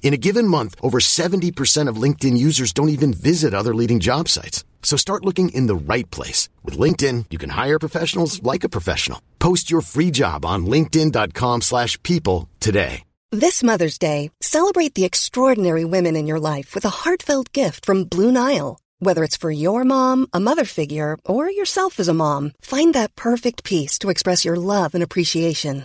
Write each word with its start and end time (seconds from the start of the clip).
In 0.00 0.14
a 0.14 0.16
given 0.16 0.48
month, 0.48 0.74
over 0.80 1.00
70% 1.00 1.88
of 1.88 2.02
LinkedIn 2.02 2.38
users 2.38 2.72
don't 2.72 2.88
even 2.88 3.12
visit 3.12 3.52
other 3.52 3.74
leading 3.74 4.00
job 4.00 4.28
sites. 4.28 4.64
So 4.82 4.96
start 4.96 5.24
looking 5.24 5.50
in 5.50 5.66
the 5.66 5.92
right 5.92 6.10
place. 6.10 6.48
With 6.64 6.78
LinkedIn, 6.78 7.26
you 7.28 7.36
can 7.36 7.50
hire 7.50 7.78
professionals 7.78 8.42
like 8.42 8.64
a 8.64 8.70
professional. 8.70 9.20
Post 9.38 9.70
your 9.70 9.82
free 9.82 10.10
job 10.10 10.46
on 10.46 10.64
linkedin.com 10.64 11.60
slash 11.60 12.02
people 12.02 12.48
today. 12.58 13.02
This 13.30 13.62
Mother's 13.62 13.98
Day, 13.98 14.30
celebrate 14.40 14.94
the 14.94 15.04
extraordinary 15.04 15.84
women 15.84 16.16
in 16.16 16.26
your 16.26 16.40
life 16.40 16.74
with 16.74 16.86
a 16.86 17.04
heartfelt 17.04 17.52
gift 17.52 17.84
from 17.84 18.04
Blue 18.04 18.32
Nile. 18.32 18.78
Whether 19.00 19.22
it's 19.22 19.36
for 19.36 19.50
your 19.50 19.84
mom, 19.84 20.28
a 20.32 20.40
mother 20.40 20.64
figure, 20.64 21.18
or 21.26 21.50
yourself 21.50 22.00
as 22.00 22.08
a 22.08 22.14
mom, 22.14 22.52
find 22.62 22.94
that 22.94 23.16
perfect 23.16 23.64
piece 23.64 23.98
to 23.98 24.08
express 24.08 24.46
your 24.46 24.56
love 24.56 24.94
and 24.94 25.02
appreciation. 25.02 25.84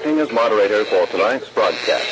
Acting 0.00 0.18
as 0.20 0.32
moderator 0.32 0.82
for 0.86 1.04
tonight's 1.08 1.50
broadcast. 1.50 2.08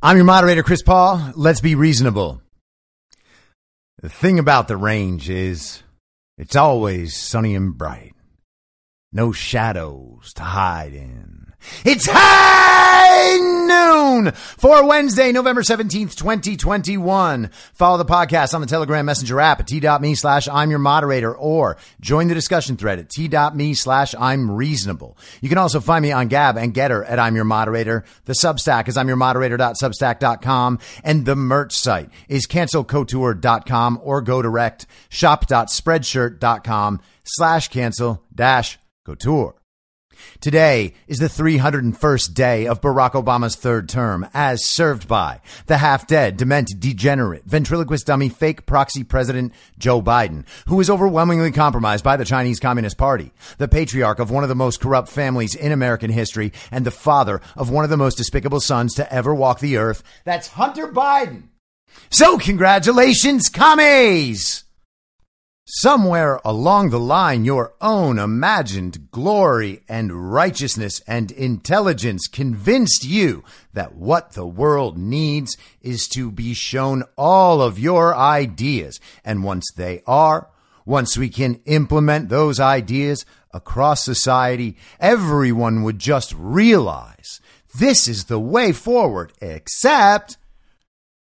I'm 0.00 0.14
your 0.14 0.24
moderator, 0.24 0.62
Chris 0.62 0.80
Paul. 0.80 1.32
Let's 1.34 1.60
be 1.60 1.74
reasonable. 1.74 2.40
The 4.00 4.08
thing 4.08 4.38
about 4.38 4.68
the 4.68 4.76
range 4.76 5.28
is 5.28 5.82
it's 6.38 6.54
always 6.54 7.16
sunny 7.16 7.56
and 7.56 7.76
bright. 7.76 8.14
No 9.10 9.32
shadows 9.32 10.32
to 10.34 10.44
hide 10.44 10.94
in. 10.94 11.43
It's 11.84 12.08
high 12.10 13.38
noon 13.38 14.32
for 14.32 14.86
Wednesday, 14.86 15.32
November 15.32 15.62
17th, 15.62 16.14
2021. 16.16 17.50
Follow 17.72 17.98
the 17.98 18.04
podcast 18.04 18.54
on 18.54 18.60
the 18.60 18.66
Telegram 18.66 19.04
Messenger 19.04 19.40
app 19.40 19.60
at 19.60 19.66
t.me 19.66 20.14
slash 20.14 20.48
I'm 20.48 20.70
your 20.70 20.78
moderator 20.78 21.34
or 21.34 21.76
join 22.00 22.28
the 22.28 22.34
discussion 22.34 22.76
thread 22.76 22.98
at 22.98 23.10
t.me 23.10 23.74
slash 23.74 24.14
I'm 24.18 24.50
reasonable. 24.50 25.18
You 25.40 25.48
can 25.48 25.58
also 25.58 25.80
find 25.80 26.02
me 26.02 26.12
on 26.12 26.28
Gab 26.28 26.56
and 26.56 26.74
Gettr 26.74 27.04
at 27.08 27.18
I'm 27.18 27.34
your 27.34 27.44
moderator. 27.44 28.04
The 28.24 28.34
Substack 28.34 28.88
is 28.88 28.96
I'm 28.96 29.08
your 29.08 29.16
moderator.substack.com 29.16 30.78
and 31.02 31.26
the 31.26 31.36
merch 31.36 31.72
site 31.74 32.10
is 32.28 32.46
cancelcouture.com 32.46 34.00
or 34.02 34.20
go 34.22 34.42
direct 34.42 34.86
shop.spreadshirt.com 35.08 37.00
slash 37.24 37.68
cancel 37.68 38.22
dash 38.34 38.78
couture. 39.04 39.63
Today 40.40 40.94
is 41.06 41.18
the 41.18 41.26
301st 41.26 42.34
day 42.34 42.66
of 42.66 42.80
Barack 42.80 43.12
Obama's 43.12 43.56
third 43.56 43.88
term, 43.88 44.28
as 44.34 44.68
served 44.70 45.08
by 45.08 45.40
the 45.66 45.78
half 45.78 46.06
dead, 46.06 46.36
demented, 46.36 46.80
degenerate, 46.80 47.44
ventriloquist 47.44 48.06
dummy, 48.06 48.28
fake 48.28 48.66
proxy 48.66 49.04
president 49.04 49.52
Joe 49.78 50.02
Biden, 50.02 50.44
who 50.66 50.80
is 50.80 50.90
overwhelmingly 50.90 51.52
compromised 51.52 52.04
by 52.04 52.16
the 52.16 52.24
Chinese 52.24 52.60
Communist 52.60 52.98
Party, 52.98 53.32
the 53.58 53.68
patriarch 53.68 54.18
of 54.18 54.30
one 54.30 54.42
of 54.42 54.48
the 54.48 54.54
most 54.54 54.80
corrupt 54.80 55.08
families 55.08 55.54
in 55.54 55.72
American 55.72 56.10
history, 56.10 56.52
and 56.70 56.84
the 56.84 56.90
father 56.90 57.40
of 57.56 57.70
one 57.70 57.84
of 57.84 57.90
the 57.90 57.96
most 57.96 58.16
despicable 58.16 58.60
sons 58.60 58.94
to 58.94 59.12
ever 59.12 59.34
walk 59.34 59.60
the 59.60 59.76
earth. 59.76 60.02
That's 60.24 60.48
Hunter 60.48 60.88
Biden. 60.88 61.44
So, 62.10 62.38
congratulations, 62.38 63.48
commies! 63.48 64.63
Somewhere 65.66 66.40
along 66.44 66.90
the 66.90 67.00
line, 67.00 67.46
your 67.46 67.72
own 67.80 68.18
imagined 68.18 69.10
glory 69.10 69.80
and 69.88 70.30
righteousness 70.30 71.00
and 71.06 71.30
intelligence 71.30 72.28
convinced 72.28 73.02
you 73.06 73.42
that 73.72 73.94
what 73.94 74.32
the 74.32 74.46
world 74.46 74.98
needs 74.98 75.56
is 75.80 76.06
to 76.08 76.30
be 76.30 76.52
shown 76.52 77.02
all 77.16 77.62
of 77.62 77.78
your 77.78 78.14
ideas. 78.14 79.00
And 79.24 79.42
once 79.42 79.64
they 79.74 80.02
are, 80.06 80.50
once 80.84 81.16
we 81.16 81.30
can 81.30 81.54
implement 81.64 82.28
those 82.28 82.60
ideas 82.60 83.24
across 83.50 84.04
society, 84.04 84.76
everyone 85.00 85.82
would 85.82 85.98
just 85.98 86.34
realize 86.34 87.40
this 87.74 88.06
is 88.06 88.24
the 88.24 88.38
way 88.38 88.72
forward, 88.72 89.32
except 89.40 90.36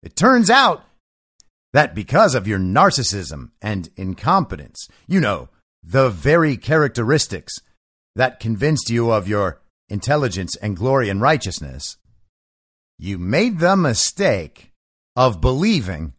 it 0.03 0.15
turns 0.15 0.51
out 0.51 0.83
that 1.73 1.95
because 1.95 2.35
of 2.35 2.47
your 2.47 2.59
narcissism 2.59 3.51
and 3.61 3.89
incompetence, 3.95 4.87
you 5.07 5.19
know, 5.19 5.49
the 5.83 6.09
very 6.09 6.57
characteristics 6.57 7.53
that 8.15 8.39
convinced 8.39 8.89
you 8.89 9.11
of 9.11 9.27
your 9.27 9.61
intelligence 9.89 10.55
and 10.57 10.75
glory 10.75 11.09
and 11.09 11.21
righteousness, 11.21 11.97
you 12.97 13.17
made 13.17 13.59
the 13.59 13.75
mistake 13.75 14.71
of 15.15 15.41
believing 15.41 16.13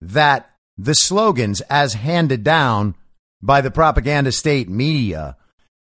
that 0.00 0.50
the 0.76 0.94
slogans 0.94 1.60
as 1.62 1.94
handed 1.94 2.42
down 2.42 2.94
by 3.42 3.60
the 3.60 3.70
propaganda 3.70 4.32
state 4.32 4.68
media 4.68 5.36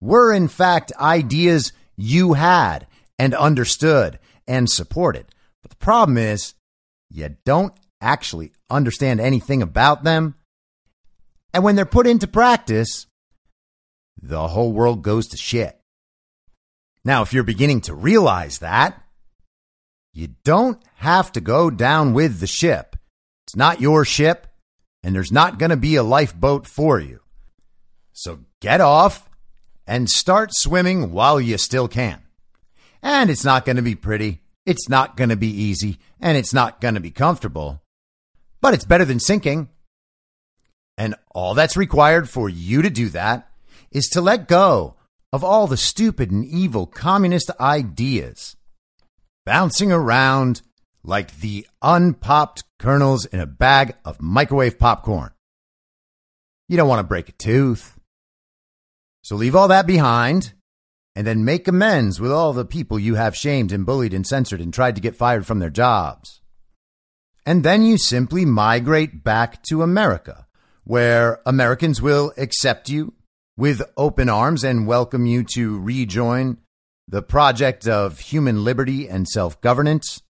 were 0.01 0.33
in 0.33 0.47
fact 0.47 0.91
ideas 0.99 1.71
you 1.95 2.33
had 2.33 2.85
and 3.17 3.33
understood 3.33 4.19
and 4.47 4.69
supported. 4.69 5.25
But 5.61 5.71
the 5.71 5.77
problem 5.77 6.17
is 6.17 6.53
you 7.09 7.35
don't 7.45 7.73
actually 8.01 8.51
understand 8.69 9.19
anything 9.19 9.61
about 9.61 10.03
them. 10.03 10.35
And 11.53 11.63
when 11.63 11.75
they're 11.75 11.85
put 11.85 12.07
into 12.07 12.27
practice, 12.27 13.07
the 14.21 14.47
whole 14.47 14.73
world 14.73 15.01
goes 15.01 15.27
to 15.27 15.37
shit. 15.37 15.79
Now, 17.03 17.21
if 17.21 17.33
you're 17.33 17.43
beginning 17.43 17.81
to 17.81 17.93
realize 17.93 18.59
that, 18.59 19.01
you 20.13 20.29
don't 20.43 20.81
have 20.95 21.31
to 21.33 21.41
go 21.41 21.69
down 21.69 22.13
with 22.13 22.39
the 22.39 22.47
ship. 22.47 22.95
It's 23.45 23.55
not 23.55 23.81
your 23.81 24.05
ship, 24.05 24.47
and 25.03 25.13
there's 25.13 25.31
not 25.31 25.59
going 25.59 25.69
to 25.69 25.77
be 25.77 25.95
a 25.95 26.03
lifeboat 26.03 26.65
for 26.67 26.99
you. 26.99 27.19
So 28.11 28.39
get 28.59 28.81
off 28.81 29.29
and 29.85 30.09
start 30.09 30.49
swimming 30.53 31.11
while 31.11 31.39
you 31.39 31.57
still 31.57 31.87
can. 31.87 32.23
And 33.03 33.29
it's 33.29 33.45
not 33.45 33.65
going 33.65 33.75
to 33.75 33.83
be 33.83 33.93
pretty, 33.93 34.41
it's 34.65 34.89
not 34.89 35.15
going 35.15 35.29
to 35.29 35.35
be 35.35 35.49
easy, 35.49 35.99
and 36.19 36.37
it's 36.37 36.53
not 36.53 36.81
going 36.81 36.95
to 36.95 36.99
be 36.99 37.11
comfortable 37.11 37.83
but 38.65 38.73
it's 38.73 38.83
better 38.83 39.05
than 39.05 39.19
sinking. 39.19 39.69
And 40.97 41.13
all 41.35 41.53
that's 41.53 41.77
required 41.77 42.27
for 42.27 42.49
you 42.49 42.81
to 42.81 42.89
do 42.89 43.09
that 43.09 43.47
is 43.91 44.07
to 44.07 44.21
let 44.21 44.47
go 44.47 44.95
of 45.31 45.43
all 45.43 45.67
the 45.67 45.77
stupid 45.77 46.31
and 46.31 46.43
evil 46.43 46.87
communist 46.87 47.51
ideas 47.59 48.55
bouncing 49.45 49.91
around 49.91 50.63
like 51.03 51.41
the 51.41 51.67
unpopped 51.83 52.63
kernels 52.79 53.25
in 53.25 53.39
a 53.39 53.45
bag 53.45 53.97
of 54.03 54.19
microwave 54.19 54.79
popcorn. 54.79 55.29
You 56.67 56.75
don't 56.75 56.89
want 56.89 57.01
to 57.01 57.07
break 57.07 57.29
a 57.29 57.33
tooth. 57.33 57.99
So 59.21 59.35
leave 59.35 59.55
all 59.55 59.67
that 59.67 59.85
behind 59.85 60.53
and 61.15 61.27
then 61.27 61.45
make 61.45 61.67
amends 61.67 62.19
with 62.19 62.31
all 62.31 62.51
the 62.51 62.65
people 62.65 62.97
you 62.97 63.13
have 63.13 63.37
shamed 63.37 63.71
and 63.71 63.85
bullied 63.85 64.15
and 64.15 64.25
censored 64.25 64.59
and 64.59 64.73
tried 64.73 64.95
to 64.95 65.01
get 65.01 65.15
fired 65.15 65.45
from 65.45 65.59
their 65.59 65.69
jobs. 65.69 66.41
And 67.45 67.63
then 67.63 67.83
you 67.83 67.99
simply 67.99 68.43
migrate 68.43 69.23
back 69.23 69.61
to 69.63 69.83
America, 69.83 70.47
where 70.83 71.41
Americans 71.45 72.01
will 72.01 72.33
accept 72.37 72.89
you 72.89 73.13
with 73.55 73.83
open 73.95 74.29
arms 74.29 74.63
and 74.63 74.87
welcome 74.87 75.27
you 75.27 75.43
to 75.53 75.79
rejoin 75.79 76.57
the 77.07 77.21
project 77.21 77.87
of 77.87 78.19
human 78.19 78.63
liberty 78.63 79.07
and 79.07 79.27
self 79.27 79.61
governance. 79.61 80.23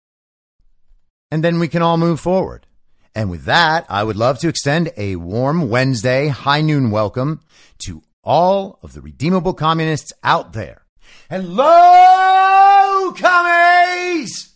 And 1.30 1.44
then 1.44 1.60
we 1.60 1.68
can 1.68 1.84
all 1.84 1.98
move 1.98 2.20
forward. 2.20 2.66
And 3.14 3.30
with 3.30 3.46
that, 3.46 3.86
I 3.90 4.04
would 4.04 4.18
love 4.18 4.40
to 4.40 4.48
extend 4.48 4.92
a 4.98 5.16
warm 5.18 5.70
Wednesday 5.70 6.30
high 6.30 6.62
noon 6.62 6.90
welcome 6.90 7.42
to 7.86 8.02
all 8.24 8.80
of 8.82 8.94
the 8.94 9.02
redeemable 9.02 9.54
communists 9.54 10.14
out 10.24 10.54
there. 10.54 10.82
Hello, 11.30 13.14
commies! 13.16 14.56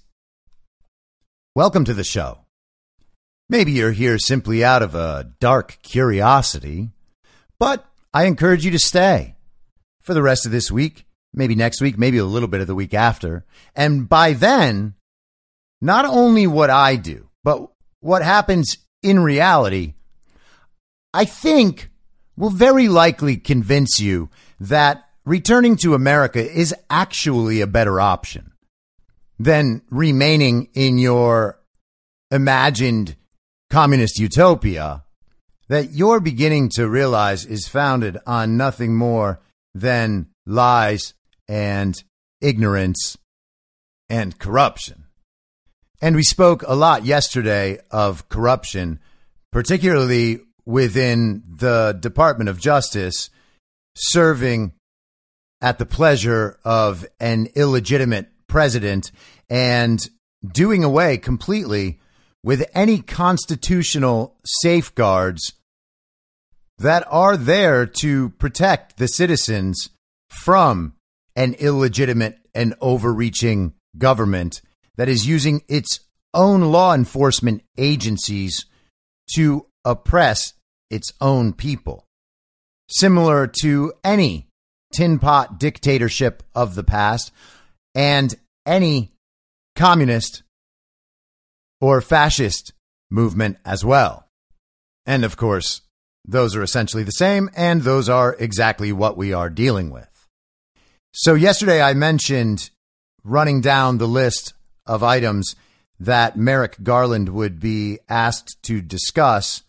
Welcome 1.53 1.85
to 1.85 1.93
the 1.93 2.03
show. 2.03 2.46
Maybe 3.49 3.71
you're 3.71 3.93
here 3.93 4.17
simply 4.19 4.63
out 4.63 4.83
of 4.83 4.93
a 4.93 5.31
dark 5.39 5.77
curiosity, 5.81 6.89
but 7.59 7.85
I 8.13 8.25
encourage 8.25 8.65
you 8.65 8.71
to 8.71 8.79
stay 8.79 9.35
for 10.01 10.13
the 10.13 10.21
rest 10.21 10.45
of 10.45 10.51
this 10.51 10.69
week, 10.69 11.05
maybe 11.33 11.55
next 11.55 11.79
week, 11.79 11.97
maybe 11.97 12.17
a 12.17 12.25
little 12.25 12.49
bit 12.49 12.59
of 12.59 12.67
the 12.67 12.75
week 12.75 12.93
after. 12.93 13.45
And 13.73 14.09
by 14.09 14.33
then, 14.33 14.95
not 15.81 16.05
only 16.05 16.45
what 16.45 16.69
I 16.69 16.97
do, 16.97 17.29
but 17.43 17.69
what 18.01 18.21
happens 18.21 18.77
in 19.01 19.19
reality, 19.19 19.93
I 21.13 21.23
think 21.23 21.89
will 22.35 22.49
very 22.49 22.89
likely 22.89 23.37
convince 23.37 23.99
you 23.99 24.29
that 24.59 25.07
returning 25.25 25.77
to 25.77 25.93
America 25.93 26.39
is 26.39 26.75
actually 26.89 27.61
a 27.61 27.67
better 27.67 28.01
option 28.01 28.51
than 29.39 29.83
remaining 29.89 30.69
in 30.73 30.97
your 30.97 31.61
imagined 32.29 33.15
communist 33.69 34.19
utopia 34.19 35.03
that 35.69 35.91
you're 35.91 36.19
beginning 36.19 36.69
to 36.69 36.87
realize 36.87 37.45
is 37.45 37.67
founded 37.67 38.17
on 38.25 38.57
nothing 38.57 38.95
more 38.95 39.41
than 39.73 40.27
lies 40.45 41.13
and 41.47 42.03
ignorance 42.41 43.17
and 44.09 44.39
corruption. 44.39 45.03
And 46.01 46.15
we 46.15 46.23
spoke 46.23 46.63
a 46.63 46.75
lot 46.75 47.05
yesterday 47.05 47.79
of 47.91 48.29
corruption, 48.29 48.99
particularly 49.51 50.41
within 50.65 51.43
the 51.47 51.97
Department 51.99 52.49
of 52.49 52.59
Justice, 52.59 53.29
serving 53.95 54.73
at 55.59 55.79
the 55.79 55.85
pleasure 55.85 56.59
of 56.63 57.05
an 57.19 57.47
illegitimate 57.55 58.27
president 58.47 59.11
and 59.49 60.07
doing 60.53 60.83
away 60.83 61.17
completely 61.17 61.99
with 62.47 62.63
any 62.73 63.01
constitutional 63.01 64.33
safeguards 64.45 65.51
that 66.77 67.05
are 67.11 67.35
there 67.35 67.85
to 67.85 68.29
protect 68.39 68.95
the 68.95 69.07
citizens 69.09 69.89
from 70.29 70.93
an 71.35 71.53
illegitimate 71.55 72.39
and 72.55 72.73
overreaching 72.79 73.73
government 73.97 74.61
that 74.95 75.09
is 75.09 75.27
using 75.27 75.61
its 75.67 75.99
own 76.33 76.61
law 76.61 76.93
enforcement 76.93 77.61
agencies 77.77 78.65
to 79.35 79.65
oppress 79.83 80.53
its 80.89 81.11
own 81.19 81.51
people. 81.51 82.05
Similar 82.89 83.47
to 83.61 83.91
any 84.05 84.47
tin 84.93 85.19
pot 85.19 85.59
dictatorship 85.59 86.43
of 86.55 86.75
the 86.75 86.85
past 86.85 87.29
and 87.93 88.33
any 88.65 89.11
communist 89.75 90.43
or 91.79 92.01
fascist 92.01 92.73
movement 93.09 93.57
as 93.65 93.85
well. 93.85 94.27
And 95.05 95.23
of 95.23 95.37
course, 95.37 95.81
those 96.25 96.55
are 96.55 96.63
essentially 96.63 97.03
the 97.03 97.11
same, 97.11 97.49
and 97.55 97.81
those 97.81 98.09
are 98.09 98.35
exactly 98.39 98.91
what 98.91 99.17
we 99.17 99.31
are 99.31 99.49
dealing 99.49 99.89
with. 99.89 100.09
So, 101.13 101.33
yesterday 101.33 101.81
I 101.81 101.93
mentioned 101.93 102.69
running 103.23 103.61
down 103.61 103.97
the 103.97 104.07
list 104.07 104.53
of 104.85 105.03
items 105.03 105.55
that 105.99 106.37
Merrick 106.37 106.83
Garland 106.83 107.29
would 107.29 107.59
be 107.59 107.99
asked 108.07 108.61
to 108.63 108.81
discuss 108.81 109.63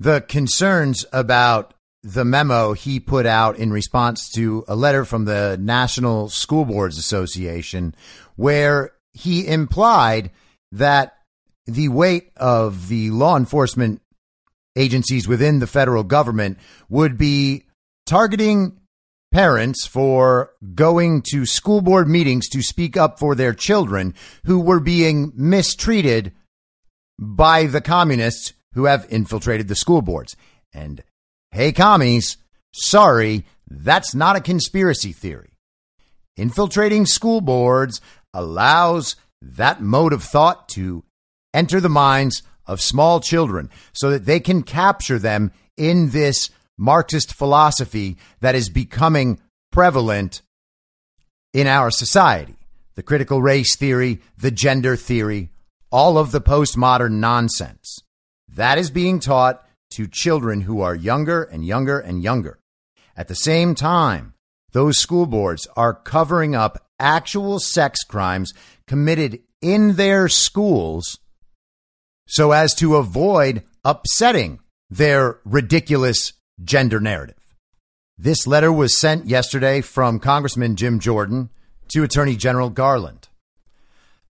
the 0.00 0.20
concerns 0.20 1.04
about 1.12 1.74
the 2.02 2.24
memo 2.24 2.72
he 2.72 3.00
put 3.00 3.26
out 3.26 3.58
in 3.58 3.72
response 3.72 4.30
to 4.30 4.64
a 4.68 4.76
letter 4.76 5.04
from 5.04 5.24
the 5.24 5.58
National 5.60 6.28
School 6.28 6.64
Boards 6.64 6.98
Association, 6.98 7.94
where 8.36 8.92
he 9.12 9.46
implied 9.46 10.30
that 10.72 11.18
the 11.66 11.88
weight 11.88 12.30
of 12.36 12.88
the 12.88 13.10
law 13.10 13.36
enforcement 13.36 14.00
agencies 14.76 15.26
within 15.28 15.58
the 15.58 15.66
federal 15.66 16.04
government 16.04 16.58
would 16.88 17.18
be 17.18 17.64
targeting 18.06 18.78
parents 19.32 19.86
for 19.86 20.52
going 20.74 21.22
to 21.22 21.44
school 21.44 21.80
board 21.80 22.08
meetings 22.08 22.48
to 22.48 22.62
speak 22.62 22.96
up 22.96 23.18
for 23.18 23.34
their 23.34 23.52
children 23.52 24.14
who 24.46 24.58
were 24.58 24.80
being 24.80 25.32
mistreated 25.34 26.32
by 27.18 27.66
the 27.66 27.80
communists 27.80 28.54
who 28.74 28.84
have 28.84 29.06
infiltrated 29.10 29.68
the 29.68 29.74
school 29.74 30.00
boards. 30.00 30.36
And 30.72 31.02
hey, 31.50 31.72
commies, 31.72 32.36
sorry, 32.72 33.44
that's 33.68 34.14
not 34.14 34.36
a 34.36 34.40
conspiracy 34.40 35.12
theory. 35.12 35.50
Infiltrating 36.36 37.04
school 37.04 37.40
boards 37.40 38.00
allows 38.32 39.16
that 39.42 39.80
mode 39.80 40.12
of 40.12 40.22
thought 40.22 40.68
to 40.70 41.04
enter 41.54 41.80
the 41.80 41.88
minds 41.88 42.42
of 42.66 42.80
small 42.80 43.20
children 43.20 43.70
so 43.92 44.10
that 44.10 44.26
they 44.26 44.40
can 44.40 44.62
capture 44.62 45.18
them 45.18 45.52
in 45.76 46.10
this 46.10 46.50
Marxist 46.76 47.34
philosophy 47.34 48.16
that 48.40 48.54
is 48.54 48.68
becoming 48.68 49.40
prevalent 49.72 50.42
in 51.52 51.66
our 51.66 51.90
society. 51.90 52.54
The 52.94 53.02
critical 53.02 53.42
race 53.42 53.76
theory, 53.76 54.20
the 54.36 54.50
gender 54.50 54.96
theory, 54.96 55.50
all 55.90 56.18
of 56.18 56.30
the 56.32 56.40
postmodern 56.40 57.12
nonsense. 57.12 57.98
That 58.48 58.78
is 58.78 58.90
being 58.90 59.20
taught 59.20 59.64
to 59.90 60.06
children 60.06 60.62
who 60.62 60.80
are 60.80 60.94
younger 60.94 61.42
and 61.42 61.64
younger 61.64 61.98
and 61.98 62.22
younger. 62.22 62.58
At 63.16 63.28
the 63.28 63.34
same 63.34 63.74
time, 63.74 64.34
those 64.72 64.98
school 64.98 65.26
boards 65.26 65.66
are 65.76 65.94
covering 65.94 66.54
up 66.54 66.86
actual 66.98 67.58
sex 67.58 68.04
crimes 68.04 68.52
committed 68.88 69.40
in 69.60 69.94
their 69.94 70.28
schools 70.28 71.18
so 72.26 72.52
as 72.52 72.74
to 72.74 72.96
avoid 72.96 73.62
upsetting 73.84 74.60
their 74.90 75.40
ridiculous 75.44 76.32
gender 76.62 77.00
narrative. 77.00 77.36
This 78.16 78.46
letter 78.46 78.72
was 78.72 78.96
sent 78.98 79.26
yesterday 79.26 79.80
from 79.80 80.18
Congressman 80.18 80.76
Jim 80.76 80.98
Jordan 80.98 81.50
to 81.88 82.02
Attorney 82.02 82.36
General 82.36 82.70
Garland. 82.70 83.27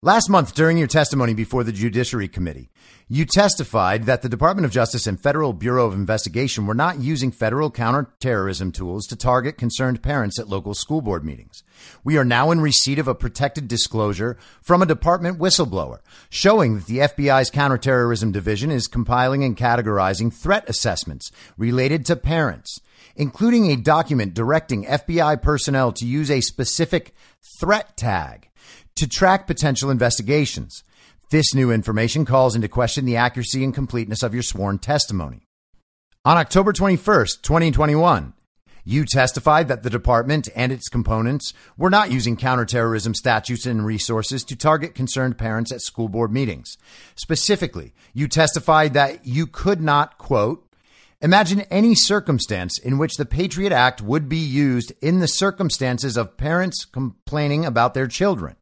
Last 0.00 0.28
month, 0.28 0.54
during 0.54 0.78
your 0.78 0.86
testimony 0.86 1.34
before 1.34 1.64
the 1.64 1.72
Judiciary 1.72 2.28
Committee, 2.28 2.70
you 3.08 3.24
testified 3.24 4.04
that 4.04 4.22
the 4.22 4.28
Department 4.28 4.64
of 4.64 4.70
Justice 4.70 5.08
and 5.08 5.20
Federal 5.20 5.52
Bureau 5.52 5.86
of 5.86 5.94
Investigation 5.94 6.66
were 6.66 6.74
not 6.74 7.00
using 7.00 7.32
federal 7.32 7.68
counterterrorism 7.68 8.70
tools 8.70 9.08
to 9.08 9.16
target 9.16 9.58
concerned 9.58 10.00
parents 10.00 10.38
at 10.38 10.48
local 10.48 10.72
school 10.72 11.00
board 11.00 11.24
meetings. 11.24 11.64
We 12.04 12.16
are 12.16 12.24
now 12.24 12.52
in 12.52 12.60
receipt 12.60 13.00
of 13.00 13.08
a 13.08 13.14
protected 13.16 13.66
disclosure 13.66 14.36
from 14.62 14.82
a 14.82 14.86
department 14.86 15.40
whistleblower 15.40 15.98
showing 16.30 16.76
that 16.76 16.86
the 16.86 16.98
FBI's 16.98 17.50
counterterrorism 17.50 18.30
division 18.30 18.70
is 18.70 18.86
compiling 18.86 19.42
and 19.42 19.56
categorizing 19.56 20.32
threat 20.32 20.68
assessments 20.68 21.32
related 21.56 22.06
to 22.06 22.14
parents, 22.14 22.80
including 23.16 23.68
a 23.68 23.76
document 23.76 24.32
directing 24.32 24.84
FBI 24.84 25.42
personnel 25.42 25.90
to 25.90 26.06
use 26.06 26.30
a 26.30 26.40
specific 26.40 27.16
threat 27.58 27.96
tag 27.96 28.47
to 28.98 29.08
track 29.08 29.46
potential 29.46 29.90
investigations. 29.90 30.82
This 31.30 31.54
new 31.54 31.70
information 31.70 32.24
calls 32.24 32.56
into 32.56 32.68
question 32.68 33.04
the 33.04 33.16
accuracy 33.16 33.62
and 33.62 33.72
completeness 33.72 34.24
of 34.24 34.34
your 34.34 34.42
sworn 34.42 34.78
testimony. 34.78 35.46
On 36.24 36.36
October 36.36 36.72
21st, 36.72 37.42
2021, 37.42 38.32
you 38.84 39.04
testified 39.04 39.68
that 39.68 39.84
the 39.84 39.90
department 39.90 40.48
and 40.56 40.72
its 40.72 40.88
components 40.88 41.52
were 41.76 41.90
not 41.90 42.10
using 42.10 42.36
counterterrorism 42.36 43.14
statutes 43.14 43.66
and 43.66 43.86
resources 43.86 44.42
to 44.44 44.56
target 44.56 44.96
concerned 44.96 45.38
parents 45.38 45.70
at 45.70 45.80
school 45.80 46.08
board 46.08 46.32
meetings. 46.32 46.76
Specifically, 47.14 47.92
you 48.14 48.26
testified 48.26 48.94
that 48.94 49.24
you 49.24 49.46
could 49.46 49.80
not, 49.80 50.18
quote, 50.18 50.66
imagine 51.20 51.60
any 51.70 51.94
circumstance 51.94 52.78
in 52.78 52.98
which 52.98 53.14
the 53.16 53.26
Patriot 53.26 53.70
Act 53.70 54.02
would 54.02 54.28
be 54.28 54.38
used 54.38 54.92
in 55.00 55.20
the 55.20 55.28
circumstances 55.28 56.16
of 56.16 56.36
parents 56.36 56.84
complaining 56.84 57.64
about 57.64 57.94
their 57.94 58.08
children 58.08 58.56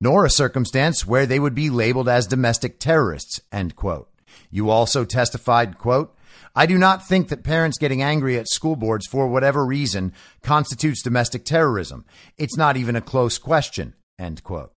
nor 0.00 0.24
a 0.24 0.30
circumstance 0.30 1.06
where 1.06 1.26
they 1.26 1.38
would 1.38 1.54
be 1.54 1.70
labeled 1.70 2.08
as 2.08 2.26
domestic 2.26 2.78
terrorists, 2.78 3.40
end 3.52 3.76
quote. 3.76 4.08
You 4.50 4.70
also 4.70 5.04
testified, 5.04 5.78
quote, 5.78 6.16
I 6.56 6.66
do 6.66 6.78
not 6.78 7.06
think 7.06 7.28
that 7.28 7.42
parents 7.42 7.78
getting 7.78 8.02
angry 8.02 8.38
at 8.38 8.48
school 8.48 8.76
boards 8.76 9.06
for 9.06 9.26
whatever 9.26 9.66
reason 9.66 10.12
constitutes 10.42 11.02
domestic 11.02 11.44
terrorism. 11.44 12.04
It's 12.38 12.56
not 12.56 12.76
even 12.76 12.94
a 12.94 13.00
close 13.00 13.38
question. 13.38 13.94
End 14.18 14.44
quote. 14.44 14.70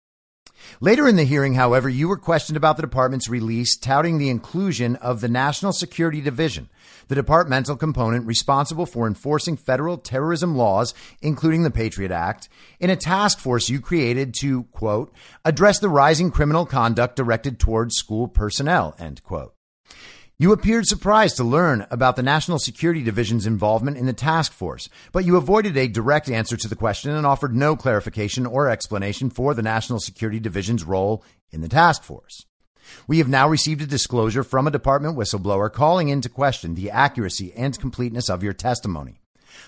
Later 0.79 1.07
in 1.07 1.15
the 1.15 1.25
hearing, 1.25 1.55
however, 1.55 1.89
you 1.89 2.07
were 2.07 2.17
questioned 2.17 2.57
about 2.57 2.77
the 2.77 2.81
department's 2.81 3.27
release 3.27 3.77
touting 3.77 4.17
the 4.17 4.29
inclusion 4.29 4.95
of 4.97 5.21
the 5.21 5.27
National 5.27 5.73
Security 5.73 6.21
Division, 6.21 6.69
the 7.07 7.15
departmental 7.15 7.75
component 7.75 8.25
responsible 8.25 8.85
for 8.85 9.07
enforcing 9.07 9.57
federal 9.57 9.97
terrorism 9.97 10.55
laws, 10.55 10.93
including 11.21 11.63
the 11.63 11.71
Patriot 11.71 12.11
Act, 12.11 12.49
in 12.79 12.89
a 12.89 12.95
task 12.95 13.39
force 13.39 13.69
you 13.69 13.79
created 13.79 14.33
to, 14.39 14.63
quote, 14.65 15.13
address 15.43 15.79
the 15.79 15.89
rising 15.89 16.31
criminal 16.31 16.65
conduct 16.65 17.15
directed 17.15 17.59
towards 17.59 17.95
school 17.95 18.27
personnel, 18.27 18.95
end 18.99 19.23
quote. 19.23 19.55
You 20.37 20.51
appeared 20.51 20.85
surprised 20.85 21.37
to 21.37 21.45
learn 21.45 21.87
about 21.89 22.17
the 22.17 22.23
National 22.23 22.59
Security 22.59 23.01
Division's 23.01 23.47
involvement 23.47 23.95
in 23.95 24.05
the 24.05 24.11
task 24.11 24.51
force, 24.51 24.89
but 25.13 25.23
you 25.23 25.37
avoided 25.37 25.77
a 25.77 25.87
direct 25.87 26.29
answer 26.29 26.57
to 26.57 26.67
the 26.67 26.75
question 26.75 27.11
and 27.11 27.25
offered 27.25 27.55
no 27.55 27.77
clarification 27.77 28.45
or 28.45 28.69
explanation 28.69 29.29
for 29.29 29.53
the 29.53 29.61
National 29.61 29.97
Security 29.97 30.41
Division's 30.41 30.83
role 30.83 31.23
in 31.51 31.61
the 31.61 31.69
task 31.69 32.03
force. 32.03 32.45
We 33.07 33.17
have 33.19 33.27
now 33.27 33.47
received 33.47 33.81
a 33.81 33.87
disclosure 33.87 34.43
from 34.43 34.67
a 34.67 34.71
department 34.71 35.17
whistleblower 35.17 35.71
calling 35.71 36.09
into 36.09 36.29
question 36.29 36.75
the 36.75 36.91
accuracy 36.91 37.53
and 37.53 37.77
completeness 37.79 38.29
of 38.29 38.43
your 38.43 38.53
testimony. 38.53 39.19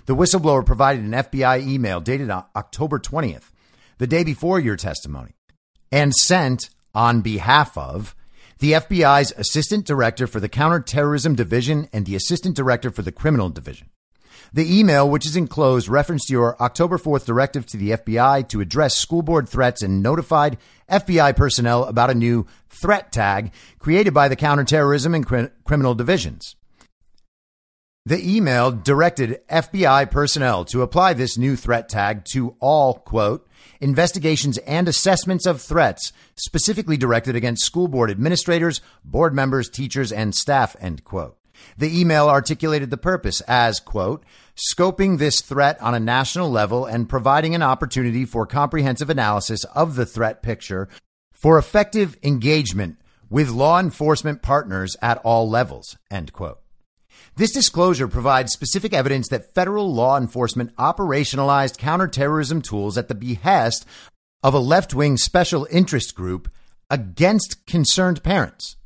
The 0.05 0.15
whistleblower 0.15 0.65
provided 0.65 1.03
an 1.03 1.11
FBI 1.11 1.65
email 1.65 1.99
dated 1.99 2.29
October 2.29 2.99
20th, 2.99 3.51
the 3.97 4.07
day 4.07 4.23
before 4.23 4.59
your 4.59 4.75
testimony, 4.75 5.35
and 5.91 6.13
sent 6.13 6.69
on 6.93 7.21
behalf 7.21 7.77
of 7.77 8.15
the 8.59 8.73
FBI's 8.73 9.31
Assistant 9.37 9.85
Director 9.85 10.25
for 10.25 10.39
the 10.39 10.49
Counterterrorism 10.49 11.35
Division 11.35 11.87
and 11.93 12.05
the 12.05 12.15
Assistant 12.15 12.55
Director 12.55 12.89
for 12.89 13.03
the 13.03 13.11
Criminal 13.11 13.49
Division. 13.49 13.89
The 14.53 14.79
email, 14.79 15.09
which 15.09 15.25
is 15.25 15.35
enclosed, 15.35 15.89
referenced 15.89 16.29
your 16.29 16.61
October 16.61 16.97
4th 16.97 17.25
directive 17.25 17.65
to 17.67 17.77
the 17.77 17.91
FBI 17.91 18.47
to 18.49 18.61
address 18.61 18.97
school 18.97 19.21
board 19.21 19.49
threats 19.49 19.81
and 19.81 20.01
notified 20.01 20.57
FBI 20.89 21.35
personnel 21.35 21.83
about 21.85 22.09
a 22.09 22.15
new 22.15 22.45
threat 22.69 23.11
tag 23.11 23.51
created 23.79 24.13
by 24.13 24.27
the 24.27 24.35
counterterrorism 24.35 25.13
and 25.13 25.25
cr- 25.25 25.45
criminal 25.63 25.95
divisions. 25.95 26.55
The 28.05 28.37
email 28.37 28.71
directed 28.71 29.41
FBI 29.49 30.09
personnel 30.09 30.63
to 30.65 30.81
apply 30.81 31.13
this 31.13 31.37
new 31.37 31.57
threat 31.57 31.89
tag 31.89 32.23
to 32.31 32.55
all, 32.61 32.93
quote, 32.93 33.45
investigations 33.81 34.57
and 34.59 34.87
assessments 34.87 35.45
of 35.45 35.61
threats 35.61 36.13
specifically 36.35 36.95
directed 36.95 37.35
against 37.35 37.65
school 37.65 37.89
board 37.89 38.09
administrators, 38.09 38.79
board 39.03 39.33
members, 39.33 39.69
teachers, 39.69 40.13
and 40.13 40.33
staff, 40.33 40.75
end 40.79 41.03
quote. 41.03 41.36
The 41.77 41.99
email 41.99 42.29
articulated 42.29 42.89
the 42.89 42.97
purpose 42.97 43.41
as, 43.41 43.79
quote, 43.79 44.23
scoping 44.55 45.17
this 45.17 45.41
threat 45.41 45.81
on 45.81 45.93
a 45.93 45.99
national 45.99 46.49
level 46.49 46.85
and 46.85 47.09
providing 47.09 47.53
an 47.53 47.61
opportunity 47.61 48.25
for 48.25 48.45
comprehensive 48.45 49.09
analysis 49.09 49.63
of 49.65 49.95
the 49.95 50.05
threat 50.05 50.41
picture 50.41 50.87
for 51.31 51.57
effective 51.57 52.17
engagement 52.23 52.97
with 53.29 53.49
law 53.49 53.79
enforcement 53.79 54.41
partners 54.41 54.95
at 55.01 55.17
all 55.19 55.49
levels, 55.49 55.97
end 56.09 56.33
quote. 56.33 56.59
This 57.35 57.51
disclosure 57.51 58.07
provides 58.07 58.51
specific 58.51 58.93
evidence 58.93 59.27
that 59.29 59.53
federal 59.53 59.93
law 59.93 60.17
enforcement 60.17 60.75
operationalized 60.77 61.77
counterterrorism 61.77 62.63
tools 62.63 62.97
at 62.97 63.09
the 63.09 63.15
behest 63.15 63.85
of 64.41 64.55
a 64.55 64.59
left 64.59 64.95
wing 64.95 65.17
special 65.17 65.67
interest 65.69 66.15
group 66.15 66.49
against 66.89 67.65
concerned 67.67 68.23
parents. 68.23 68.76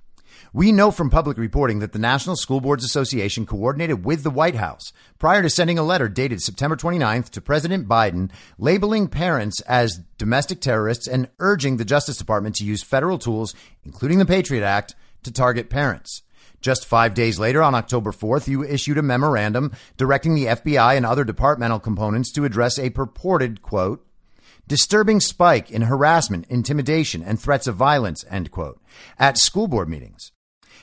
We 0.54 0.74
know 0.74 0.92
from 0.92 1.10
public 1.10 1.38
reporting 1.38 1.80
that 1.80 1.94
the 1.94 2.00
National 2.00 2.36
School 2.36 2.60
Boards 2.60 2.84
Association 2.84 3.46
coordinated 3.46 4.04
with 4.04 4.24
the 4.24 4.30
White 4.30 4.56
House 4.56 4.92
prior 5.18 5.42
to 5.42 5.50
sending 5.50 5.80
a 5.80 5.84
letter 5.84 6.10
dated 6.10 6.42
September 6.42 6.76
29th 6.76 7.30
to 7.30 7.40
President 7.40 7.88
Biden 7.88 8.30
labeling 8.58 9.08
parents 9.08 9.62
as 9.62 10.02
domestic 10.18 10.60
terrorists 10.60 11.08
and 11.08 11.30
urging 11.40 11.78
the 11.78 11.86
Justice 11.86 12.18
Department 12.18 12.58
to 12.58 12.66
use 12.66 12.84
federal 12.84 13.18
tools, 13.18 13.56
including 13.86 14.20
the 14.20 14.26
Patriot 14.26 14.66
Act, 14.66 14.94
to 15.24 15.32
target 15.32 15.70
parents. 15.70 16.22
Just 16.60 16.86
five 16.86 17.14
days 17.14 17.40
later, 17.40 17.64
on 17.64 17.74
October 17.74 18.12
4th, 18.12 18.50
you 18.50 18.62
issued 18.62 18.98
a 18.98 19.02
memorandum 19.02 19.72
directing 19.96 20.36
the 20.36 20.48
FBI 20.48 20.98
and 20.98 21.06
other 21.06 21.24
departmental 21.24 21.80
components 21.80 22.30
to 22.34 22.44
address 22.44 22.78
a 22.78 22.90
purported, 22.90 23.62
quote, 23.62 24.06
disturbing 24.68 25.22
spike 25.22 25.72
in 25.72 25.84
harassment, 25.84 26.46
intimidation, 26.50 27.24
and 27.24 27.40
threats 27.40 27.68
of 27.68 27.78
violence, 27.78 28.26
end 28.30 28.52
quote, 28.52 28.82
at 29.18 29.38
school 29.38 29.70
board 29.70 29.88
meetings. 29.88 30.34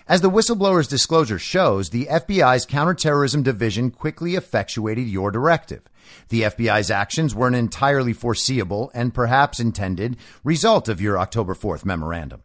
As 0.08 0.22
the 0.22 0.30
whistleblower's 0.30 0.88
disclosure 0.88 1.38
shows, 1.38 1.90
the 1.90 2.06
FBI's 2.06 2.64
counterterrorism 2.64 3.42
division 3.42 3.90
quickly 3.90 4.36
effectuated 4.36 5.06
your 5.06 5.30
directive. 5.30 5.82
The 6.30 6.42
FBI's 6.42 6.90
actions 6.90 7.34
were 7.34 7.46
an 7.46 7.54
entirely 7.54 8.14
foreseeable 8.14 8.90
and 8.94 9.12
perhaps 9.12 9.60
intended 9.60 10.16
result 10.42 10.88
of 10.88 11.02
your 11.02 11.18
October 11.18 11.54
4th 11.54 11.84
memorandum. 11.84 12.42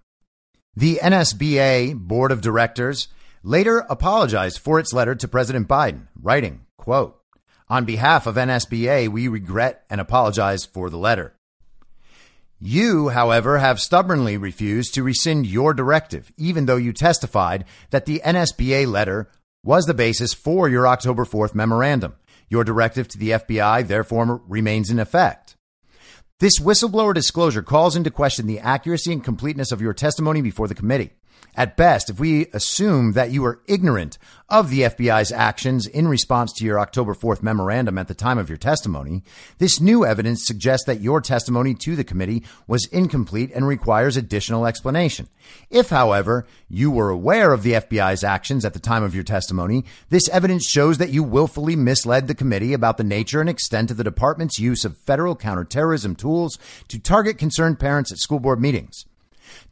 The 0.76 1.00
NSBA 1.02 1.96
Board 1.96 2.34
of 2.34 2.42
Directors 2.42 3.08
later 3.44 3.86
apologized 3.90 4.60
for 4.60 4.78
its 4.78 4.92
letter 4.92 5.16
to 5.16 5.28
President 5.30 5.70
Biden, 5.70 6.08
writing, 6.22 6.66
quote, 6.78 7.18
on 7.70 7.86
behalf 7.86 8.28
of 8.28 8.36
NSBA, 8.36 9.08
we 9.08 9.30
regret 9.30 9.86
and 9.90 10.02
apologize 10.02 10.66
for 10.66 10.90
the 10.90 10.98
letter. 10.98 11.34
You, 12.66 13.10
however, 13.10 13.58
have 13.58 13.82
stubbornly 13.82 14.38
refused 14.38 14.94
to 14.94 15.04
rescind 15.04 15.46
your 15.46 15.74
directive, 15.74 16.32
even 16.38 16.66
though 16.66 16.78
you 16.78 16.94
testified 16.94 17.66
that 17.90 18.06
the 18.06 18.22
NSBA 18.24 18.90
letter 18.90 19.30
was 19.66 19.86
the 19.86 19.94
basis 19.94 20.34
for 20.34 20.70
your 20.70 20.88
October 20.88 21.26
4th 21.26 21.54
memorandum. 21.54 22.16
Your 22.48 22.64
directive 22.64 23.10
to 23.10 23.18
the 23.18 23.32
FBI, 23.32 23.86
therefore, 23.86 24.42
remains 24.48 24.90
in 24.90 24.98
effect. 24.98 25.58
This 26.40 26.58
whistleblower 26.58 27.14
disclosure 27.14 27.64
calls 27.64 27.98
into 27.98 28.10
question 28.10 28.48
the 28.48 28.60
accuracy 28.60 29.12
and 29.12 29.22
completeness 29.22 29.74
of 29.74 29.82
your 29.82 29.94
testimony 29.94 30.42
before 30.42 30.70
the 30.70 30.76
committee. 30.76 31.10
At 31.56 31.78
best, 31.78 32.10
if 32.10 32.20
we 32.20 32.48
assume 32.48 33.12
that 33.14 33.32
you 33.32 33.46
are 33.46 33.62
ignorant 33.68 34.18
of 34.50 34.72
the 34.72 34.82
FBI's 34.82 35.32
actions 35.32 35.86
in 35.86 36.08
response 36.08 36.52
to 36.54 36.66
your 36.66 36.80
October 36.80 37.14
4th 37.14 37.44
memorandum 37.44 38.00
at 38.00 38.08
the 38.08 38.16
time 38.16 38.40
of 38.40 38.50
your 38.50 38.58
testimony, 38.58 39.24
this 39.60 39.80
new 39.80 40.04
evidence 40.04 40.48
suggests 40.48 40.86
that 40.88 41.02
your 41.02 41.22
testimony 41.22 41.76
to 41.76 41.96
the 41.96 42.04
committee 42.04 42.44
was 42.66 42.88
incomplete 42.88 43.52
and 43.54 43.68
requires 43.68 44.18
additional 44.18 44.66
explanation. 44.66 45.30
If, 45.70 45.90
however, 45.90 46.48
you 46.68 46.90
were 46.90 47.12
aware 47.12 47.54
of 47.54 47.62
the 47.62 47.74
FBI's 47.74 48.24
actions 48.24 48.66
at 48.66 48.74
the 48.74 48.80
time 48.80 49.04
of 49.04 49.14
your 49.14 49.24
testimony, 49.24 49.86
this 50.10 50.28
evidence 50.30 50.66
shows 50.66 50.98
that 50.98 51.12
you 51.12 51.22
willfully 51.22 51.76
misled 51.76 52.28
the 52.28 52.36
committee 52.36 52.74
about 52.74 52.98
the 52.98 53.04
nature 53.04 53.42
and 53.42 53.50
extent 53.50 53.92
of 53.92 53.98
the 53.98 54.04
department's 54.04 54.58
use 54.58 54.84
of 54.86 54.98
federal 54.98 55.36
counterterrorism 55.36 56.16
tools 56.16 56.58
to 56.88 56.98
target 56.98 57.38
concerned 57.38 57.80
parents 57.80 58.12
at 58.12 58.18
school 58.18 58.40
board 58.40 58.60
meetings. 58.60 59.06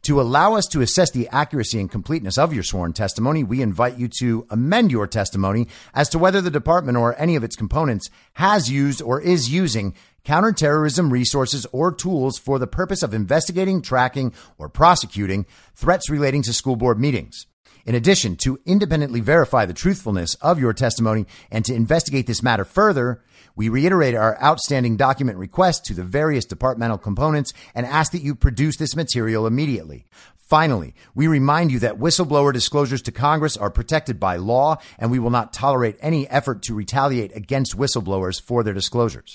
To 0.06 0.20
allow 0.20 0.54
us 0.54 0.66
to 0.66 0.80
assess 0.80 1.12
the 1.12 1.28
accuracy 1.28 1.78
and 1.78 1.88
completeness 1.88 2.36
of 2.36 2.52
your 2.52 2.64
sworn 2.64 2.92
testimony, 2.92 3.44
we 3.44 3.62
invite 3.62 3.98
you 3.98 4.08
to 4.18 4.44
amend 4.50 4.90
your 4.90 5.06
testimony 5.06 5.68
as 5.94 6.08
to 6.08 6.18
whether 6.18 6.40
the 6.40 6.50
department 6.50 6.98
or 6.98 7.16
any 7.20 7.36
of 7.36 7.44
its 7.44 7.54
components 7.54 8.10
has 8.32 8.68
used 8.68 9.00
or 9.00 9.20
is 9.20 9.48
using 9.48 9.94
counterterrorism 10.24 11.12
resources 11.12 11.68
or 11.70 11.92
tools 11.92 12.36
for 12.36 12.58
the 12.58 12.66
purpose 12.66 13.04
of 13.04 13.14
investigating, 13.14 13.80
tracking, 13.80 14.32
or 14.58 14.68
prosecuting 14.68 15.46
threats 15.76 16.10
relating 16.10 16.42
to 16.42 16.52
school 16.52 16.74
board 16.74 16.98
meetings. 16.98 17.46
In 17.84 17.94
addition, 17.94 18.36
to 18.36 18.60
independently 18.64 19.20
verify 19.20 19.66
the 19.66 19.74
truthfulness 19.74 20.34
of 20.36 20.58
your 20.58 20.72
testimony 20.72 21.26
and 21.50 21.64
to 21.64 21.74
investigate 21.74 22.26
this 22.26 22.42
matter 22.42 22.64
further, 22.64 23.22
we 23.56 23.68
reiterate 23.68 24.14
our 24.14 24.40
outstanding 24.42 24.96
document 24.96 25.38
request 25.38 25.84
to 25.86 25.94
the 25.94 26.04
various 26.04 26.44
departmental 26.44 26.98
components 26.98 27.52
and 27.74 27.84
ask 27.86 28.12
that 28.12 28.22
you 28.22 28.34
produce 28.34 28.76
this 28.76 28.96
material 28.96 29.46
immediately. 29.46 30.06
Finally, 30.36 30.94
we 31.14 31.26
remind 31.26 31.72
you 31.72 31.78
that 31.78 31.98
whistleblower 31.98 32.52
disclosures 32.52 33.02
to 33.02 33.10
Congress 33.10 33.56
are 33.56 33.70
protected 33.70 34.20
by 34.20 34.36
law, 34.36 34.76
and 34.98 35.10
we 35.10 35.18
will 35.18 35.30
not 35.30 35.52
tolerate 35.52 35.96
any 36.00 36.28
effort 36.28 36.62
to 36.62 36.74
retaliate 36.74 37.34
against 37.34 37.76
whistleblowers 37.76 38.40
for 38.40 38.62
their 38.62 38.74
disclosures. 38.74 39.34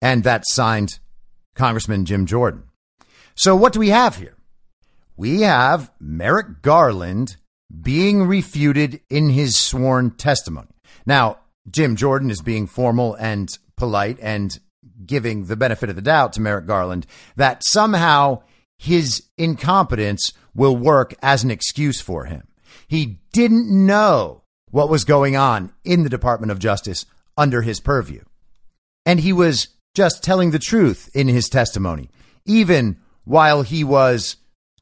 And 0.00 0.22
that's 0.22 0.54
signed 0.54 1.00
Congressman 1.54 2.04
Jim 2.04 2.26
Jordan. 2.26 2.64
So, 3.34 3.56
what 3.56 3.72
do 3.72 3.80
we 3.80 3.88
have 3.88 4.16
here? 4.16 4.36
We 5.16 5.40
have 5.42 5.90
Merrick 5.98 6.62
Garland 6.62 7.36
being 7.80 8.24
refuted 8.24 9.00
in 9.08 9.30
his 9.30 9.58
sworn 9.58 10.10
testimony. 10.10 10.68
Now, 11.06 11.38
Jim 11.70 11.96
Jordan 11.96 12.30
is 12.30 12.42
being 12.42 12.66
formal 12.66 13.14
and 13.14 13.48
polite 13.76 14.18
and 14.20 14.58
giving 15.06 15.46
the 15.46 15.56
benefit 15.56 15.88
of 15.88 15.96
the 15.96 16.02
doubt 16.02 16.32
to 16.34 16.40
Merrick 16.40 16.66
Garland 16.66 17.06
that 17.36 17.62
somehow 17.64 18.42
his 18.78 19.22
incompetence 19.38 20.32
will 20.54 20.76
work 20.76 21.14
as 21.22 21.44
an 21.44 21.50
excuse 21.50 22.00
for 22.00 22.24
him. 22.24 22.46
He 22.88 23.20
didn't 23.32 23.68
know 23.70 24.42
what 24.70 24.90
was 24.90 25.04
going 25.04 25.36
on 25.36 25.72
in 25.84 26.02
the 26.02 26.10
Department 26.10 26.52
of 26.52 26.58
Justice 26.58 27.06
under 27.36 27.62
his 27.62 27.80
purview. 27.80 28.22
And 29.06 29.20
he 29.20 29.32
was 29.32 29.68
just 29.94 30.22
telling 30.22 30.50
the 30.50 30.58
truth 30.58 31.10
in 31.14 31.28
his 31.28 31.48
testimony, 31.48 32.10
even 32.44 32.98
while 33.24 33.62
he 33.62 33.84
was 33.84 34.36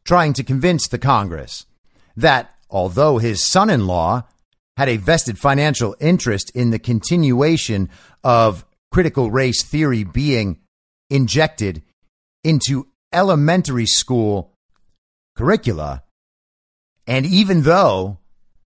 trying 0.05 0.33
to 0.35 0.45
convince 0.45 0.89
the 0.89 0.99
Congress 0.99 1.67
that 2.17 2.55
although 2.71 3.19
his 3.19 3.45
son 3.45 3.71
in 3.71 3.87
law 3.87 4.25
had 4.77 4.89
a 4.89 4.97
vested 4.97 5.39
financial 5.39 5.95
interest 6.01 6.51
in 6.55 6.71
the 6.71 6.79
continuation 6.79 7.89
of 8.25 8.65
critical 8.91 9.31
race 9.31 9.63
theory 9.63 10.05
being 10.05 10.59
injected 11.11 11.83
into 12.43 12.87
elementary 13.13 13.87
school 13.87 14.55
curricula. 15.37 16.03
And 17.07 17.27
even 17.27 17.63
though 17.63 18.19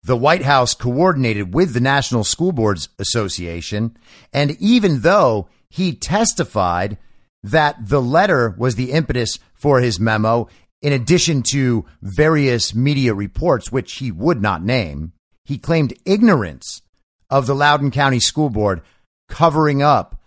the 0.03 0.15
White 0.15 0.43
House 0.43 0.73
coordinated 0.73 1.53
with 1.53 1.73
the 1.73 1.79
National 1.79 2.23
School 2.23 2.51
Boards 2.51 2.89
Association, 2.99 3.97
and 4.31 4.51
even 4.59 5.01
though 5.01 5.49
he 5.69 5.93
testified 5.93 6.97
that 7.43 7.89
the 7.89 8.01
letter 8.01 8.55
was 8.57 8.75
the 8.75 8.91
impetus 8.91 9.39
for 9.53 9.81
his 9.81 9.99
memo, 9.99 10.47
in 10.81 10.93
addition 10.93 11.43
to 11.51 11.85
various 12.01 12.75
media 12.75 13.13
reports, 13.13 13.71
which 13.71 13.93
he 13.93 14.11
would 14.11 14.41
not 14.41 14.63
name, 14.63 15.13
he 15.45 15.57
claimed 15.57 15.93
ignorance 16.05 16.81
of 17.29 17.47
the 17.47 17.55
Loudoun 17.55 17.91
County 17.91 18.19
School 18.19 18.49
Board 18.49 18.81
covering 19.27 19.81
up 19.81 20.21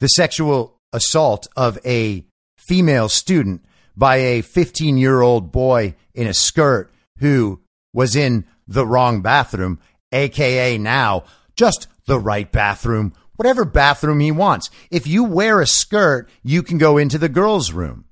the 0.00 0.08
sexual 0.08 0.78
assault 0.92 1.46
of 1.56 1.78
a 1.84 2.24
female 2.56 3.08
student 3.08 3.64
by 3.96 4.16
a 4.16 4.42
15 4.42 4.98
year 4.98 5.20
old 5.20 5.52
boy 5.52 5.94
in 6.14 6.26
a 6.26 6.34
skirt 6.34 6.92
who 7.18 7.60
was 7.94 8.16
in 8.16 8.44
the 8.66 8.86
wrong 8.86 9.22
bathroom, 9.22 9.78
aka 10.12 10.76
now 10.76 11.24
just 11.54 11.86
the 12.06 12.18
right 12.18 12.50
bathroom, 12.50 13.12
whatever 13.36 13.64
bathroom 13.64 14.20
he 14.20 14.32
wants. 14.32 14.70
If 14.90 15.06
you 15.06 15.24
wear 15.24 15.60
a 15.60 15.66
skirt, 15.66 16.28
you 16.42 16.62
can 16.62 16.78
go 16.78 16.98
into 16.98 17.18
the 17.18 17.28
girls' 17.28 17.72
room 17.72 18.05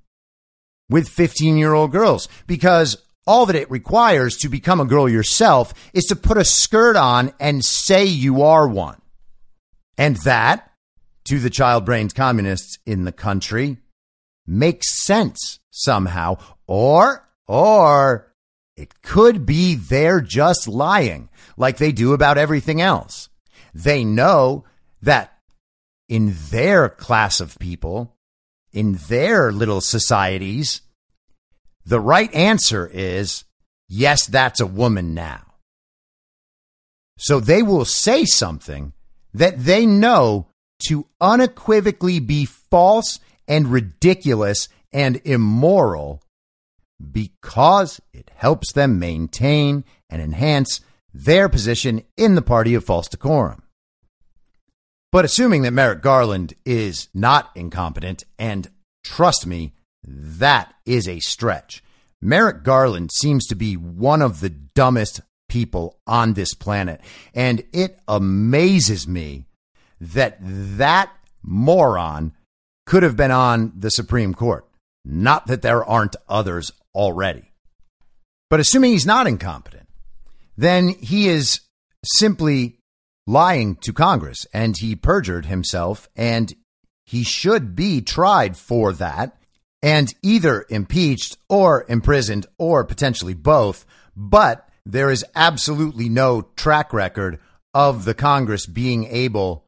with 0.88 1.08
15 1.08 1.56
year 1.56 1.72
old 1.72 1.92
girls 1.92 2.28
because 2.46 2.96
all 3.26 3.46
that 3.46 3.56
it 3.56 3.70
requires 3.70 4.36
to 4.36 4.48
become 4.48 4.80
a 4.80 4.84
girl 4.84 5.08
yourself 5.08 5.72
is 5.92 6.04
to 6.04 6.16
put 6.16 6.36
a 6.36 6.44
skirt 6.44 6.96
on 6.96 7.32
and 7.40 7.64
say 7.64 8.04
you 8.04 8.42
are 8.42 8.68
one. 8.68 9.00
And 9.96 10.16
that, 10.18 10.70
to 11.24 11.38
the 11.38 11.50
child 11.50 11.86
brained 11.86 12.14
communists 12.14 12.78
in 12.84 13.04
the 13.04 13.12
country, 13.12 13.78
makes 14.46 15.02
sense 15.04 15.58
somehow. 15.70 16.36
Or, 16.66 17.26
or 17.46 18.34
it 18.76 19.02
could 19.02 19.46
be 19.46 19.74
they're 19.74 20.20
just 20.20 20.68
lying 20.68 21.28
like 21.56 21.78
they 21.78 21.92
do 21.92 22.12
about 22.12 22.38
everything 22.38 22.80
else. 22.80 23.28
They 23.72 24.04
know 24.04 24.64
that 25.02 25.32
in 26.08 26.34
their 26.50 26.88
class 26.88 27.40
of 27.40 27.58
people, 27.58 28.13
in 28.74 28.98
their 29.08 29.52
little 29.52 29.80
societies, 29.80 30.82
the 31.86 32.00
right 32.00 32.32
answer 32.34 32.90
is 32.92 33.44
yes, 33.88 34.26
that's 34.26 34.60
a 34.60 34.66
woman 34.66 35.14
now. 35.14 35.54
So 37.16 37.40
they 37.40 37.62
will 37.62 37.84
say 37.84 38.24
something 38.24 38.92
that 39.32 39.64
they 39.64 39.86
know 39.86 40.48
to 40.88 41.06
unequivocally 41.20 42.18
be 42.18 42.44
false 42.44 43.20
and 43.46 43.68
ridiculous 43.68 44.68
and 44.92 45.20
immoral 45.24 46.22
because 47.12 48.00
it 48.12 48.30
helps 48.34 48.72
them 48.72 48.98
maintain 48.98 49.84
and 50.10 50.20
enhance 50.20 50.80
their 51.12 51.48
position 51.48 52.02
in 52.16 52.34
the 52.34 52.42
party 52.42 52.74
of 52.74 52.84
false 52.84 53.08
decorum. 53.08 53.63
But 55.14 55.24
assuming 55.24 55.62
that 55.62 55.70
Merrick 55.70 56.02
Garland 56.02 56.54
is 56.64 57.06
not 57.14 57.52
incompetent, 57.54 58.24
and 58.36 58.68
trust 59.04 59.46
me, 59.46 59.72
that 60.02 60.74
is 60.84 61.06
a 61.06 61.20
stretch. 61.20 61.84
Merrick 62.20 62.64
Garland 62.64 63.12
seems 63.12 63.46
to 63.46 63.54
be 63.54 63.76
one 63.76 64.20
of 64.20 64.40
the 64.40 64.48
dumbest 64.50 65.20
people 65.48 66.00
on 66.04 66.32
this 66.32 66.52
planet. 66.52 67.00
And 67.32 67.62
it 67.72 68.00
amazes 68.08 69.06
me 69.06 69.44
that 70.00 70.36
that 70.40 71.12
moron 71.44 72.32
could 72.84 73.04
have 73.04 73.16
been 73.16 73.30
on 73.30 73.72
the 73.78 73.90
Supreme 73.90 74.34
Court. 74.34 74.66
Not 75.04 75.46
that 75.46 75.62
there 75.62 75.84
aren't 75.84 76.16
others 76.28 76.72
already. 76.92 77.52
But 78.50 78.58
assuming 78.58 78.90
he's 78.90 79.06
not 79.06 79.28
incompetent, 79.28 79.88
then 80.56 80.88
he 80.88 81.28
is 81.28 81.60
simply 82.04 82.80
lying 83.26 83.76
to 83.76 83.92
Congress 83.92 84.46
and 84.52 84.76
he 84.76 84.94
perjured 84.94 85.46
himself 85.46 86.08
and 86.16 86.54
he 87.04 87.22
should 87.22 87.74
be 87.74 88.00
tried 88.00 88.56
for 88.56 88.92
that 88.92 89.36
and 89.82 90.14
either 90.22 90.64
impeached 90.70 91.36
or 91.48 91.84
imprisoned 91.88 92.46
or 92.58 92.84
potentially 92.84 93.34
both. 93.34 93.84
But 94.16 94.68
there 94.86 95.10
is 95.10 95.24
absolutely 95.34 96.08
no 96.08 96.48
track 96.56 96.92
record 96.92 97.38
of 97.74 98.04
the 98.04 98.14
Congress 98.14 98.66
being 98.66 99.04
able 99.04 99.66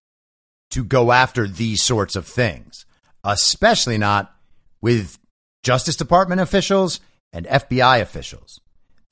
to 0.71 0.85
go 0.85 1.13
after 1.13 1.47
these 1.47 1.83
sorts 1.83 2.17
of 2.17 2.27
things, 2.27 2.87
especially 3.25 3.99
not 3.99 4.35
with 4.81 5.19
Justice 5.63 5.97
Department 5.97 6.41
officials 6.41 7.01
and 7.33 7.47
FBI 7.47 8.01
officials. 8.01 8.61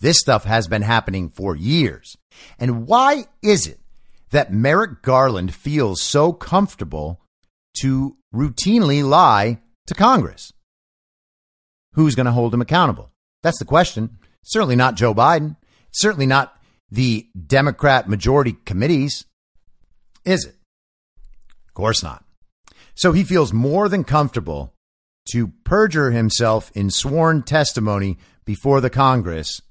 This 0.01 0.19
stuff 0.21 0.45
has 0.45 0.69
been 0.69 0.83
happening 0.83 1.29
for 1.29 1.57
years. 1.57 2.17
And 2.59 2.87
why 2.87 3.25
is 3.43 3.67
it 3.67 3.81
that 4.35 4.53
Merrick 4.53 5.01
Garland 5.01 5.55
feels 5.55 6.03
so 6.03 6.33
comfortable 6.33 7.21
to 7.79 8.17
routinely 8.35 9.09
lie 9.09 9.61
to 9.87 9.95
Congress? 9.95 10.53
Who's 11.93 12.17
going 12.17 12.27
to 12.27 12.33
hold 12.33 12.53
him 12.53 12.61
accountable? 12.61 13.13
That's 13.45 13.61
the 13.61 13.65
question. 13.65 14.19
certainly 14.43 14.75
not 14.75 14.97
Joe 14.97 15.15
Biden. 15.15 15.55
certainly 15.93 16.27
not 16.27 16.61
the 16.91 17.29
Democrat 17.47 18.09
majority 18.09 18.57
committees. 18.65 19.25
Is 20.25 20.47
it? 20.47 20.57
Of 21.69 21.75
course 21.75 22.03
not. 22.03 22.25
So 22.97 23.13
he 23.13 23.23
feels 23.23 23.53
more 23.53 23.89
than 23.89 24.03
comfortable 24.03 24.75
to 25.31 25.53
perjure 25.63 26.11
himself 26.11 26.73
in 26.75 26.91
sworn 26.91 27.45
testimony 27.45 28.19
before 28.45 28.81
the 28.81 28.91
Congress 28.91 29.63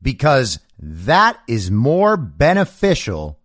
because 0.00 0.60
that 0.78 1.40
is 1.48 1.72
more 1.72 2.16
beneficial 2.16 3.40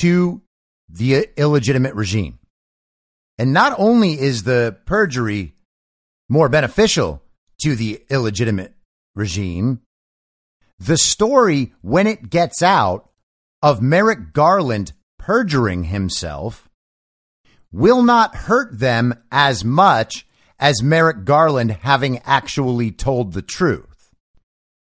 to 0.00 0.42
the 0.88 1.28
illegitimate 1.36 1.94
regime. 1.94 2.38
And 3.38 3.52
not 3.52 3.74
only 3.78 4.20
is 4.20 4.42
the 4.42 4.76
perjury 4.86 5.54
more 6.28 6.48
beneficial 6.48 7.22
to 7.62 7.74
the 7.74 8.02
illegitimate 8.08 8.74
regime, 9.14 9.80
the 10.78 10.96
story, 10.96 11.72
when 11.82 12.06
it 12.06 12.30
gets 12.30 12.62
out 12.62 13.10
of 13.62 13.80
Merrick 13.80 14.32
Garland 14.32 14.92
perjuring 15.18 15.84
himself, 15.84 16.68
will 17.72 18.02
not 18.02 18.34
hurt 18.34 18.78
them 18.78 19.14
as 19.32 19.64
much 19.64 20.26
as 20.58 20.82
Merrick 20.82 21.24
Garland 21.24 21.72
having 21.82 22.20
actually 22.24 22.90
told 22.90 23.32
the 23.32 23.42
truth. 23.42 24.14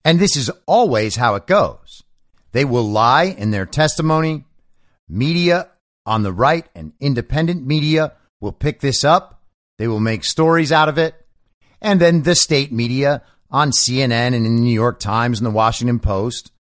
And 0.04 0.18
this 0.18 0.36
is 0.36 0.50
always 0.66 1.16
how 1.16 1.34
it 1.34 1.46
goes. 1.46 2.02
They 2.52 2.64
will 2.64 2.88
lie 2.88 3.24
in 3.24 3.50
their 3.50 3.66
testimony. 3.66 4.44
Media 5.08 5.68
on 6.06 6.22
the 6.22 6.32
right 6.32 6.66
and 6.74 6.92
independent 7.00 7.66
media 7.66 8.12
will 8.40 8.52
pick 8.52 8.80
this 8.80 9.04
up. 9.04 9.42
They 9.78 9.88
will 9.88 10.00
make 10.00 10.24
stories 10.24 10.72
out 10.72 10.88
of 10.88 10.98
it. 10.98 11.14
And 11.80 12.00
then 12.00 12.22
the 12.22 12.34
state 12.34 12.72
media 12.72 13.22
on 13.50 13.70
CNN 13.70 14.34
and 14.34 14.34
in 14.34 14.56
the 14.56 14.62
New 14.62 14.72
York 14.72 14.98
Times 14.98 15.38
and 15.38 15.46
the 15.46 15.50
Washington 15.50 16.00
Post 16.00 16.52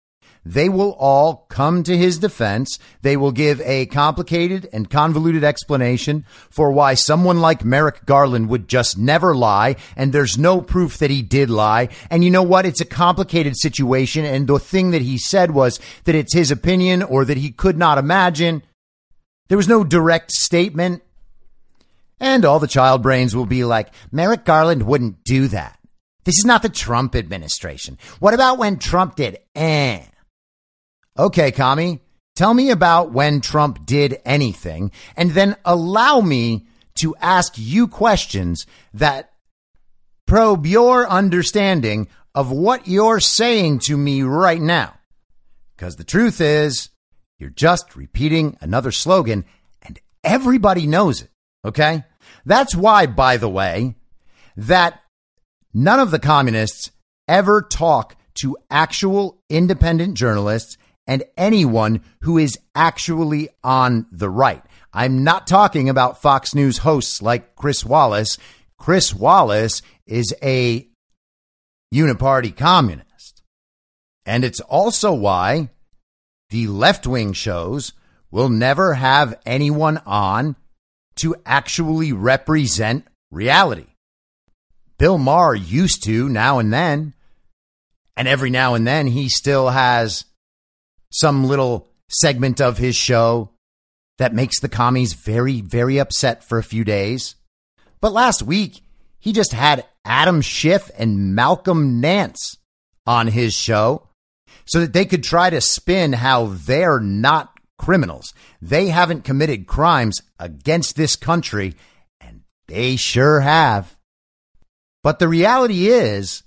they 0.47 0.69
will 0.69 0.93
all 0.93 1.45
come 1.49 1.83
to 1.83 1.97
his 1.97 2.19
defense. 2.19 2.79
They 3.03 3.17
will 3.17 3.33
give 3.33 3.61
a 3.63 3.87
complicated 3.87 4.69
and 4.73 4.89
convoluted 4.89 5.43
explanation 5.43 6.25
for 6.51 6.71
why 6.71 6.95
someone 6.95 7.41
like 7.41 7.65
Merrick 7.65 8.07
Garland 8.07 8.49
would 8.49 8.69
just 8.69 8.97
never 8.97 9.35
lie. 9.35 9.75
And 9.97 10.13
there's 10.13 10.39
no 10.39 10.61
proof 10.61 10.99
that 10.99 11.11
he 11.11 11.21
did 11.21 11.51
lie. 11.51 11.89
And 12.11 12.23
you 12.23 12.31
know 12.31 12.45
what? 12.45 12.65
It's 12.65 12.81
a 12.81 12.85
complicated 12.85 13.57
situation. 13.57 14.25
And 14.25 14.47
the 14.47 14.61
thing 14.61 14.93
that 14.93 15.03
he 15.03 15.19
said 15.19 15.51
was 15.51 15.81
that 16.05 16.15
it's 16.15 16.33
his 16.33 16.53
opinion 16.53 17.03
or 17.03 17.25
that 17.25 17.39
he 17.39 17.51
could 17.51 17.77
not 17.77 17.99
imagine. 17.99 18.63
There 19.49 19.59
was 19.59 19.69
no 19.69 19.83
direct 19.83 20.31
statement. 20.31 21.03
And 22.21 22.45
all 22.45 22.61
the 22.61 22.69
child 22.69 23.03
brains 23.03 23.35
will 23.35 23.47
be 23.47 23.65
like, 23.65 23.89
Merrick 24.13 24.45
Garland 24.45 24.85
wouldn't 24.85 25.25
do 25.25 25.49
that. 25.49 25.77
This 26.23 26.39
is 26.39 26.45
not 26.45 26.63
the 26.63 26.69
Trump 26.69 27.17
administration. 27.17 27.99
What 28.21 28.33
about 28.33 28.59
when 28.59 28.79
Trump 28.79 29.17
did? 29.17 29.39
Eh. 29.57 30.05
Okay, 31.19 31.51
Kami, 31.51 32.01
tell 32.35 32.53
me 32.53 32.71
about 32.71 33.13
when 33.13 33.41
Trump 33.41 33.87
did 33.87 34.21
anything 34.25 34.91
and 35.17 35.31
then 35.31 35.57
allow 35.65 36.21
me 36.21 36.67
to 36.97 37.15
ask 37.21 37.55
you 37.57 37.89
questions 37.89 38.67
that 38.95 39.33
probe 40.27 40.67
your 40.67 41.09
understanding 41.09 42.09
of 42.35 42.51
what 42.51 42.87
you're 42.87 43.21
saying 43.21 43.79
to 43.79 43.97
me 43.97 44.23
right 44.23 44.61
now. 44.61 44.95
Because 45.77 45.97
the 45.97 46.05
truth 46.05 46.41
is, 46.41 46.91
you're 47.39 47.51
just 47.51 47.97
repeating 47.97 48.57
another 48.61 48.91
slogan 48.91 49.45
and 49.83 49.99
everybody 50.25 50.87
knows 50.87 51.23
it. 51.23 51.31
Okay. 51.65 52.05
That's 52.45 52.75
why, 52.75 53.07
by 53.07 53.37
the 53.37 53.49
way, 53.49 53.97
that 54.57 55.01
none 55.73 56.01
of 56.01 56.11
the 56.11 56.19
communists 56.19 56.91
ever 57.29 57.63
talk 57.63 58.17
to 58.35 58.57
actual 58.71 59.43
independent 59.49 60.15
journalists 60.15 60.77
and 61.07 61.25
anyone 61.37 62.03
who 62.23 62.39
is 62.39 62.59
actually 62.75 63.49
on 63.63 64.07
the 64.11 64.29
right. 64.29 64.63
I'm 64.93 65.25
not 65.25 65.47
talking 65.47 65.89
about 65.89 66.21
Fox 66.21 66.55
News 66.55 66.79
hosts 66.79 67.23
like 67.23 67.55
Chris 67.55 67.85
Wallace. 67.85 68.39
Chris 68.79 69.15
Wallace 69.15 69.83
is 70.07 70.35
a 70.43 70.87
uniparty 71.95 72.57
communist. 72.57 73.43
And 74.25 74.45
it's 74.45 74.61
also 74.61 75.13
why 75.13 75.71
the 76.51 76.67
left 76.67 77.07
wing 77.07 77.33
shows 77.33 77.93
will 78.31 78.49
never 78.49 78.95
have 78.95 79.39
anyone 79.47 80.01
on 80.05 80.57
to 81.17 81.35
actually 81.47 82.13
represent 82.13 83.07
reality. 83.31 83.87
Bill 84.99 85.19
Maher 85.19 85.55
used 85.55 86.03
to 86.05 86.29
now 86.29 86.59
and 86.59 86.73
then, 86.73 87.15
and 88.17 88.27
every 88.27 88.51
now 88.51 88.75
and 88.75 88.87
then 88.87 89.07
he 89.07 89.29
still 89.29 89.69
has 89.69 90.25
some 91.11 91.45
little 91.45 91.89
segment 92.09 92.61
of 92.61 92.79
his 92.79 92.97
show 92.97 93.51
that 94.19 94.35
makes 94.35 94.61
the 94.61 94.69
commies 94.69 95.13
very, 95.13 95.61
very 95.61 95.99
upset 95.99 96.45
for 96.45 96.59
a 96.59 96.65
few 96.65 96.85
days. 96.85 97.35
But 98.01 98.13
last 98.13 98.43
week, 98.43 98.81
he 99.19 99.33
just 99.33 99.53
had 99.53 99.85
Adam 100.05 100.41
Schiff 100.41 100.91
and 100.97 101.35
Malcolm 101.35 102.01
Nance 102.01 102.57
on 103.07 103.27
his 103.29 103.55
show 103.55 104.09
so 104.65 104.81
that 104.81 104.93
they 104.93 105.05
could 105.05 105.23
try 105.23 105.51
to 105.51 105.61
spin 105.61 106.13
how 106.13 106.47
they're 106.47 107.01
not 107.01 107.53
criminals. 107.79 108.33
They 108.63 108.89
haven't 108.89 109.25
committed 109.25 109.67
crimes 109.67 110.21
against 110.39 110.97
this 110.97 111.17
country, 111.17 111.75
and 112.21 112.43
they 112.69 112.97
sure 112.97 113.41
have. 113.41 113.97
But 115.03 115.19
the 115.19 115.29
reality 115.29 115.89
is, 115.89 116.43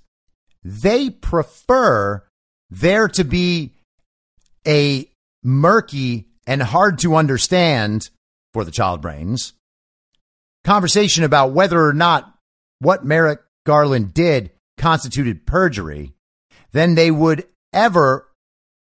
they 0.62 1.08
prefer 1.08 2.22
there 2.70 3.08
to 3.08 3.24
be 3.24 3.72
a 4.66 5.08
murky 5.42 6.26
and 6.46 6.62
hard 6.62 6.98
to 6.98 7.16
understand 7.16 8.10
for 8.52 8.64
the 8.64 8.70
child 8.70 9.00
brains 9.00 9.54
conversation 10.64 11.24
about 11.24 11.52
whether 11.52 11.84
or 11.84 11.92
not 11.92 12.34
what 12.80 13.04
Merrick 13.04 13.40
Garland 13.64 14.12
did 14.14 14.50
constituted 14.76 15.46
perjury 15.46 16.12
than 16.72 16.94
they 16.94 17.10
would 17.10 17.46
ever 17.72 18.28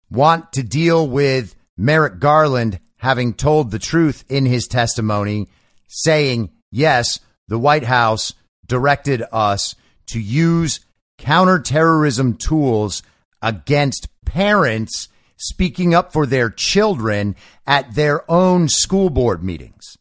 want 0.10 0.54
to 0.54 0.64
deal 0.64 1.08
with 1.08 1.56
Merrick 1.78 2.20
Garland 2.20 2.80
having 2.98 3.34
told 3.34 3.72
the 3.72 3.80
truth 3.80 4.26
in 4.28 4.46
his 4.46 4.68
testimony, 4.68 5.48
saying, 5.88 6.50
yes, 6.72 7.20
the 7.48 7.60
White 7.60 7.84
House 7.84 8.34
directed 8.66 9.24
us 9.32 9.76
to 10.08 10.20
use 10.20 10.80
counterterrorism 11.18 12.36
tools 12.36 13.04
against 13.42 14.08
parents 14.26 15.08
speaking 15.38 15.94
up 15.94 16.12
for 16.12 16.26
their 16.26 16.50
children 16.50 17.36
at 17.66 17.96
their 17.96 18.30
own 18.30 18.68
school 18.68 19.10
board 19.10 19.44
meetings. 19.44 19.98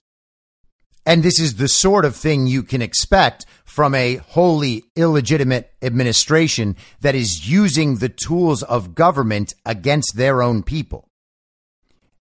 And 1.05 1.23
this 1.23 1.39
is 1.39 1.55
the 1.55 1.69
sort 1.69 2.05
of 2.05 2.17
thing 2.17 2.49
you 2.49 2.65
can 2.65 2.83
expect 2.83 3.47
from 3.65 3.95
a 3.95 4.17
wholly 4.17 4.83
illegitimate 4.97 5.73
administration 5.81 6.75
that 7.01 7.15
is 7.15 7.49
using 7.49 7.97
the 7.97 8.09
tools 8.09 8.65
of 8.65 8.95
government 8.95 9.55
against 9.65 10.17
their 10.17 10.43
own 10.43 10.65
people. 10.65 11.09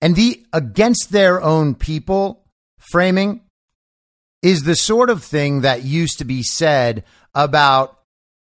And 0.02 0.16
the 0.16 0.44
against 0.52 1.12
their 1.12 1.42
own 1.42 1.76
people 1.76 2.46
framing 2.80 3.42
is 4.42 4.64
the 4.64 4.76
sort 4.76 5.10
of 5.10 5.24
thing 5.24 5.62
that 5.62 5.84
used 5.84 6.18
to 6.18 6.26
be 6.26 6.44
said 6.44 7.04
about 7.36 8.00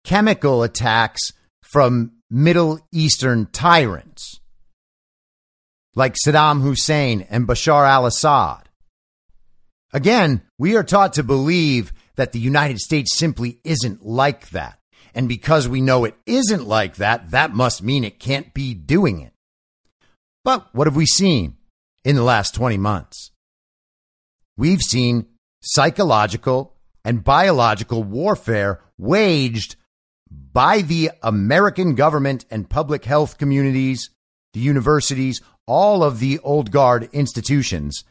chemical 0.04 0.62
attacks 0.62 1.32
from 1.62 2.12
Middle 2.30 2.80
Eastern 2.92 3.46
tyrants 3.46 4.40
like 5.94 6.14
Saddam 6.14 6.62
Hussein 6.62 7.26
and 7.28 7.46
Bashar 7.46 7.87
al 7.87 8.07
Assad. 8.07 8.68
Again, 9.92 10.42
we 10.59 10.76
are 10.76 10.85
taught 10.85 11.12
to 11.14 11.22
believe 11.22 11.92
that 12.16 12.33
the 12.33 12.38
United 12.38 12.78
States 12.78 13.16
simply 13.16 13.59
isn't 13.64 14.05
like 14.05 14.50
that. 14.50 14.78
And 15.14 15.28
because 15.28 15.68
we 15.68 15.81
know 15.81 16.05
it 16.05 16.16
isn't 16.24 16.66
like 16.66 16.96
that, 16.96 17.31
that 17.31 17.55
must 17.55 17.83
mean 17.83 18.05
it 18.05 18.18
can't 18.18 18.55
be 18.55 18.72
doing 18.72 19.20
it. 19.20 19.33
But 20.44 20.66
what 20.72 20.87
have 20.87 20.96
we 20.96 21.07
seen 21.07 21.57
in 22.05 22.16
the 22.16 22.22
last 22.22 22.55
20 22.55 22.78
months? 22.78 23.31
We've 24.57 24.81
seen 24.81 25.26
psychological 25.61 26.74
and 27.05 27.22
biological 27.24 28.02
warfare 28.02 28.81
waged 28.98 29.76
by 30.31 30.83
the 30.83 31.11
American 31.22 31.94
government 31.94 32.44
and 32.50 32.68
public 32.68 33.05
health 33.05 33.38
communities, 33.38 34.11
the 34.55 34.61
universities, 34.61 35.40
all 35.66 36.03
of 36.03 36.18
the 36.18 36.38
old 36.40 36.70
guard 36.70 37.09
institutions 37.12 38.05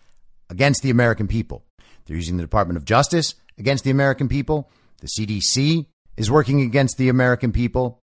against 0.50 0.82
the 0.84 0.90
American 0.90 1.28
people. 1.28 1.66
They're 2.06 2.16
using 2.16 2.38
the 2.38 2.44
Department 2.44 2.78
of 2.78 2.86
Justice 2.86 3.36
against 3.58 3.84
the 3.84 3.92
American 3.92 4.28
people. 4.28 4.70
The 5.00 5.08
CDC 5.08 5.86
is 6.18 6.32
working 6.32 6.62
against 6.62 6.98
the 6.98 7.10
American 7.10 7.52
people. 7.52 8.00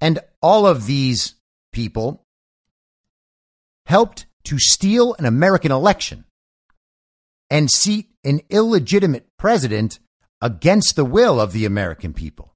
And 0.00 0.18
all 0.40 0.66
of 0.66 0.86
these 0.86 1.34
people 1.72 2.24
helped 3.86 4.26
to 4.44 4.58
steal 4.58 5.14
an 5.14 5.24
American 5.24 5.72
election 5.72 6.24
and 7.50 7.70
seat 7.70 8.08
an 8.24 8.40
illegitimate 8.50 9.26
president 9.38 9.98
against 10.40 10.96
the 10.96 11.04
will 11.04 11.40
of 11.40 11.52
the 11.52 11.64
American 11.64 12.12
people. 12.12 12.54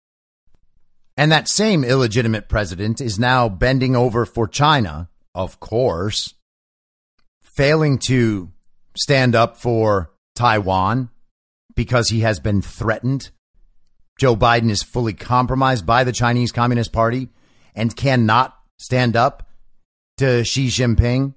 And 1.17 1.33
that 1.33 1.49
same 1.49 1.85
illegitimate 1.85 2.49
president 2.49 3.01
is 3.01 3.19
now 3.19 3.49
bending 3.49 3.97
over 3.97 4.27
for 4.27 4.47
China 4.47 5.09
of 5.37 5.61
course, 5.61 6.35
failing 7.42 7.99
to 8.07 8.51
stand 8.96 9.35
up 9.35 9.59
for 9.59 10.11
Taiwan 10.35 11.11
because 11.75 12.09
he 12.09 12.20
has 12.20 12.40
been 12.40 12.62
threatened. 12.62 13.31
Joe 14.18 14.35
Biden 14.35 14.70
is 14.70 14.83
fully 14.83 15.12
compromised 15.12 15.85
by 15.85 16.03
the 16.05 16.12
Chinese 16.12 16.53
Communist 16.53 16.90
Party 16.90 17.29
and 17.75 17.94
cannot 17.94 18.57
stand 18.79 19.14
up 19.14 19.46
to 20.16 20.42
Xi 20.42 20.68
Jinping. 20.68 21.35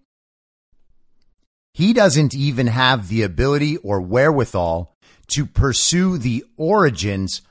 He 1.73 1.91
doesn't 1.91 2.33
even 2.33 2.67
have 2.67 3.09
the 3.09 3.23
ability 3.23 3.77
or 3.77 3.99
wherewithal 3.99 4.95
to 5.33 5.45
pursue 5.45 6.17
the 6.17 6.45
origins 6.55 7.41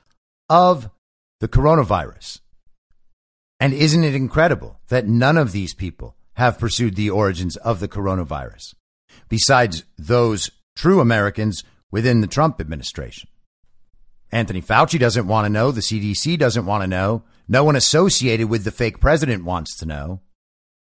of 0.49 0.91
the 1.41 1.49
coronavirus. 1.49 2.41
And 3.61 3.75
isn't 3.75 4.05
it 4.05 4.15
incredible 4.15 4.81
that 4.89 5.07
none 5.07 5.37
of 5.37 5.53
these 5.53 5.75
people 5.75 6.17
have 6.39 6.57
pursued 6.57 6.95
the 6.95 7.11
origins 7.11 7.57
of 7.57 7.81
the 7.81 7.89
coronavirus, 7.89 8.75
besides 9.29 9.83
those 9.99 10.53
true 10.77 11.01
Americans 11.01 11.65
within 11.91 12.21
the 12.21 12.29
Trump 12.29 12.61
administration. 12.61 13.29
Anthony 14.31 14.63
Fauci 14.63 15.01
doesn't 15.01 15.27
want 15.27 15.47
to 15.47 15.51
know. 15.51 15.73
The 15.73 15.81
CDC 15.81 16.39
doesn't 16.39 16.65
want 16.65 16.85
to 16.85 16.87
know. 16.87 17.25
No 17.49 17.65
one 17.65 17.75
associated 17.75 18.49
with 18.49 18.63
the 18.63 18.71
fake 18.71 19.01
president 19.01 19.45
wants 19.45 19.77
to 19.79 19.87
know. 19.87 20.21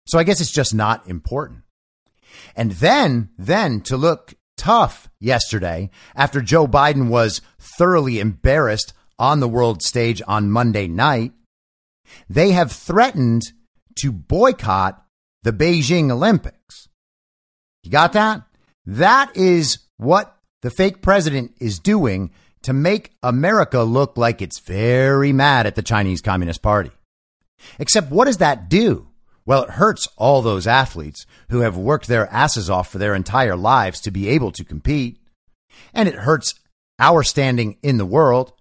So 0.06 0.18
I 0.18 0.24
guess 0.24 0.42
it's 0.42 0.52
just 0.52 0.74
not 0.74 1.08
important. 1.08 1.60
And 2.54 2.72
then, 2.72 3.30
then 3.38 3.80
to 3.82 3.96
look 3.96 4.34
tough 4.58 5.08
yesterday 5.20 5.88
after 6.14 6.42
Joe 6.42 6.66
Biden 6.66 7.08
was 7.08 7.40
thoroughly 7.58 8.20
embarrassed 8.20 8.92
on 9.18 9.40
the 9.40 9.48
world 9.48 9.82
stage 9.82 10.20
on 10.28 10.50
Monday 10.50 10.86
night, 10.86 11.32
they 12.28 12.50
have 12.50 12.70
threatened 12.70 13.40
to 14.00 14.12
boycott 14.12 15.02
the 15.42 15.52
Beijing 15.52 16.10
Olympics. 16.10 16.88
You 17.82 17.90
got 17.90 18.12
that? 18.14 18.42
That 18.84 19.36
is 19.36 19.78
what 19.96 20.36
the 20.62 20.70
fake 20.70 21.02
president 21.02 21.52
is 21.60 21.78
doing 21.78 22.30
to 22.62 22.72
make 22.72 23.12
America 23.22 23.82
look 23.82 24.16
like 24.16 24.42
it's 24.42 24.58
very 24.58 25.32
mad 25.32 25.66
at 25.66 25.76
the 25.76 25.82
Chinese 25.82 26.20
Communist 26.20 26.62
Party. 26.62 26.90
Except 27.78 28.10
what 28.10 28.24
does 28.24 28.38
that 28.38 28.68
do? 28.68 29.08
Well, 29.44 29.62
it 29.62 29.70
hurts 29.70 30.08
all 30.16 30.42
those 30.42 30.66
athletes 30.66 31.24
who 31.50 31.60
have 31.60 31.76
worked 31.76 32.08
their 32.08 32.26
asses 32.32 32.68
off 32.68 32.90
for 32.90 32.98
their 32.98 33.14
entire 33.14 33.56
lives 33.56 34.00
to 34.00 34.10
be 34.10 34.28
able 34.28 34.50
to 34.52 34.64
compete. 34.64 35.20
And 35.94 36.08
it 36.08 36.16
hurts 36.16 36.54
our 36.98 37.22
standing 37.22 37.76
in 37.82 37.98
the 37.98 38.06
world 38.06 38.52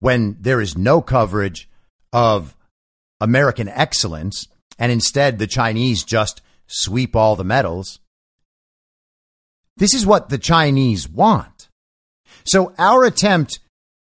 when 0.00 0.38
there 0.40 0.60
is 0.60 0.76
no 0.78 1.02
coverage 1.02 1.68
of 2.12 2.56
American 3.20 3.68
excellence 3.68 4.48
and 4.82 4.90
instead 4.90 5.38
the 5.38 5.46
Chinese 5.46 6.02
just 6.02 6.42
sweep 6.66 7.14
all 7.14 7.36
the 7.36 7.44
medals. 7.44 8.00
This 9.76 9.94
is 9.94 10.04
what 10.04 10.28
the 10.28 10.38
Chinese 10.38 11.08
want. 11.08 11.68
So 12.42 12.74
our 12.78 13.04
attempt 13.04 13.60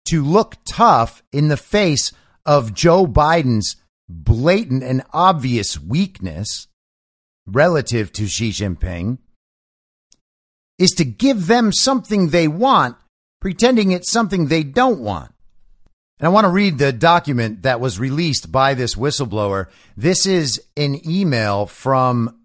to 0.09 0.21
look 0.21 0.57
tough 0.67 1.23
in 1.31 1.47
the 1.47 1.55
face 1.55 2.11
of 2.45 2.73
Joe 2.73 3.07
Biden's 3.07 3.77
blatant 4.09 4.83
and 4.83 5.03
obvious 5.13 5.79
weakness 5.79 6.67
relative 7.47 8.11
to 8.11 8.27
Xi 8.27 8.49
Jinping 8.49 9.19
is 10.77 10.91
to 10.91 11.05
give 11.05 11.47
them 11.47 11.71
something 11.71 12.27
they 12.27 12.49
want, 12.49 12.97
pretending 13.39 13.91
it's 13.91 14.11
something 14.11 14.47
they 14.47 14.63
don't 14.63 14.99
want. 14.99 15.31
And 16.19 16.28
I 16.28 16.30
want 16.30 16.45
to 16.45 16.51
read 16.51 16.78
the 16.78 16.93
document 16.93 17.63
that 17.63 17.82
was 17.82 17.99
released 17.99 18.51
by 18.51 18.73
this 18.73 18.95
whistleblower. 18.95 19.67
This 19.97 20.25
is 20.25 20.62
an 20.78 21.08
email 21.08 21.65
from 21.65 22.39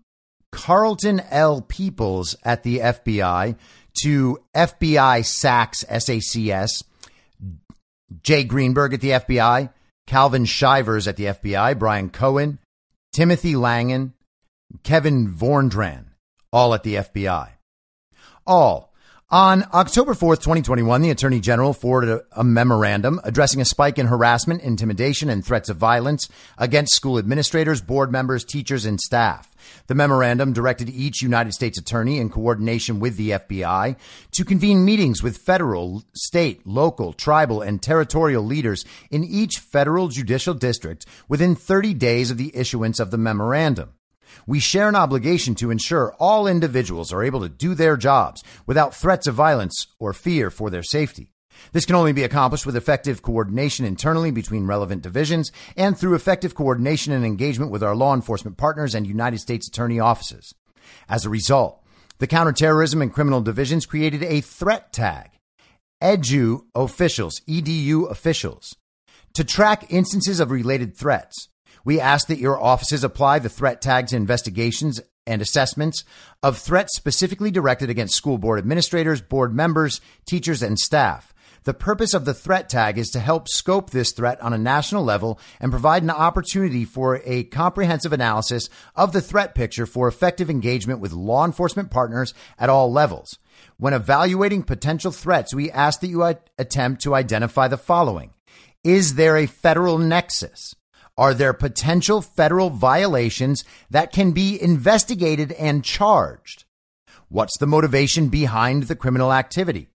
Carlton 0.51 1.21
L. 1.31 1.63
Peoples 1.63 2.35
at 2.45 2.65
the 2.65 2.79
FBI 2.79 3.57
to 4.03 4.39
FBI 4.55 5.25
SACS, 5.25 5.85
S-A-C-S, 5.89 6.83
Jay 8.23 8.45
Greenberg 8.45 8.95
at 8.95 9.01
the 9.01 9.11
FBI, 9.11 9.71
Calvin 10.07 10.45
Shivers 10.45 11.07
at 11.07 11.17
the 11.17 11.27
FBI, 11.27 11.79
Brian 11.79 12.11
Cohen, 12.11 12.59
Timothy 13.13 13.55
Langan, 13.55 14.15
Kevin 14.83 15.33
Vorndran, 15.33 16.07
all 16.53 16.75
at 16.75 16.83
the 16.83 16.97
FBI. 16.97 17.51
All 18.47 18.90
on 19.31 19.65
October 19.73 20.13
4th, 20.13 20.41
2021, 20.41 21.03
the 21.03 21.11
Attorney 21.11 21.39
General 21.39 21.73
forwarded 21.73 22.11
a, 22.11 22.41
a, 22.41 22.43
memorandum 22.43 23.21
addressing 23.23 23.61
a 23.61 23.65
spike 23.65 23.97
in 23.97 24.09
harassment, 24.09 24.61
intimidation, 24.63 25.31
and 25.31 25.45
threats 25.45 25.69
of 25.69 25.77
violence 25.77 26.29
against 26.59 26.95
school 26.95 27.17
administrators, 27.17 27.81
board 27.81 28.11
members, 28.11 28.45
teachers, 28.45 28.85
and 28.85 29.01
staff. 29.01 29.49
The 29.87 29.95
memorandum 29.95 30.53
directed 30.53 30.89
each 30.89 31.23
United 31.23 31.53
States 31.53 31.79
attorney 31.79 32.19
in 32.19 32.29
coordination 32.29 32.99
with 32.99 33.17
the 33.17 33.31
FBI 33.31 33.97
to 34.33 34.45
convene 34.45 34.85
meetings 34.85 35.23
with 35.23 35.39
federal, 35.39 36.03
state, 36.13 36.67
local, 36.67 37.13
tribal, 37.13 37.63
and 37.63 37.81
territorial 37.81 38.43
leaders 38.43 38.85
in 39.11 39.23
each 39.23 39.59
federal 39.59 40.09
judicial 40.09 40.55
district 40.55 41.07
within 41.29 41.55
30 41.55 41.95
days 41.95 42.33
of 42.33 42.37
the 42.37 42.51
issuance 42.57 42.99
of 42.99 43.13
the 43.13 43.19
memorandum. 43.19 43.93
We 44.47 44.61
share 44.61 44.89
an 44.89 44.97
obligation 44.97 45.55
to 45.57 45.71
ensure 45.71 46.15
all 46.19 46.47
individuals 46.47 47.13
are 47.13 47.23
able 47.23 47.41
to 47.41 47.49
do 47.49 47.75
their 47.75 47.97
jobs 47.97 48.43
without 48.67 48.95
threats 48.95 49.27
of 49.27 49.35
violence 49.35 49.87
or 49.99 50.13
fear 50.13 50.51
for 50.51 50.71
their 50.71 50.83
safety. 50.83 51.33
This 51.73 51.85
can 51.85 51.95
only 51.95 52.13
be 52.13 52.25
accomplished 52.25 52.67
with 52.67 52.77
effective 52.77 53.23
coordination 53.23 53.85
internally 53.85 54.31
between 54.31 54.67
relevant 54.67 55.03
divisions 55.03 55.53
and 55.77 55.97
through 55.97 56.15
effective 56.15 56.55
coordination 56.55 57.13
and 57.13 57.25
engagement 57.25 57.71
with 57.71 57.83
our 57.83 57.95
law 57.95 58.15
enforcement 58.15 58.57
partners 58.57 58.95
and 58.95 59.07
United 59.07 59.39
States 59.39 59.69
attorney 59.69 60.01
offices. 60.01 60.55
As 61.09 61.25
a 61.25 61.31
result, 61.31 61.83
the 62.19 62.27
counterterrorism 62.27 63.03
and 63.03 63.13
criminal 63.13 63.41
divisions 63.41 63.87
created 63.87 64.23
a 64.23 64.41
threat 64.41 64.93
tag, 64.93 65.31
EDU 66.03 66.63
officials, 66.75 67.41
EDU 67.49 68.11
officials, 68.11 68.77
to 69.35 69.45
track 69.45 69.87
instances 69.91 70.41
of 70.41 70.51
related 70.51 70.97
threats. 70.97 71.49
We 71.85 72.01
ask 72.01 72.27
that 72.29 72.39
your 72.39 72.61
offices 72.61 73.05
apply 73.05 73.39
the 73.39 73.49
threat 73.49 73.81
tags 73.81 74.13
investigations 74.13 75.01
and 75.27 75.43
assessments 75.43 76.05
of 76.43 76.59
threats 76.59 76.97
specifically 76.97 77.51
directed 77.51 77.91
against 77.91 78.17
school 78.17 78.39
board 78.39 78.59
administrators, 78.59 79.21
board 79.21 79.55
members, 79.55 80.01
teachers, 80.27 80.63
and 80.63 80.79
staff. 80.79 81.33
The 81.65 81.75
purpose 81.75 82.15
of 82.15 82.25
the 82.25 82.33
threat 82.33 82.71
tag 82.71 82.97
is 82.97 83.11
to 83.11 83.21
help 83.21 83.47
scope 83.47 83.91
this 83.91 84.13
threat 84.13 84.41
on 84.41 84.55
a 84.55 84.59
national 84.59 85.05
level 85.05 85.39
and 85.61 85.71
provide 85.71 86.03
an 86.03 86.11
opportunity 86.11 86.87
for 86.87 87.21
a 87.27 87.45
comprehensive 87.45 88.15
analysis 88.15 88.71
of 88.97 89.13
the 89.13 89.21
threat 89.21 89.55
picture 89.55 89.85
for 89.85 90.09
effective 90.09 90.49
engagement 90.49 91.01
with 91.01 91.13
law 91.13 91.45
enforcement 91.45 91.91
partners 91.91 92.33
at 92.59 92.71
all 92.71 92.91
levels. 92.91 93.39
When 93.77 93.93
evaluating 93.93 94.63
potential 94.63 95.13
threats, 95.13 95.55
we 95.55 95.71
ask 95.71 96.01
that 96.01 96.09
you 96.09 96.23
attempt 96.59 97.03
to 97.03 97.15
identify 97.15 97.69
the 97.69 97.77
following. 97.77 98.33
Is 98.83 99.17
there 99.17 99.37
a 99.37 99.47
federal 99.47 99.99
nexus? 99.99 100.75
Are 101.21 101.35
there 101.35 101.53
potential 101.53 102.23
federal 102.23 102.71
violations 102.71 103.63
that 103.91 104.11
can 104.11 104.33
be 104.33 104.61
investigated 104.61 105.53
and 105.53 105.85
charged? 105.85 106.65
What's 107.29 107.59
the 107.59 107.67
motivation 107.67 108.31
behind 108.31 108.85
the 108.85 108.97
criminal 108.97 109.31
activity? 109.31 109.91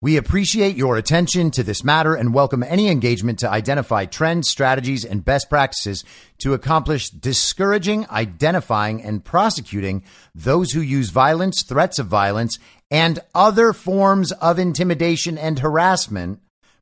We 0.00 0.16
appreciate 0.16 0.76
your 0.76 0.96
attention 0.96 1.50
to 1.50 1.64
this 1.64 1.82
matter 1.82 2.14
and 2.14 2.32
welcome 2.32 2.62
any 2.62 2.86
engagement 2.86 3.40
to 3.40 3.50
identify 3.50 4.04
trends, 4.04 4.48
strategies, 4.48 5.04
and 5.04 5.24
best 5.24 5.50
practices 5.50 6.04
to 6.38 6.54
accomplish 6.54 7.10
discouraging, 7.10 8.08
identifying, 8.08 9.02
and 9.02 9.24
prosecuting 9.24 10.04
those 10.32 10.70
who 10.70 10.80
use 10.80 11.10
violence, 11.10 11.64
threats 11.64 11.98
of 11.98 12.06
violence, 12.06 12.60
and 12.88 13.18
other 13.34 13.72
forms 13.72 14.30
of 14.30 14.60
intimidation 14.60 15.36
and 15.36 15.58
harassment 15.58 16.38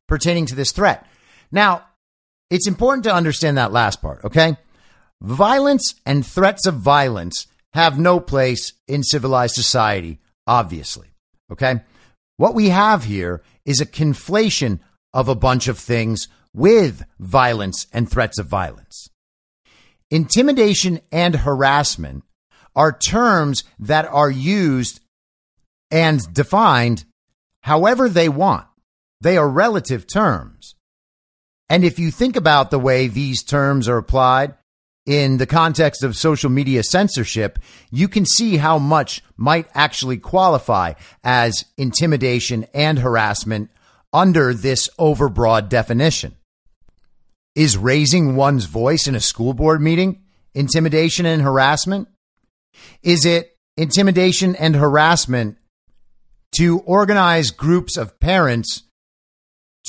pertaining 0.07 0.45
to 0.45 0.55
this 0.55 0.71
threat. 0.71 1.07
Now, 1.51 1.81
it's 2.49 2.67
important 2.67 3.03
to 3.03 3.13
understand 3.13 3.57
that 3.57 3.71
last 3.71 4.01
part, 4.01 4.23
okay? 4.23 4.57
Violence 5.21 5.95
and 6.05 6.25
threats 6.25 6.65
of 6.65 6.75
violence 6.75 7.47
have 7.73 7.99
no 7.99 8.19
place 8.19 8.73
in 8.87 9.03
civilized 9.03 9.55
society, 9.55 10.19
obviously, 10.45 11.07
okay? 11.51 11.81
What 12.37 12.55
we 12.55 12.69
have 12.69 13.03
here 13.03 13.41
is 13.65 13.81
a 13.81 13.85
conflation 13.85 14.79
of 15.13 15.27
a 15.27 15.35
bunch 15.35 15.67
of 15.67 15.77
things 15.77 16.27
with 16.53 17.03
violence 17.19 17.87
and 17.91 18.09
threats 18.09 18.39
of 18.39 18.47
violence. 18.47 19.09
Intimidation 20.09 21.01
and 21.11 21.35
harassment 21.35 22.23
are 22.75 22.97
terms 22.97 23.63
that 23.79 24.05
are 24.05 24.29
used 24.29 24.99
and 25.91 26.33
defined 26.33 27.03
however 27.63 28.07
they 28.07 28.29
want. 28.29 28.67
They 29.19 29.35
are 29.37 29.49
relative 29.49 30.07
terms. 30.07 30.75
And 31.69 31.83
if 31.83 31.99
you 31.99 32.11
think 32.11 32.35
about 32.35 32.71
the 32.71 32.79
way 32.79 33.07
these 33.07 33.43
terms 33.43 33.89
are 33.89 33.97
applied 33.97 34.55
in 35.05 35.37
the 35.37 35.45
context 35.45 36.03
of 36.03 36.15
social 36.17 36.49
media 36.49 36.83
censorship, 36.83 37.59
you 37.91 38.07
can 38.07 38.25
see 38.25 38.57
how 38.57 38.77
much 38.77 39.23
might 39.35 39.67
actually 39.73 40.17
qualify 40.17 40.93
as 41.23 41.65
intimidation 41.77 42.65
and 42.73 42.99
harassment 42.99 43.69
under 44.13 44.53
this 44.53 44.89
overbroad 44.99 45.69
definition. 45.69 46.35
Is 47.55 47.77
raising 47.77 48.35
one's 48.35 48.65
voice 48.65 49.07
in 49.07 49.15
a 49.15 49.19
school 49.19 49.53
board 49.53 49.81
meeting 49.81 50.23
intimidation 50.53 51.25
and 51.25 51.41
harassment? 51.41 52.07
Is 53.01 53.25
it 53.25 53.57
intimidation 53.77 54.55
and 54.55 54.75
harassment 54.75 55.57
to 56.55 56.79
organize 56.79 57.51
groups 57.51 57.97
of 57.97 58.19
parents 58.19 58.83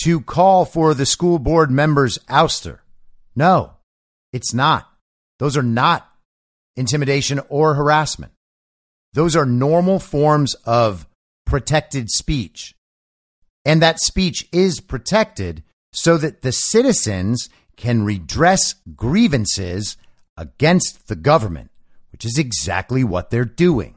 to 0.04 0.20
call 0.20 0.64
for 0.64 0.94
the 0.94 1.06
school 1.06 1.38
board 1.38 1.70
member's 1.70 2.18
ouster. 2.28 2.78
No, 3.34 3.74
it's 4.32 4.54
not. 4.54 4.88
Those 5.38 5.56
are 5.56 5.62
not 5.62 6.08
intimidation 6.76 7.40
or 7.48 7.74
harassment. 7.74 8.32
Those 9.12 9.34
are 9.34 9.46
normal 9.46 9.98
forms 9.98 10.54
of 10.64 11.06
protected 11.44 12.10
speech. 12.10 12.74
And 13.64 13.82
that 13.82 14.00
speech 14.00 14.46
is 14.52 14.80
protected 14.80 15.62
so 15.92 16.16
that 16.18 16.42
the 16.42 16.52
citizens 16.52 17.48
can 17.76 18.04
redress 18.04 18.74
grievances 18.94 19.96
against 20.36 21.08
the 21.08 21.16
government, 21.16 21.70
which 22.12 22.24
is 22.24 22.38
exactly 22.38 23.02
what 23.02 23.30
they're 23.30 23.44
doing. 23.44 23.94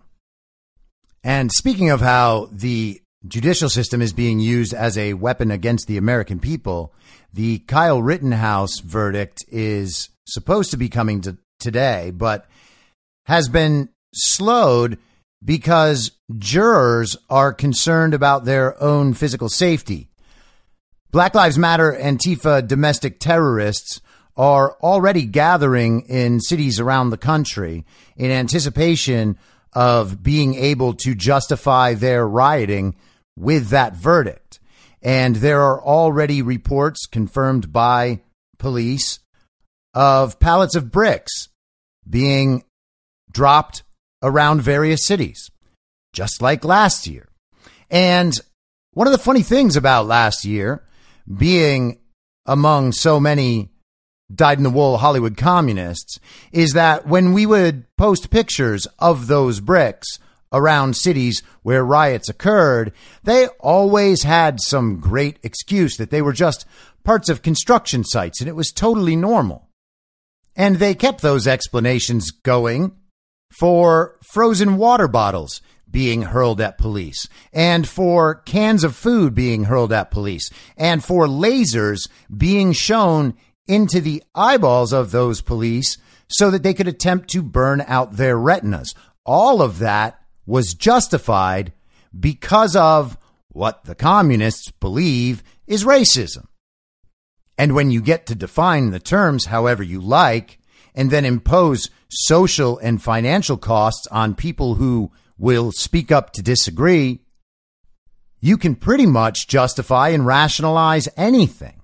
And 1.24 1.52
speaking 1.52 1.90
of 1.90 2.02
how 2.02 2.50
the 2.52 3.01
judicial 3.28 3.70
system 3.70 4.02
is 4.02 4.14
being 4.14 4.40
used 4.40 4.74
as 4.74 4.98
a 4.98 5.14
weapon 5.14 5.52
against 5.52 5.88
the 5.88 5.98
American 5.98 6.40
people. 6.40 6.94
The 7.34 7.60
Kyle 7.60 8.02
Rittenhouse 8.02 8.80
verdict 8.80 9.46
is 9.50 10.10
supposed 10.26 10.72
to 10.72 10.78
be 10.78 10.90
coming 10.90 11.22
to 11.22 11.38
today, 11.60 12.12
but 12.12 12.46
has 13.26 13.48
been 13.48 13.90
slowed 14.14 14.98
because 15.44 16.12
jurors 16.38 17.18
are 17.30 17.54
concerned 17.54 18.14
about 18.14 18.46
their 18.46 18.82
own 18.82 19.14
physical 19.14 19.50
safety. 19.50 20.10
Black 21.12 21.36
Lives 21.36 21.58
Matter 21.58 21.92
Antifa 22.00 22.66
domestic 22.66 23.20
terrorists 23.20 24.02
are 24.38 24.78
already 24.82 25.26
gathering 25.26 26.02
in 26.02 26.40
cities 26.40 26.80
around 26.80 27.10
the 27.10 27.18
country 27.18 27.86
in 28.16 28.32
anticipation 28.32 29.38
of 29.74 30.24
being 30.24 30.56
able 30.56 30.94
to 30.94 31.14
justify 31.16 31.94
their 31.94 32.28
rioting 32.28 32.96
with 33.42 33.70
that 33.70 33.96
verdict. 33.96 34.60
And 35.02 35.38
there 35.38 35.62
are 35.62 35.82
already 35.82 36.42
reports 36.42 37.08
confirmed 37.08 37.74
by 37.74 38.22
police 38.60 39.20
of 39.94 40.40
pallets 40.40 40.76
of 40.76 40.92
bricks 40.92 41.50
being 42.08 42.64
dropped 43.32 43.84
around 44.22 44.62
various 44.62 45.06
cities, 45.06 45.50
just 46.14 46.42
like 46.42 46.64
last 46.64 47.08
year. 47.08 47.28
And 47.90 48.34
one 48.94 49.08
of 49.08 49.12
the 49.12 49.18
funny 49.18 49.42
things 49.42 49.76
about 49.76 50.06
last 50.06 50.46
year 50.46 50.84
being 51.38 52.00
among 52.46 52.92
so 52.92 53.20
many 53.20 53.70
dyed 54.34 54.58
in 54.58 54.64
the 54.64 54.70
wool 54.70 54.98
Hollywood 54.98 55.36
communists 55.36 56.20
is 56.52 56.74
that 56.74 57.08
when 57.08 57.34
we 57.34 57.46
would 57.46 57.86
post 57.98 58.30
pictures 58.30 58.88
of 59.00 59.28
those 59.28 59.60
bricks 59.60 60.20
around 60.52 60.96
cities 60.96 61.42
where 61.64 61.86
riots 61.86 62.30
occurred, 62.30 62.92
they 63.24 63.48
always 63.60 64.24
had 64.24 64.60
some 64.60 65.00
great 65.00 65.38
excuse 65.44 65.98
that 65.98 66.10
they 66.10 66.22
were 66.22 66.34
just 66.34 66.66
parts 67.04 67.30
of 67.30 67.42
construction 67.42 68.04
sites 68.04 68.40
and 68.40 68.50
it 68.50 68.56
was 68.56 68.72
totally 68.72 69.16
normal. 69.16 69.70
And 70.56 70.78
they 70.78 70.94
kept 70.94 71.22
those 71.22 71.48
explanations 71.48 72.32
going 72.32 72.96
for 73.52 74.18
frozen 74.22 74.78
water 74.78 75.08
bottles 75.08 75.62
being 75.90 76.22
hurled 76.24 76.62
at 76.62 76.78
police, 76.78 77.28
and 77.52 77.88
for 77.88 78.36
cans 78.36 78.84
of 78.84 78.96
food 78.96 79.36
being 79.36 79.66
hurled 79.66 79.92
at 79.92 80.10
police, 80.10 80.50
and 80.78 81.04
for 81.04 81.28
lasers 81.28 82.10
being 82.36 82.72
shown 82.72 83.34
into 83.68 84.00
the 84.00 84.24
eyeballs 84.34 84.94
of 84.94 85.12
those 85.12 85.42
police 85.42 85.98
so 86.30 86.50
that 86.50 86.64
they 86.64 86.74
could 86.74 86.88
attempt 86.88 87.30
to 87.30 87.44
burn 87.44 87.84
out 87.88 88.14
their 88.14 88.38
retinas. 88.38 88.96
All 89.26 89.62
of 89.62 89.80
that 89.80 90.21
was 90.46 90.74
justified 90.74 91.72
because 92.18 92.76
of 92.76 93.18
what 93.50 93.86
the 93.86 93.96
communists 93.96 94.72
believe 94.72 95.44
is 95.68 95.84
racism. 95.84 96.46
And 97.58 97.76
when 97.76 97.92
you 97.92 98.02
get 98.02 98.26
to 98.28 98.36
define 98.36 98.92
the 98.92 99.00
terms 99.00 99.46
however 99.46 99.84
you 99.84 100.02
like, 100.02 100.58
and 100.96 101.10
then 101.10 101.26
impose 101.26 101.90
social 102.10 102.78
and 102.80 103.02
financial 103.02 103.58
costs 103.58 104.08
on 104.08 104.36
people 104.36 104.76
who 104.76 105.12
will 105.38 105.72
speak 105.72 106.12
up 106.12 106.34
to 106.34 106.42
disagree, 106.42 107.22
you 108.40 108.58
can 108.58 108.76
pretty 108.76 109.06
much 109.06 109.48
justify 109.48 110.10
and 110.10 110.26
rationalize 110.26 111.08
anything. 111.16 111.82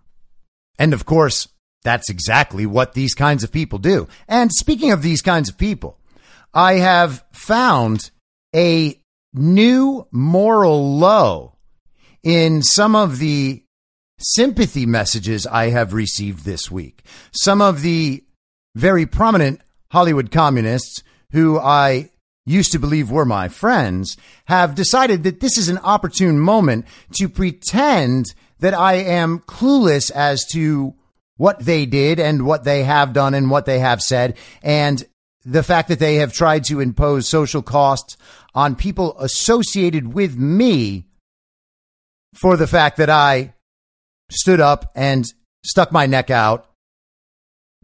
And 0.80 0.94
of 0.94 1.06
course, 1.06 1.48
that's 1.84 2.10
exactly 2.10 2.66
what 2.66 2.94
these 2.94 3.14
kinds 3.14 3.44
of 3.44 3.52
people 3.52 3.80
do. 3.80 4.08
And 4.28 4.52
speaking 4.52 4.92
of 4.92 5.02
these 5.02 5.22
kinds 5.22 5.50
of 5.50 5.58
people, 5.58 6.00
I 6.54 6.74
have 6.74 7.24
found 7.32 8.12
a 8.58 9.00
new 9.34 10.08
moral 10.12 10.98
low 10.98 11.54
in 12.24 12.64
some 12.64 12.96
of 12.96 13.20
the 13.20 13.64
sympathy 14.20 14.86
messages 14.86 15.46
I 15.46 15.70
have 15.70 15.94
received 15.94 16.44
this 16.44 16.72
week. 16.72 17.04
Some 17.32 17.62
of 17.62 17.84
the 17.84 18.24
very 18.76 19.06
prominent 19.06 19.62
Hollywood 19.92 20.32
communists 20.32 21.04
who 21.32 21.60
I 21.60 22.10
used 22.46 22.72
to 22.72 22.80
believe 22.80 23.12
were 23.12 23.26
my 23.26 23.48
friends 23.48 24.18
have 24.46 24.74
decided 24.74 25.24
that 25.24 25.40
this 25.40 25.58
is 25.58 25.70
an 25.70 25.78
opportune 25.80 26.40
moment 26.40 26.86
to 27.14 27.30
pretend 27.30 28.34
that 28.60 28.74
I 28.74 28.96
am 28.96 29.40
clueless 29.40 30.10
as 30.10 30.46
to 30.54 30.96
what 31.36 31.60
they 31.60 31.86
did 31.86 32.20
and 32.20 32.46
what 32.46 32.64
they 32.64 32.84
have 32.84 33.14
done 33.14 33.36
and 33.36 33.52
what 33.52 33.66
they 33.66 33.80
have 33.80 34.02
said. 34.02 34.36
And 34.64 35.06
the 35.48 35.64
fact 35.64 35.88
that 35.88 36.00
they 36.00 36.16
have 36.16 36.34
tried 36.34 36.66
to 36.66 36.82
impose 36.82 37.30
social 37.30 37.62
costs 37.62 38.18
on 38.54 38.76
people 38.76 39.18
associated 39.18 40.14
with 40.14 40.36
me 40.36 41.06
for 42.36 42.58
the 42.58 42.68
fact 42.68 42.98
that 42.98 43.10
I 43.10 43.54
stood 44.30 44.60
up 44.60 44.92
and 44.94 45.26
stuck 45.64 45.94
my 45.94 46.06
neck 46.06 46.30
out 46.30 46.70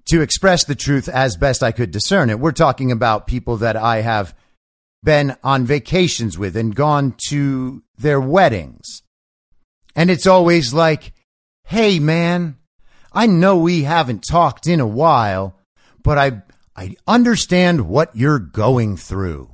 to 0.08 0.22
express 0.22 0.66
the 0.66 0.76
truth 0.76 1.08
as 1.08 1.38
best 1.38 1.64
I 1.64 1.72
could 1.72 1.92
discern 1.92 2.30
it. 2.30 2.38
We're 2.38 2.52
talking 2.52 2.92
about 2.92 3.28
people 3.28 3.56
that 3.58 3.78
I 3.78 4.02
have 4.02 4.36
been 5.02 5.38
on 5.42 5.66
vacations 5.66 6.38
with 6.38 6.58
and 6.58 6.76
gone 6.76 7.16
to 7.30 7.82
their 7.98 8.20
weddings. 8.20 9.04
And 9.96 10.12
it's 10.12 10.28
always 10.28 10.74
like, 10.74 11.14
hey, 11.64 12.00
man, 12.00 12.58
I 13.14 13.26
know 13.26 13.58
we 13.58 13.84
haven't 13.84 14.26
talked 14.30 14.68
in 14.68 14.82
a 14.82 14.88
while, 14.88 15.56
but 16.04 16.18
I, 16.18 16.42
I 16.76 16.96
understand 17.08 17.88
what 17.88 18.16
you're 18.16 18.40
going 18.40 18.98
through. 18.98 19.50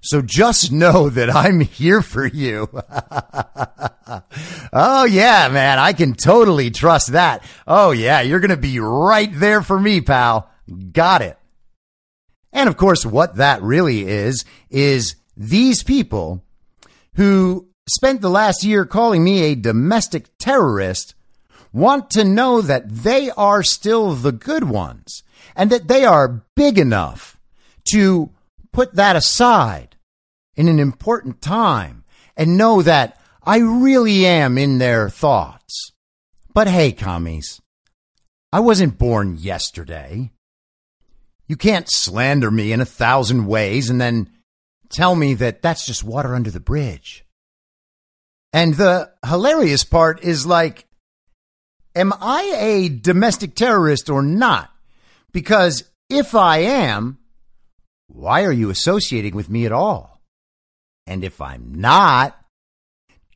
So 0.00 0.20
just 0.20 0.70
know 0.70 1.08
that 1.08 1.34
I'm 1.34 1.60
here 1.60 2.02
for 2.02 2.26
you. 2.26 2.68
oh 4.72 5.04
yeah, 5.04 5.48
man. 5.48 5.78
I 5.78 5.94
can 5.94 6.14
totally 6.14 6.70
trust 6.70 7.12
that. 7.12 7.42
Oh 7.66 7.90
yeah. 7.90 8.20
You're 8.20 8.40
going 8.40 8.50
to 8.50 8.56
be 8.56 8.80
right 8.80 9.30
there 9.32 9.62
for 9.62 9.80
me, 9.80 10.00
pal. 10.00 10.50
Got 10.92 11.22
it. 11.22 11.38
And 12.52 12.68
of 12.68 12.76
course, 12.76 13.04
what 13.04 13.36
that 13.36 13.62
really 13.62 14.06
is, 14.06 14.44
is 14.70 15.16
these 15.36 15.82
people 15.82 16.44
who 17.14 17.68
spent 17.88 18.20
the 18.20 18.30
last 18.30 18.62
year 18.62 18.86
calling 18.86 19.24
me 19.24 19.42
a 19.42 19.54
domestic 19.54 20.28
terrorist 20.38 21.14
want 21.72 22.10
to 22.10 22.24
know 22.24 22.60
that 22.60 22.88
they 22.88 23.30
are 23.30 23.62
still 23.62 24.12
the 24.12 24.32
good 24.32 24.64
ones 24.64 25.22
and 25.56 25.70
that 25.70 25.88
they 25.88 26.04
are 26.04 26.44
big 26.56 26.78
enough 26.78 27.38
to 27.92 28.30
put 28.72 28.94
that 28.94 29.16
aside 29.16 29.96
in 30.56 30.68
an 30.68 30.78
important 30.78 31.40
time 31.40 32.04
and 32.36 32.56
know 32.56 32.82
that 32.82 33.20
I 33.42 33.58
really 33.58 34.26
am 34.26 34.58
in 34.58 34.78
their 34.78 35.08
thoughts. 35.08 35.92
But 36.52 36.68
hey, 36.68 36.92
commies, 36.92 37.60
I 38.52 38.60
wasn't 38.60 38.98
born 38.98 39.36
yesterday. 39.38 40.30
You 41.46 41.56
can't 41.56 41.90
slander 41.90 42.50
me 42.50 42.72
in 42.72 42.80
a 42.80 42.86
thousand 42.86 43.46
ways 43.46 43.90
and 43.90 44.00
then 44.00 44.30
tell 44.90 45.14
me 45.14 45.34
that 45.34 45.60
that's 45.60 45.84
just 45.84 46.04
water 46.04 46.34
under 46.34 46.50
the 46.50 46.60
bridge. 46.60 47.24
And 48.52 48.74
the 48.74 49.10
hilarious 49.26 49.84
part 49.84 50.22
is 50.22 50.46
like, 50.46 50.86
am 51.94 52.12
I 52.20 52.54
a 52.56 52.88
domestic 52.88 53.56
terrorist 53.56 54.08
or 54.08 54.22
not? 54.22 54.70
Because 55.34 55.82
if 56.08 56.34
I 56.34 56.58
am, 56.58 57.18
why 58.06 58.44
are 58.44 58.52
you 58.52 58.70
associating 58.70 59.34
with 59.34 59.50
me 59.50 59.66
at 59.66 59.72
all? 59.72 60.22
And 61.08 61.24
if 61.24 61.40
I'm 61.40 61.74
not, 61.74 62.38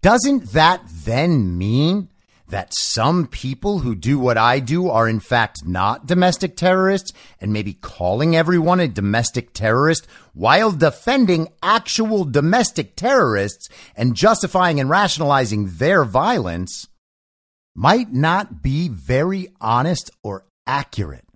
doesn't 0.01 0.53
that 0.53 0.81
then 0.87 1.59
mean 1.59 2.09
that 2.49 2.73
some 2.73 3.27
people 3.27 3.81
who 3.81 3.97
do 3.97 4.19
what 4.19 4.39
I 4.39 4.61
do 4.61 4.89
are 4.89 5.09
in 5.09 5.21
fact 5.21 5.67
not 5.67 6.07
domestic 6.07 6.57
terrorists 6.57 7.13
and 7.41 7.53
maybe 7.53 7.75
calling 7.75 8.35
everyone 8.35 8.81
a 8.81 8.89
domestic 8.89 9.53
terrorist 9.53 10.07
while 10.33 10.71
defending 10.71 11.49
actual 11.63 12.25
domestic 12.25 12.95
terrorists 12.95 13.69
and 13.97 14.15
justifying 14.15 14.79
and 14.79 14.89
rationalizing 14.89 15.69
their 15.77 16.05
violence 16.05 16.87
might 17.75 18.13
not 18.13 18.63
be 18.63 18.89
very 18.89 19.49
honest 19.61 20.11
or 20.23 20.47
accurate. 20.65 21.28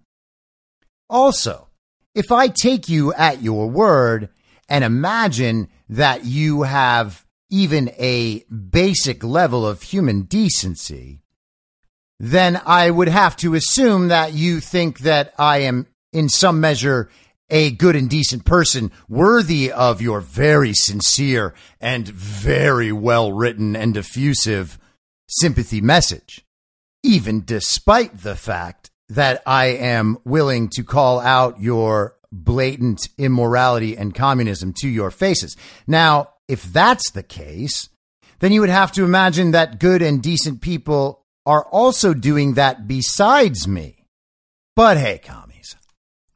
Also, 1.12 1.68
if 2.14 2.32
I 2.32 2.48
take 2.48 2.88
you 2.88 3.12
at 3.12 3.42
your 3.42 3.68
word 3.68 4.30
and 4.66 4.82
imagine 4.82 5.68
that 5.90 6.24
you 6.24 6.62
have 6.62 7.26
even 7.50 7.90
a 7.98 8.44
basic 8.44 9.22
level 9.22 9.66
of 9.66 9.82
human 9.82 10.22
decency, 10.22 11.20
then 12.18 12.58
I 12.64 12.90
would 12.90 13.08
have 13.08 13.36
to 13.36 13.54
assume 13.54 14.08
that 14.08 14.32
you 14.32 14.58
think 14.60 15.00
that 15.00 15.34
I 15.38 15.58
am 15.58 15.86
in 16.14 16.30
some 16.30 16.60
measure 16.60 17.10
a 17.50 17.72
good 17.72 17.94
and 17.94 18.08
decent 18.08 18.46
person 18.46 18.90
worthy 19.06 19.70
of 19.70 20.00
your 20.00 20.22
very 20.22 20.72
sincere 20.72 21.52
and 21.78 22.08
very 22.08 22.90
well 22.90 23.32
written 23.32 23.76
and 23.76 23.92
diffusive 23.92 24.78
sympathy 25.28 25.82
message, 25.82 26.46
even 27.02 27.44
despite 27.44 28.22
the 28.22 28.34
fact 28.34 28.81
that 29.08 29.42
I 29.46 29.66
am 29.66 30.18
willing 30.24 30.68
to 30.70 30.84
call 30.84 31.20
out 31.20 31.60
your 31.60 32.16
blatant 32.30 33.08
immorality 33.18 33.96
and 33.96 34.14
communism 34.14 34.72
to 34.80 34.88
your 34.88 35.10
faces. 35.10 35.56
Now, 35.86 36.30
if 36.48 36.62
that's 36.62 37.10
the 37.10 37.22
case, 37.22 37.88
then 38.40 38.52
you 38.52 38.60
would 38.60 38.70
have 38.70 38.92
to 38.92 39.04
imagine 39.04 39.50
that 39.50 39.78
good 39.78 40.02
and 40.02 40.22
decent 40.22 40.60
people 40.62 41.24
are 41.44 41.64
also 41.66 42.14
doing 42.14 42.54
that 42.54 42.88
besides 42.88 43.68
me. 43.68 44.04
But 44.74 44.96
hey, 44.96 45.18
commies, 45.18 45.76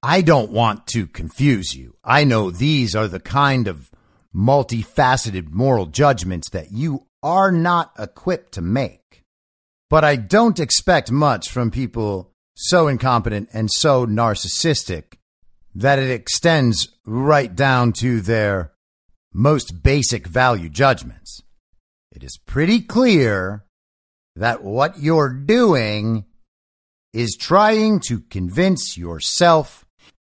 I 0.02 0.20
don't 0.20 0.50
want 0.50 0.86
to 0.88 1.06
confuse 1.06 1.74
you. 1.74 1.96
I 2.04 2.24
know 2.24 2.50
these 2.50 2.94
are 2.94 3.08
the 3.08 3.20
kind 3.20 3.66
of 3.66 3.90
multifaceted 4.34 5.50
moral 5.50 5.86
judgments 5.86 6.50
that 6.50 6.70
you 6.70 7.06
are 7.22 7.50
not 7.50 7.92
equipped 7.98 8.52
to 8.52 8.60
make. 8.60 9.24
But 9.88 10.04
I 10.04 10.16
don't 10.16 10.60
expect 10.60 11.10
much 11.10 11.50
from 11.50 11.70
people 11.70 12.32
so 12.56 12.88
incompetent 12.88 13.48
and 13.52 13.70
so 13.70 14.06
narcissistic 14.06 15.18
that 15.74 15.98
it 15.98 16.10
extends 16.10 16.88
right 17.04 17.54
down 17.54 17.92
to 17.92 18.20
their 18.20 18.72
most 19.32 19.82
basic 19.82 20.26
value 20.26 20.70
judgments. 20.70 21.42
It 22.10 22.24
is 22.24 22.38
pretty 22.46 22.80
clear 22.80 23.66
that 24.34 24.64
what 24.64 24.98
you're 24.98 25.32
doing 25.32 26.24
is 27.12 27.36
trying 27.38 28.00
to 28.00 28.20
convince 28.20 28.96
yourself 28.96 29.85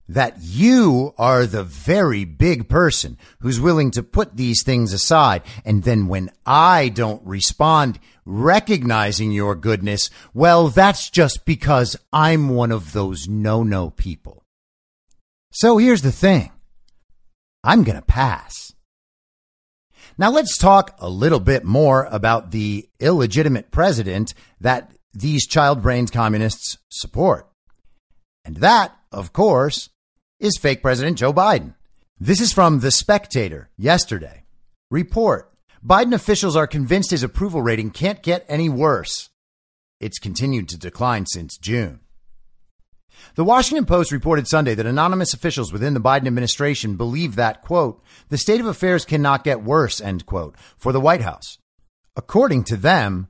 that 0.08 0.36
you 0.40 1.14
are 1.16 1.46
the 1.46 1.64
very 1.64 2.24
big 2.24 2.68
person 2.68 3.18
who's 3.40 3.60
willing 3.60 3.90
to 3.92 4.02
put 4.02 4.36
these 4.36 4.62
things 4.62 4.92
aside. 4.92 5.42
And 5.64 5.82
then 5.84 6.08
when 6.08 6.30
I 6.44 6.88
don't 6.88 7.24
respond 7.26 7.98
recognizing 8.26 9.32
your 9.32 9.54
goodness, 9.54 10.10
well, 10.32 10.68
that's 10.68 11.10
just 11.10 11.44
because 11.44 11.96
I'm 12.12 12.50
one 12.50 12.72
of 12.72 12.92
those 12.92 13.28
no 13.28 13.62
no 13.62 13.90
people. 13.90 14.44
So 15.52 15.78
here's 15.78 16.02
the 16.02 16.12
thing 16.12 16.52
I'm 17.62 17.84
going 17.84 17.96
to 17.96 18.02
pass. 18.02 18.72
Now 20.18 20.30
let's 20.30 20.58
talk 20.58 20.96
a 20.98 21.08
little 21.08 21.40
bit 21.40 21.64
more 21.64 22.06
about 22.10 22.50
the 22.50 22.88
illegitimate 23.00 23.70
president 23.70 24.34
that 24.60 24.92
these 25.12 25.46
child 25.46 25.82
brains 25.82 26.10
communists 26.10 26.78
support. 26.88 27.48
And 28.44 28.56
that, 28.58 28.96
of 29.10 29.32
course, 29.32 29.88
is 30.44 30.58
fake 30.58 30.82
President 30.82 31.16
Joe 31.16 31.32
Biden. 31.32 31.72
This 32.20 32.38
is 32.38 32.52
from 32.52 32.80
The 32.80 32.90
Spectator 32.90 33.70
yesterday. 33.78 34.44
report 34.90 35.50
Biden 35.82 36.12
officials 36.12 36.54
are 36.54 36.66
convinced 36.66 37.12
his 37.12 37.22
approval 37.22 37.62
rating 37.62 37.90
can't 37.90 38.22
get 38.22 38.44
any 38.46 38.68
worse. 38.68 39.30
It's 40.00 40.18
continued 40.18 40.68
to 40.68 40.78
decline 40.78 41.24
since 41.24 41.56
June. 41.56 42.00
The 43.36 43.44
Washington 43.44 43.86
Post 43.86 44.12
reported 44.12 44.46
Sunday 44.46 44.74
that 44.74 44.84
anonymous 44.84 45.32
officials 45.32 45.72
within 45.72 45.94
the 45.94 46.00
Biden 46.00 46.26
administration 46.26 46.96
believe 46.96 47.36
that, 47.36 47.62
quote, 47.62 48.02
the 48.28 48.36
state 48.36 48.60
of 48.60 48.66
affairs 48.66 49.06
cannot 49.06 49.44
get 49.44 49.64
worse, 49.64 49.98
end 49.98 50.26
quote, 50.26 50.56
for 50.76 50.92
the 50.92 51.00
White 51.00 51.22
House. 51.22 51.56
According 52.16 52.64
to 52.64 52.76
them, 52.76 53.28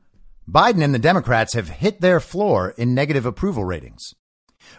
Biden 0.51 0.83
and 0.83 0.93
the 0.93 0.99
Democrats 0.99 1.55
have 1.55 1.69
hit 1.69 2.01
their 2.01 2.19
floor 2.19 2.75
in 2.77 2.93
negative 2.93 3.25
approval 3.25 3.65
ratings. 3.65 4.15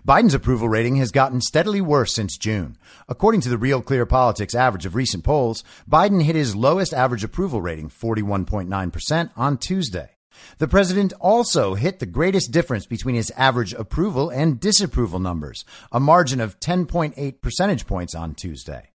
Biden's 0.08 0.34
approval 0.34 0.70
rating 0.70 0.98
has 0.98 1.12
gotten 1.12 1.42
steadily 1.42 1.82
worse 1.82 2.14
since 2.14 2.38
June. 2.38 2.78
According 3.08 3.42
to 3.42 3.50
the 3.50 3.58
Real 3.58 3.82
Clear 3.82 4.06
Politics 4.06 4.56
average 4.56 4.86
of 4.86 4.96
recent 4.96 5.24
polls, 5.24 5.64
Biden 5.90 6.24
hit 6.24 6.36
his 6.36 6.56
lowest 6.56 6.94
average 6.94 7.24
approval 7.24 7.62
rating, 7.62 7.90
41.9%, 7.90 9.32
on 9.36 9.58
Tuesday. 9.58 10.12
The 10.58 10.68
president 10.68 11.14
also 11.20 11.76
hit 11.76 12.00
the 12.00 12.06
greatest 12.06 12.52
difference 12.52 12.86
between 12.86 13.16
his 13.16 13.32
average 13.38 13.74
approval 13.74 14.30
and 14.30 14.60
disapproval 14.60 15.20
numbers, 15.20 15.66
a 15.92 16.00
margin 16.00 16.42
of 16.42 16.60
10.8 16.60 17.42
percentage 17.42 17.88
points 17.88 18.14
on 18.14 18.36
Tuesday. 18.36 18.92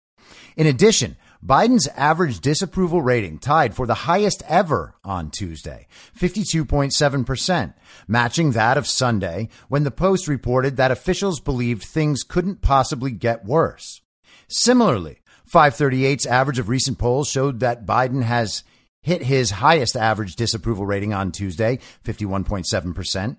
In 0.57 0.67
addition, 0.67 1.17
Biden's 1.45 1.89
average 1.97 2.41
disapproval 2.41 3.01
rating 3.01 3.39
tied 3.39 3.75
for 3.75 3.87
the 3.87 3.95
highest 3.95 4.43
ever 4.47 4.95
on 5.03 5.31
Tuesday, 5.31 5.87
52.7%, 6.19 7.75
matching 8.07 8.51
that 8.53 8.77
of 8.77 8.87
Sunday 8.87 9.49
when 9.69 9.85
the 9.85 9.91
Post 9.91 10.29
reported 10.29 10.77
that 10.77 10.91
officials 10.91 11.41
believed 11.41 11.83
things 11.83 12.23
couldn't 12.23 12.61
possibly 12.61 13.11
get 13.11 13.45
worse. 13.45 14.03
Similarly, 14.49 15.21
538's 15.51 16.27
average 16.27 16.59
of 16.59 16.69
recent 16.69 16.99
polls 16.99 17.29
showed 17.29 17.61
that 17.61 17.87
Biden 17.87 18.23
has 18.23 18.63
hit 19.03 19.23
his 19.23 19.51
highest 19.51 19.97
average 19.97 20.37
disapproval 20.37 20.85
rating 20.85 21.15
on 21.15 21.33
Tuesday, 21.33 21.79
51.7%. 22.05 23.37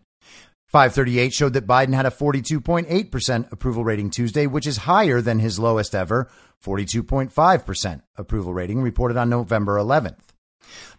538 0.72 1.34
showed 1.34 1.54
that 1.54 1.68
Biden 1.68 1.94
had 1.94 2.06
a 2.06 2.12
42.8% 2.12 3.52
approval 3.52 3.84
rating 3.84 4.10
Tuesday, 4.10 4.48
which 4.48 4.66
is 4.66 4.78
higher 4.78 5.20
than 5.20 5.40
his 5.40 5.60
lowest 5.60 5.94
ever, 5.94 6.30
42.5% 6.64 8.02
approval 8.18 8.54
rating 8.54 8.82
reported 8.82 9.18
on 9.18 9.30
November 9.30 9.78
11th. 9.78 10.18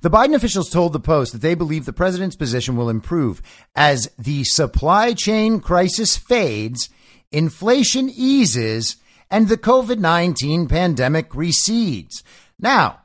The 0.00 0.10
Biden 0.10 0.34
officials 0.34 0.68
told 0.68 0.92
the 0.92 1.00
Post 1.00 1.32
that 1.32 1.40
they 1.40 1.54
believe 1.54 1.84
the 1.84 1.92
president's 1.92 2.36
position 2.36 2.76
will 2.76 2.88
improve 2.88 3.40
as 3.74 4.10
the 4.18 4.44
supply 4.44 5.14
chain 5.14 5.60
crisis 5.60 6.16
fades, 6.16 6.90
inflation 7.30 8.10
eases, 8.10 8.96
and 9.30 9.48
the 9.48 9.56
COVID 9.56 9.98
19 9.98 10.68
pandemic 10.68 11.34
recedes. 11.34 12.22
Now, 12.58 13.02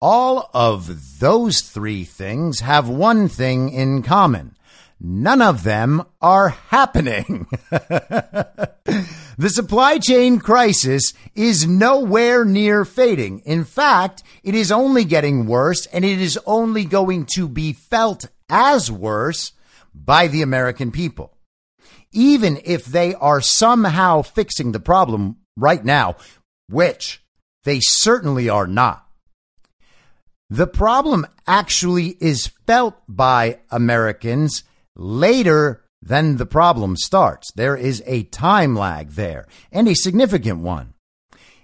all 0.00 0.50
of 0.54 1.18
those 1.18 1.60
three 1.60 2.04
things 2.04 2.60
have 2.60 2.88
one 2.88 3.28
thing 3.28 3.70
in 3.70 4.02
common. 4.02 4.56
None 5.00 5.40
of 5.40 5.62
them 5.64 6.04
are 6.20 6.50
happening. 6.50 7.48
the 9.40 9.48
supply 9.48 9.96
chain 9.96 10.38
crisis 10.38 11.14
is 11.34 11.66
nowhere 11.66 12.44
near 12.44 12.84
fading. 12.84 13.38
In 13.46 13.64
fact, 13.64 14.22
it 14.42 14.54
is 14.54 14.70
only 14.70 15.02
getting 15.02 15.46
worse 15.46 15.86
and 15.86 16.04
it 16.04 16.20
is 16.20 16.38
only 16.44 16.84
going 16.84 17.24
to 17.24 17.48
be 17.48 17.72
felt 17.72 18.26
as 18.50 18.92
worse 18.92 19.52
by 19.94 20.26
the 20.26 20.42
American 20.42 20.90
people. 20.90 21.38
Even 22.12 22.60
if 22.66 22.84
they 22.84 23.14
are 23.14 23.40
somehow 23.40 24.20
fixing 24.20 24.72
the 24.72 24.78
problem 24.78 25.38
right 25.56 25.86
now, 25.86 26.16
which 26.68 27.22
they 27.64 27.80
certainly 27.80 28.50
are 28.50 28.66
not. 28.66 29.06
The 30.50 30.66
problem 30.66 31.26
actually 31.46 32.08
is 32.20 32.48
felt 32.66 32.96
by 33.08 33.60
Americans 33.70 34.64
later 34.94 35.82
than 36.02 36.36
the 36.36 36.46
problem 36.46 36.96
starts. 36.96 37.52
There 37.52 37.76
is 37.76 38.02
a 38.06 38.24
time 38.24 38.74
lag 38.74 39.10
there 39.10 39.46
and 39.70 39.88
a 39.88 39.94
significant 39.94 40.60
one. 40.60 40.94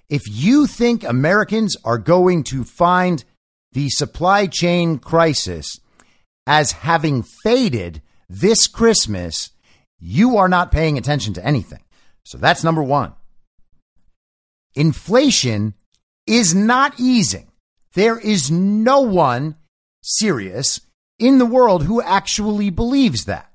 If 0.09 0.23
you 0.29 0.67
think 0.67 1.03
Americans 1.03 1.77
are 1.85 1.99
going 1.99 2.45
to 2.45 2.65
find 2.65 3.25
the 3.73 3.89
supply 3.91 4.47
chain 4.47 4.99
crisis 4.99 5.81
as 6.47 6.73
having 6.73 7.23
faded 7.23 8.03
this 8.29 8.67
Christmas, 8.67 9.51
you 9.99 10.37
are 10.37 10.49
not 10.49 10.71
paying 10.71 10.97
attention 10.97 11.35
to 11.35 11.45
anything. 11.45 11.83
So 12.25 12.39
that's 12.39 12.63
number 12.63 12.83
one. 12.83 13.15
Inflation 14.75 15.75
is 16.27 16.55
not 16.55 17.01
easing. 17.01 17.51
There 17.95 18.19
is 18.19 18.51
no 18.51 19.01
one 19.01 19.57
serious 20.03 20.81
in 21.19 21.39
the 21.39 21.47
world 21.47 21.85
who 21.85 22.03
actually 22.03 22.71
believes 22.71 23.25
that. 23.25 23.51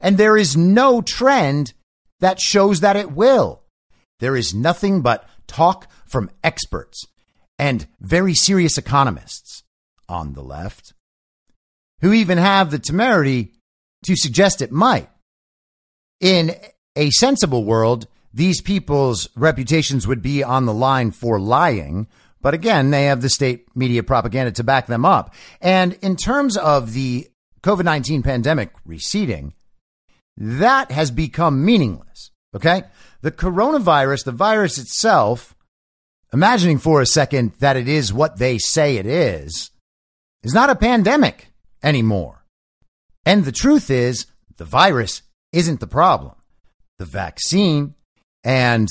And 0.00 0.18
there 0.18 0.36
is 0.36 0.56
no 0.56 1.00
trend 1.00 1.72
that 2.20 2.40
shows 2.40 2.80
that 2.80 2.96
it 2.96 3.12
will. 3.12 3.62
There 4.20 4.36
is 4.36 4.54
nothing 4.54 5.02
but 5.02 5.28
talk 5.46 5.88
from 6.06 6.30
experts 6.42 7.04
and 7.58 7.86
very 8.00 8.34
serious 8.34 8.78
economists 8.78 9.62
on 10.08 10.34
the 10.34 10.42
left 10.42 10.92
who 12.00 12.12
even 12.12 12.38
have 12.38 12.70
the 12.70 12.78
temerity 12.78 13.52
to 14.04 14.16
suggest 14.16 14.62
it 14.62 14.70
might. 14.70 15.08
In 16.20 16.54
a 16.94 17.10
sensible 17.10 17.64
world, 17.64 18.06
these 18.32 18.60
people's 18.60 19.28
reputations 19.34 20.06
would 20.06 20.22
be 20.22 20.42
on 20.42 20.66
the 20.66 20.74
line 20.74 21.10
for 21.10 21.40
lying, 21.40 22.06
but 22.40 22.54
again, 22.54 22.90
they 22.90 23.04
have 23.04 23.22
the 23.22 23.30
state 23.30 23.66
media 23.74 24.02
propaganda 24.02 24.52
to 24.52 24.64
back 24.64 24.86
them 24.86 25.04
up. 25.04 25.34
And 25.60 25.94
in 26.02 26.16
terms 26.16 26.56
of 26.56 26.92
the 26.92 27.28
COVID 27.62 27.84
19 27.84 28.22
pandemic 28.22 28.70
receding, 28.84 29.54
that 30.36 30.90
has 30.90 31.10
become 31.10 31.64
meaningless. 31.64 32.30
Okay. 32.54 32.84
The 33.22 33.32
coronavirus, 33.32 34.24
the 34.24 34.32
virus 34.32 34.78
itself, 34.78 35.54
imagining 36.32 36.78
for 36.78 37.00
a 37.00 37.06
second 37.06 37.52
that 37.58 37.76
it 37.76 37.88
is 37.88 38.12
what 38.12 38.38
they 38.38 38.58
say 38.58 38.96
it 38.96 39.06
is, 39.06 39.70
is 40.42 40.54
not 40.54 40.70
a 40.70 40.76
pandemic 40.76 41.48
anymore. 41.82 42.44
And 43.24 43.44
the 43.44 43.52
truth 43.52 43.90
is, 43.90 44.26
the 44.56 44.64
virus 44.64 45.22
isn't 45.52 45.80
the 45.80 45.86
problem. 45.86 46.34
The 46.98 47.04
vaccine 47.04 47.94
and 48.44 48.88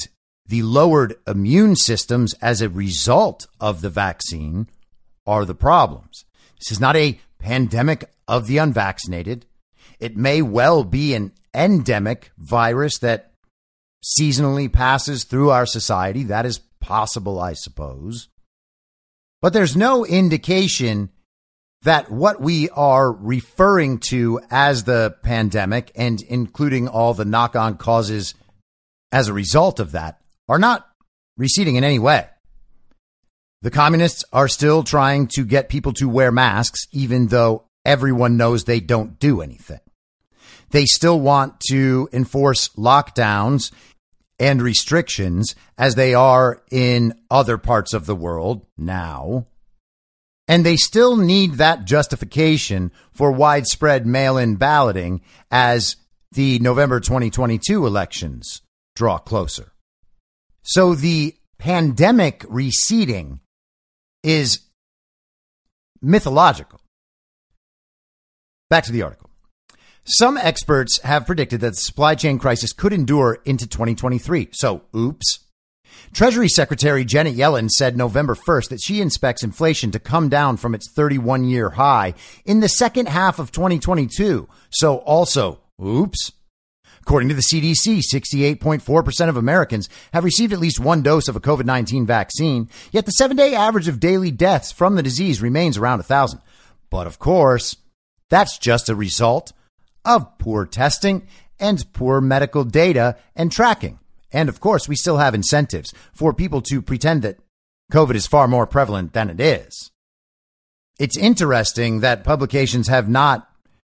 the 0.47 0.63
lowered 0.63 1.15
immune 1.25 1.75
systems 1.75 2.33
as 2.35 2.61
a 2.61 2.69
result 2.69 3.47
of 3.59 3.81
the 3.81 3.89
vaccine 3.89 4.67
are 5.25 5.45
the 5.45 5.55
problems. 5.55 6.25
This 6.59 6.71
is 6.71 6.79
not 6.79 6.95
a 6.95 7.19
pandemic 7.39 8.11
of 8.27 8.47
the 8.47 8.57
unvaccinated. 8.57 9.45
It 9.99 10.17
may 10.17 10.41
well 10.41 10.83
be 10.83 11.13
an 11.13 11.31
endemic 11.53 12.31
virus 12.37 12.99
that 12.99 13.31
seasonally 14.03 14.71
passes 14.71 15.23
through 15.23 15.49
our 15.49 15.65
society. 15.65 16.23
That 16.23 16.45
is 16.45 16.59
possible, 16.79 17.39
I 17.39 17.53
suppose. 17.53 18.29
But 19.41 19.53
there's 19.53 19.75
no 19.75 20.05
indication 20.05 21.09
that 21.83 22.11
what 22.11 22.41
we 22.41 22.69
are 22.69 23.11
referring 23.11 23.99
to 23.99 24.39
as 24.49 24.83
the 24.83 25.15
pandemic 25.23 25.91
and 25.95 26.21
including 26.21 26.87
all 26.87 27.13
the 27.13 27.25
knock 27.25 27.55
on 27.55 27.77
causes 27.77 28.33
as 29.11 29.27
a 29.27 29.33
result 29.33 29.79
of 29.79 29.91
that 29.91 30.19
are 30.49 30.59
not 30.59 30.87
receding 31.37 31.75
in 31.75 31.83
any 31.83 31.99
way. 31.99 32.27
The 33.61 33.71
communists 33.71 34.23
are 34.33 34.47
still 34.47 34.83
trying 34.83 35.27
to 35.29 35.45
get 35.45 35.69
people 35.69 35.93
to 35.93 36.09
wear 36.09 36.31
masks, 36.31 36.87
even 36.91 37.27
though 37.27 37.65
everyone 37.83 38.37
knows 38.37 38.63
they 38.63 38.79
don't 38.79 39.19
do 39.19 39.41
anything. 39.41 39.79
They 40.71 40.85
still 40.85 41.19
want 41.19 41.59
to 41.69 42.09
enforce 42.11 42.69
lockdowns 42.69 43.71
and 44.39 44.61
restrictions 44.61 45.55
as 45.77 45.95
they 45.95 46.13
are 46.13 46.61
in 46.71 47.13
other 47.29 47.57
parts 47.57 47.93
of 47.93 48.05
the 48.05 48.15
world 48.15 48.65
now. 48.77 49.47
And 50.47 50.65
they 50.65 50.75
still 50.75 51.15
need 51.15 51.53
that 51.53 51.85
justification 51.85 52.91
for 53.11 53.31
widespread 53.31 54.05
mail 54.05 54.37
in 54.37 54.57
balloting 54.57 55.21
as 55.49 55.95
the 56.31 56.59
November 56.59 56.99
2022 56.99 57.85
elections 57.85 58.61
draw 58.95 59.17
closer. 59.17 59.71
So 60.61 60.93
the 60.93 61.35
pandemic 61.57 62.45
receding 62.47 63.39
is 64.23 64.59
mythological. 66.01 66.79
Back 68.69 68.83
to 68.85 68.91
the 68.91 69.03
article. 69.03 69.29
Some 70.07 70.37
experts 70.37 71.01
have 71.01 71.25
predicted 71.25 71.61
that 71.61 71.71
the 71.71 71.75
supply 71.77 72.13
chain 72.13 72.37
crisis 72.37 72.73
could 72.73 72.93
endure 72.93 73.39
into 73.43 73.65
2023. 73.65 74.49
So, 74.51 74.83
oops. 74.95 75.39
Treasury 76.13 76.47
Secretary 76.47 77.03
Janet 77.03 77.35
Yellen 77.35 77.71
said 77.71 77.97
November 77.97 78.35
1st 78.35 78.69
that 78.69 78.81
she 78.83 79.01
expects 79.01 79.41
inflation 79.41 79.89
to 79.89 79.99
come 79.99 80.29
down 80.29 80.57
from 80.57 80.75
its 80.75 80.91
31 80.91 81.45
year 81.45 81.71
high 81.71 82.13
in 82.45 82.59
the 82.59 82.69
second 82.69 83.07
half 83.07 83.39
of 83.39 83.51
2022. 83.51 84.47
So, 84.69 84.97
also, 84.97 85.61
oops. 85.83 86.33
According 87.01 87.29
to 87.29 87.35
the 87.35 87.41
CDC, 87.41 88.01
68.4% 88.13 89.29
of 89.29 89.37
Americans 89.37 89.89
have 90.13 90.23
received 90.23 90.53
at 90.53 90.59
least 90.59 90.79
one 90.79 91.01
dose 91.01 91.27
of 91.27 91.35
a 91.35 91.41
COVID 91.41 91.65
19 91.65 92.05
vaccine, 92.05 92.69
yet 92.91 93.07
the 93.07 93.11
seven 93.11 93.35
day 93.35 93.55
average 93.55 93.87
of 93.87 93.99
daily 93.99 94.29
deaths 94.29 94.71
from 94.71 94.95
the 94.95 95.03
disease 95.03 95.41
remains 95.41 95.79
around 95.79 95.97
1,000. 95.97 96.41
But 96.91 97.07
of 97.07 97.17
course, 97.17 97.75
that's 98.29 98.59
just 98.59 98.87
a 98.87 98.95
result 98.95 99.51
of 100.05 100.37
poor 100.37 100.65
testing 100.65 101.27
and 101.59 101.85
poor 101.93 102.21
medical 102.21 102.63
data 102.63 103.17
and 103.35 103.51
tracking. 103.51 103.99
And 104.31 104.49
of 104.49 104.59
course, 104.59 104.87
we 104.87 104.95
still 104.95 105.17
have 105.17 105.33
incentives 105.33 105.93
for 106.13 106.33
people 106.33 106.61
to 106.63 106.81
pretend 106.81 107.21
that 107.21 107.39
COVID 107.91 108.15
is 108.15 108.27
far 108.27 108.47
more 108.47 108.67
prevalent 108.67 109.13
than 109.13 109.29
it 109.29 109.39
is. 109.39 109.91
It's 110.99 111.17
interesting 111.17 111.99
that 111.99 112.23
publications 112.23 112.87
have 112.87 113.09
not 113.09 113.49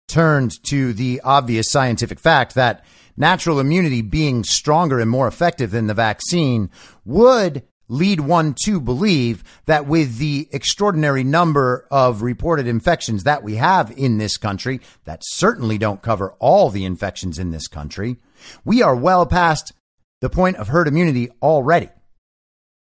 turned 0.07 0.51
to 0.64 0.93
the 0.93 1.22
obvious 1.24 1.70
scientific 1.70 2.20
fact 2.20 2.55
that 2.55 2.84
natural 3.16 3.59
immunity 3.59 4.01
being 4.01 4.43
stronger 4.43 4.99
and 4.99 5.09
more 5.09 5.28
effective 5.28 5.72
than 5.72 5.88
the 5.88 5.93
vaccine 5.93 6.70
would 7.05 7.64
lead 7.88 8.19
one 8.19 8.55
to 8.63 8.79
believe 8.79 9.43
that 9.65 9.86
with 9.86 10.17
the 10.17 10.47
extraordinary 10.51 11.23
number 11.23 11.88
of 11.91 12.21
reported 12.21 12.67
infections 12.67 13.23
that 13.23 13.43
we 13.43 13.55
have 13.55 13.91
in 13.97 14.17
this 14.17 14.38
country, 14.38 14.79
that 15.05 15.21
certainly 15.23 15.77
don't 15.77 16.01
cover 16.01 16.34
all 16.39 16.69
the 16.69 16.86
infections 16.86 17.38
in 17.38 17.51
this 17.51 17.67
country, 17.67 18.17
we 18.63 18.81
are 18.81 18.95
well 18.95 19.25
past 19.25 19.73
the 20.21 20.29
point 20.29 20.57
of 20.57 20.69
herd 20.69 20.88
immunity 20.88 21.29
already. 21.41 21.89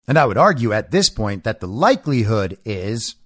And 0.07 0.19
I 0.19 0.25
would 0.25 0.39
argue 0.39 0.73
at 0.73 0.91
this 0.91 1.11
point 1.11 1.45
that 1.45 1.61
the 1.61 1.69
likelihood 1.69 2.57
is 2.65 3.17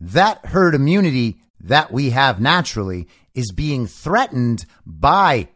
that 0.00 0.46
herd 0.46 0.74
immunity 0.74 1.40
that 1.60 1.92
we 1.92 2.10
have 2.10 2.40
naturally 2.40 3.08
is 3.34 3.52
being 3.52 3.86
threatened 3.86 4.66
by 4.84 5.48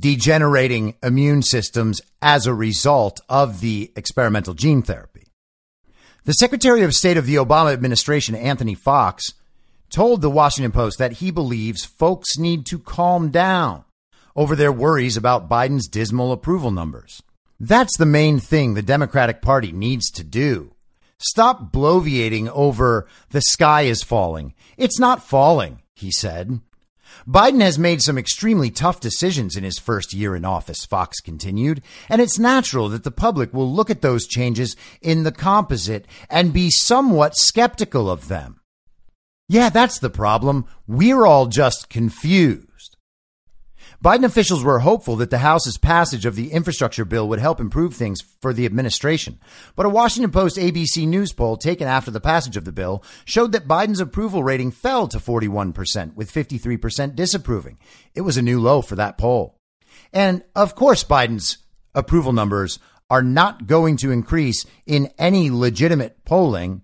degenerating 0.00 0.94
immune 1.02 1.42
systems 1.42 2.00
as 2.22 2.46
a 2.46 2.54
result 2.54 3.20
of 3.28 3.60
the 3.60 3.92
experimental 3.94 4.54
gene 4.54 4.82
therapy. 4.82 5.26
The 6.24 6.32
Secretary 6.32 6.82
of 6.82 6.94
State 6.94 7.16
of 7.16 7.26
the 7.26 7.36
Obama 7.36 7.72
administration, 7.72 8.34
Anthony 8.34 8.74
Foxx, 8.74 9.34
told 9.90 10.22
the 10.22 10.30
Washington 10.30 10.72
Post 10.72 10.98
that 10.98 11.14
he 11.14 11.30
believes 11.30 11.84
folks 11.84 12.38
need 12.38 12.66
to 12.66 12.78
calm 12.78 13.30
down 13.30 13.84
over 14.34 14.56
their 14.56 14.72
worries 14.72 15.16
about 15.16 15.48
Biden's 15.48 15.88
dismal 15.88 16.32
approval 16.32 16.70
numbers. 16.70 17.22
That's 17.58 17.96
the 17.98 18.06
main 18.06 18.38
thing 18.38 18.74
the 18.74 18.82
Democratic 18.82 19.42
Party 19.42 19.72
needs 19.72 20.10
to 20.12 20.24
do. 20.24 20.74
Stop 21.18 21.72
bloviating 21.72 22.48
over 22.54 23.06
the 23.30 23.42
sky 23.42 23.82
is 23.82 24.02
falling. 24.02 24.54
It's 24.78 24.98
not 24.98 25.22
falling, 25.22 25.82
he 25.94 26.10
said. 26.10 26.60
Biden 27.28 27.60
has 27.60 27.78
made 27.78 28.02
some 28.02 28.18
extremely 28.18 28.70
tough 28.70 29.00
decisions 29.00 29.56
in 29.56 29.64
his 29.64 29.78
first 29.78 30.12
year 30.12 30.34
in 30.34 30.44
office, 30.44 30.84
Foxx 30.84 31.20
continued, 31.20 31.82
and 32.08 32.20
it's 32.20 32.38
natural 32.38 32.88
that 32.88 33.04
the 33.04 33.10
public 33.10 33.52
will 33.52 33.72
look 33.72 33.90
at 33.90 34.02
those 34.02 34.26
changes 34.26 34.76
in 35.02 35.22
the 35.22 35.32
composite 35.32 36.06
and 36.28 36.52
be 36.52 36.70
somewhat 36.70 37.36
skeptical 37.36 38.10
of 38.10 38.28
them. 38.28 38.60
Yeah, 39.48 39.68
that's 39.68 39.98
the 39.98 40.10
problem. 40.10 40.66
We're 40.86 41.26
all 41.26 41.46
just 41.46 41.88
confused. 41.88 42.69
Biden 44.02 44.24
officials 44.24 44.64
were 44.64 44.78
hopeful 44.78 45.16
that 45.16 45.28
the 45.28 45.38
House's 45.38 45.76
passage 45.76 46.24
of 46.24 46.34
the 46.34 46.52
infrastructure 46.52 47.04
bill 47.04 47.28
would 47.28 47.38
help 47.38 47.60
improve 47.60 47.94
things 47.94 48.22
for 48.40 48.54
the 48.54 48.64
administration. 48.64 49.38
But 49.76 49.84
a 49.84 49.90
Washington 49.90 50.30
Post 50.30 50.56
ABC 50.56 51.06
News 51.06 51.34
poll 51.34 51.58
taken 51.58 51.86
after 51.86 52.10
the 52.10 52.18
passage 52.18 52.56
of 52.56 52.64
the 52.64 52.72
bill 52.72 53.04
showed 53.26 53.52
that 53.52 53.68
Biden's 53.68 54.00
approval 54.00 54.42
rating 54.42 54.70
fell 54.70 55.06
to 55.08 55.18
41%, 55.18 56.14
with 56.14 56.32
53% 56.32 57.14
disapproving. 57.14 57.78
It 58.14 58.22
was 58.22 58.38
a 58.38 58.42
new 58.42 58.58
low 58.58 58.80
for 58.80 58.96
that 58.96 59.18
poll. 59.18 59.58
And 60.14 60.44
of 60.56 60.74
course, 60.74 61.04
Biden's 61.04 61.58
approval 61.94 62.32
numbers 62.32 62.78
are 63.10 63.22
not 63.22 63.66
going 63.66 63.98
to 63.98 64.12
increase 64.12 64.64
in 64.86 65.10
any 65.18 65.50
legitimate 65.50 66.24
polling 66.24 66.80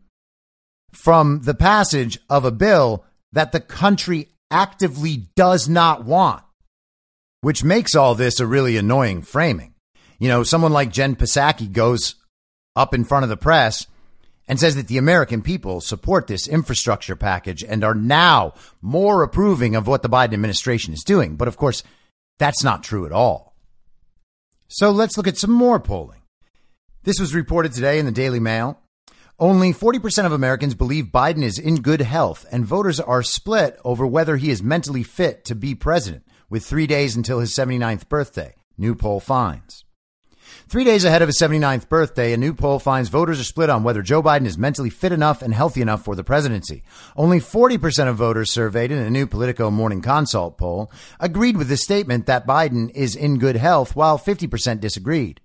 from 0.92 1.40
the 1.44 1.54
passage 1.54 2.18
of 2.28 2.44
a 2.44 2.52
bill 2.52 3.06
that 3.32 3.52
the 3.52 3.60
country 3.60 4.28
actively 4.50 5.28
does 5.34 5.66
not 5.66 6.04
want 6.04 6.42
which 7.40 7.64
makes 7.64 7.94
all 7.94 8.14
this 8.14 8.40
a 8.40 8.46
really 8.46 8.76
annoying 8.76 9.22
framing. 9.22 9.74
You 10.18 10.28
know, 10.28 10.42
someone 10.42 10.72
like 10.72 10.92
Jen 10.92 11.16
Psaki 11.16 11.70
goes 11.70 12.16
up 12.74 12.94
in 12.94 13.04
front 13.04 13.24
of 13.24 13.28
the 13.28 13.36
press 13.36 13.86
and 14.48 14.60
says 14.60 14.76
that 14.76 14.88
the 14.88 14.98
American 14.98 15.42
people 15.42 15.80
support 15.80 16.26
this 16.26 16.46
infrastructure 16.46 17.16
package 17.16 17.64
and 17.64 17.82
are 17.82 17.94
now 17.94 18.54
more 18.80 19.22
approving 19.22 19.74
of 19.74 19.86
what 19.86 20.02
the 20.02 20.08
Biden 20.08 20.34
administration 20.34 20.94
is 20.94 21.02
doing. 21.02 21.36
But 21.36 21.48
of 21.48 21.56
course, 21.56 21.82
that's 22.38 22.62
not 22.62 22.82
true 22.82 23.06
at 23.06 23.12
all. 23.12 23.54
So 24.68 24.90
let's 24.90 25.16
look 25.16 25.28
at 25.28 25.38
some 25.38 25.52
more 25.52 25.80
polling. 25.80 26.22
This 27.02 27.20
was 27.20 27.34
reported 27.34 27.72
today 27.72 27.98
in 27.98 28.06
the 28.06 28.12
Daily 28.12 28.40
Mail. 28.40 28.80
Only 29.38 29.72
40% 29.72 30.24
of 30.24 30.32
Americans 30.32 30.74
believe 30.74 31.06
Biden 31.06 31.42
is 31.42 31.58
in 31.58 31.82
good 31.82 32.00
health, 32.00 32.46
and 32.50 32.64
voters 32.64 32.98
are 32.98 33.22
split 33.22 33.78
over 33.84 34.06
whether 34.06 34.36
he 34.36 34.50
is 34.50 34.62
mentally 34.62 35.02
fit 35.02 35.44
to 35.44 35.54
be 35.54 35.74
president 35.74 36.25
with 36.48 36.64
three 36.64 36.86
days 36.86 37.16
until 37.16 37.40
his 37.40 37.54
79th 37.54 38.08
birthday, 38.08 38.54
new 38.78 38.94
poll 38.94 39.20
finds. 39.20 39.84
Three 40.68 40.84
days 40.84 41.04
ahead 41.04 41.22
of 41.22 41.28
his 41.28 41.40
79th 41.40 41.88
birthday, 41.88 42.32
a 42.32 42.36
new 42.36 42.52
poll 42.52 42.78
finds 42.78 43.08
voters 43.08 43.40
are 43.40 43.44
split 43.44 43.70
on 43.70 43.82
whether 43.82 44.02
Joe 44.02 44.22
Biden 44.22 44.46
is 44.46 44.58
mentally 44.58 44.90
fit 44.90 45.12
enough 45.12 45.42
and 45.42 45.54
healthy 45.54 45.80
enough 45.80 46.04
for 46.04 46.14
the 46.14 46.24
presidency. 46.24 46.82
Only 47.16 47.38
40% 47.38 48.08
of 48.08 48.16
voters 48.16 48.52
surveyed 48.52 48.90
in 48.90 48.98
a 48.98 49.10
new 49.10 49.26
Politico 49.26 49.70
Morning 49.70 50.02
Consult 50.02 50.58
poll 50.58 50.90
agreed 51.20 51.56
with 51.56 51.68
the 51.68 51.76
statement 51.76 52.26
that 52.26 52.46
Biden 52.46 52.90
is 52.94 53.14
in 53.14 53.38
good 53.38 53.56
health, 53.56 53.94
while 53.94 54.18
50% 54.18 54.80
disagreed. 54.80 55.40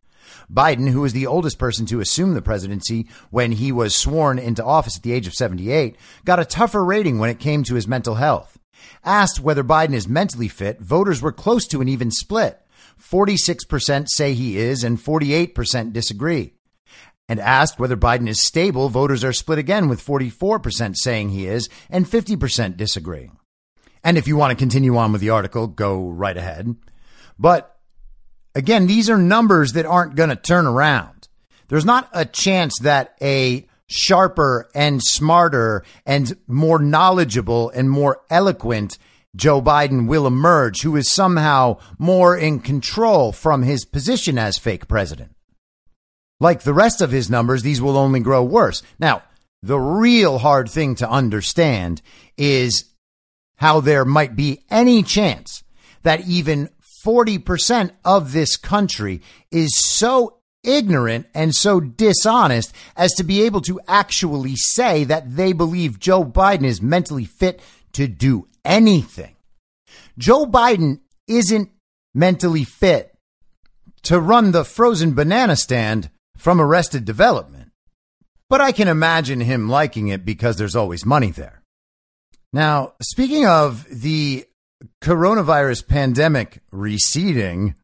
Biden, 0.52 0.90
who 0.90 1.02
was 1.02 1.14
the 1.14 1.28
oldest 1.28 1.60
person 1.60 1.86
to 1.88 2.00
assume 2.00 2.34
the 2.34 2.42
presidency 2.42 3.08
when 3.30 3.54
he 3.54 3.72
was 3.72 3.96
sworn 3.96 4.40
into 4.40 4.64
office 4.64 4.98
at 4.98 5.04
the 5.04 5.14
age 5.14 5.28
of 5.28 5.34
78, 5.34 5.96
got 6.26 6.40
a 6.40 6.46
tougher 6.46 6.84
rating 6.84 7.20
when 7.20 7.30
it 7.30 7.40
came 7.40 7.64
to 7.64 7.76
his 7.76 7.88
mental 7.88 8.16
health. 8.16 8.58
Asked 9.04 9.40
whether 9.40 9.64
Biden 9.64 9.94
is 9.94 10.08
mentally 10.08 10.48
fit, 10.48 10.80
voters 10.80 11.22
were 11.22 11.32
close 11.32 11.66
to 11.68 11.82
an 11.82 11.90
even 11.90 12.12
split. 12.12 12.60
46% 13.02 14.08
say 14.10 14.34
he 14.34 14.58
is 14.58 14.84
and 14.84 14.98
48% 14.98 15.94
disagree. 15.94 16.54
And 17.28 17.40
asked 17.40 17.80
whether 17.80 17.96
Biden 17.96 18.28
is 18.28 18.46
stable, 18.46 18.90
voters 18.90 19.24
are 19.24 19.34
split 19.34 19.58
again 19.58 19.88
with 19.88 20.06
44% 20.06 20.96
saying 20.98 21.30
he 21.30 21.48
is 21.48 21.70
and 21.90 22.06
50% 22.06 22.78
disagreeing. 22.78 23.38
And 24.04 24.18
if 24.18 24.28
you 24.28 24.36
want 24.36 24.52
to 24.52 24.62
continue 24.62 24.98
on 24.98 25.12
with 25.12 25.22
the 25.22 25.30
article, 25.30 25.68
go 25.68 26.10
right 26.10 26.36
ahead. 26.36 26.76
But 27.40 27.78
again, 28.54 28.88
these 28.88 29.10
are 29.10 29.18
numbers 29.18 29.74
that 29.74 29.86
aren't 29.86 30.16
going 30.16 30.30
to 30.30 30.36
turn 30.36 30.66
around. 30.66 31.28
There's 31.68 31.86
not 31.86 32.10
a 32.12 32.26
chance 32.26 32.78
that 32.82 33.16
a 33.22 33.68
sharper 33.92 34.70
and 34.74 35.02
smarter 35.04 35.84
and 36.06 36.38
more 36.48 36.80
knowledgeable 36.80 37.70
and 37.72 37.90
more 37.90 38.22
eloquent 38.30 38.98
Joe 39.36 39.62
Biden 39.62 40.08
will 40.08 40.28
emerge, 40.28 40.82
who 40.82 40.96
is 40.96 41.10
somehow 41.10 41.78
more 41.98 42.36
in 42.36 42.60
control 42.60 43.32
from 43.32 43.64
his 43.64 43.86
position 43.86 44.38
as 44.38 44.58
fake 44.58 44.88
president. 44.88 45.36
Like 46.40 46.64
the 46.64 46.74
rest 46.74 47.02
of 47.02 47.12
his 47.12 47.30
numbers, 47.30 47.64
these 47.64 47.82
will 47.82 47.98
only 47.98 48.20
grow 48.20 48.44
worse. 48.44 48.82
Now, 49.00 49.24
the 49.64 49.80
real 49.80 50.40
hard 50.40 50.70
thing 50.70 50.96
to 50.96 51.10
understand 51.10 52.02
is 52.36 52.86
how 53.58 53.80
there 53.80 54.06
might 54.06 54.36
be 54.36 54.64
any 54.70 55.04
chance 55.04 55.64
that 56.04 56.28
even 56.28 56.70
40% 57.06 57.92
of 58.04 58.34
this 58.34 58.58
country 58.58 59.22
is 59.52 59.78
so 59.78 60.41
ignorant 60.64 61.28
and 61.34 61.56
so 61.56 61.80
dishonest 61.80 62.74
as 62.96 63.12
to 63.14 63.24
be 63.24 63.44
able 63.44 63.62
to 63.62 63.80
actually 63.88 64.56
say 64.56 65.04
that 65.06 65.36
they 65.36 65.54
believe 65.54 66.00
Joe 66.00 66.24
Biden 66.24 66.66
is 66.66 66.82
mentally 66.82 67.26
fit 67.26 67.62
to 67.94 68.08
do 68.08 68.48
anything. 68.64 69.36
Joe 70.18 70.46
Biden 70.46 71.00
isn't 71.28 71.70
mentally 72.14 72.64
fit 72.64 73.16
to 74.04 74.20
run 74.20 74.52
the 74.52 74.66
frozen 74.66 75.14
banana 75.14 75.56
stand 75.56 76.10
from 76.38 76.60
Arrested 76.60 77.06
Development, 77.06 77.72
but 78.50 78.62
I 78.62 78.72
can 78.72 78.88
imagine 78.88 79.42
him 79.42 79.70
liking 79.70 80.08
it 80.08 80.26
because 80.26 80.58
there's 80.58 80.76
always 80.76 81.06
money 81.06 81.32
there. 81.32 81.62
Now, 82.54 82.94
speaking 83.02 83.46
of 83.46 83.86
the 83.90 84.46
coronavirus 85.02 85.88
pandemic 85.88 86.62
receding, 86.72 87.76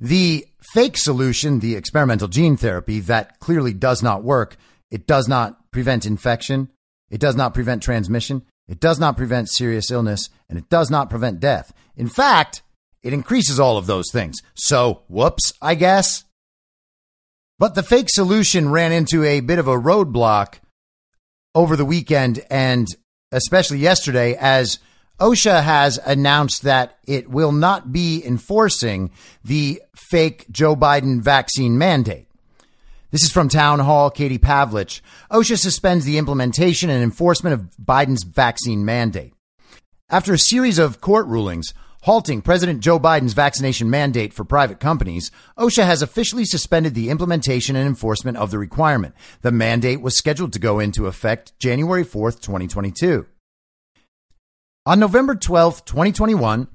the 0.00 0.46
fake 0.72 0.96
solution, 0.96 1.60
the 1.60 1.76
experimental 1.76 2.28
gene 2.28 2.56
therapy 2.56 3.00
that 3.00 3.38
clearly 3.40 3.72
does 3.72 4.02
not 4.02 4.22
work, 4.22 4.56
it 4.90 5.06
does 5.06 5.28
not 5.28 5.70
prevent 5.70 6.06
infection, 6.06 6.70
it 7.10 7.20
does 7.20 7.36
not 7.36 7.54
prevent 7.54 7.82
transmission, 7.82 8.42
it 8.68 8.80
does 8.80 8.98
not 8.98 9.16
prevent 9.16 9.50
serious 9.50 9.90
illness, 9.90 10.30
and 10.48 10.58
it 10.58 10.68
does 10.68 10.90
not 10.90 11.10
prevent 11.10 11.40
death. 11.40 11.72
In 11.96 12.08
fact, 12.08 12.62
it 13.02 13.12
increases 13.12 13.58
all 13.58 13.78
of 13.78 13.86
those 13.86 14.10
things. 14.12 14.38
So, 14.54 15.02
whoops, 15.08 15.52
I 15.60 15.74
guess. 15.74 16.24
But 17.58 17.74
the 17.74 17.82
fake 17.82 18.08
solution 18.08 18.70
ran 18.70 18.92
into 18.92 19.24
a 19.24 19.40
bit 19.40 19.58
of 19.58 19.68
a 19.68 19.76
roadblock 19.76 20.60
over 21.54 21.76
the 21.76 21.84
weekend 21.84 22.44
and 22.50 22.86
especially 23.32 23.78
yesterday 23.78 24.36
as 24.38 24.78
OSHA 25.20 25.62
has 25.62 25.98
announced 26.06 26.62
that 26.62 26.98
it 27.06 27.28
will 27.28 27.52
not 27.52 27.92
be 27.92 28.24
enforcing 28.24 29.10
the 29.44 29.82
fake 29.94 30.46
Joe 30.50 30.74
Biden 30.74 31.20
vaccine 31.20 31.76
mandate. 31.76 32.26
This 33.10 33.24
is 33.24 33.30
from 33.30 33.50
Town 33.50 33.80
Hall, 33.80 34.10
Katie 34.10 34.38
Pavlich. 34.38 35.02
OSHA 35.30 35.58
suspends 35.58 36.06
the 36.06 36.16
implementation 36.16 36.88
and 36.88 37.02
enforcement 37.02 37.52
of 37.52 37.68
Biden's 37.76 38.24
vaccine 38.24 38.84
mandate. 38.84 39.34
After 40.08 40.32
a 40.32 40.38
series 40.38 40.78
of 40.78 41.02
court 41.02 41.26
rulings 41.26 41.74
halting 42.04 42.40
President 42.40 42.80
Joe 42.80 42.98
Biden's 42.98 43.34
vaccination 43.34 43.90
mandate 43.90 44.32
for 44.32 44.44
private 44.44 44.80
companies, 44.80 45.30
OSHA 45.58 45.84
has 45.84 46.00
officially 46.00 46.46
suspended 46.46 46.94
the 46.94 47.10
implementation 47.10 47.76
and 47.76 47.86
enforcement 47.86 48.38
of 48.38 48.50
the 48.50 48.58
requirement. 48.58 49.14
The 49.42 49.52
mandate 49.52 50.00
was 50.00 50.16
scheduled 50.16 50.54
to 50.54 50.58
go 50.58 50.78
into 50.78 51.08
effect 51.08 51.58
January 51.58 52.06
4th, 52.06 52.40
2022. 52.40 53.26
On 54.86 54.98
November 54.98 55.34
12th, 55.34 55.84
2021, 55.84 56.66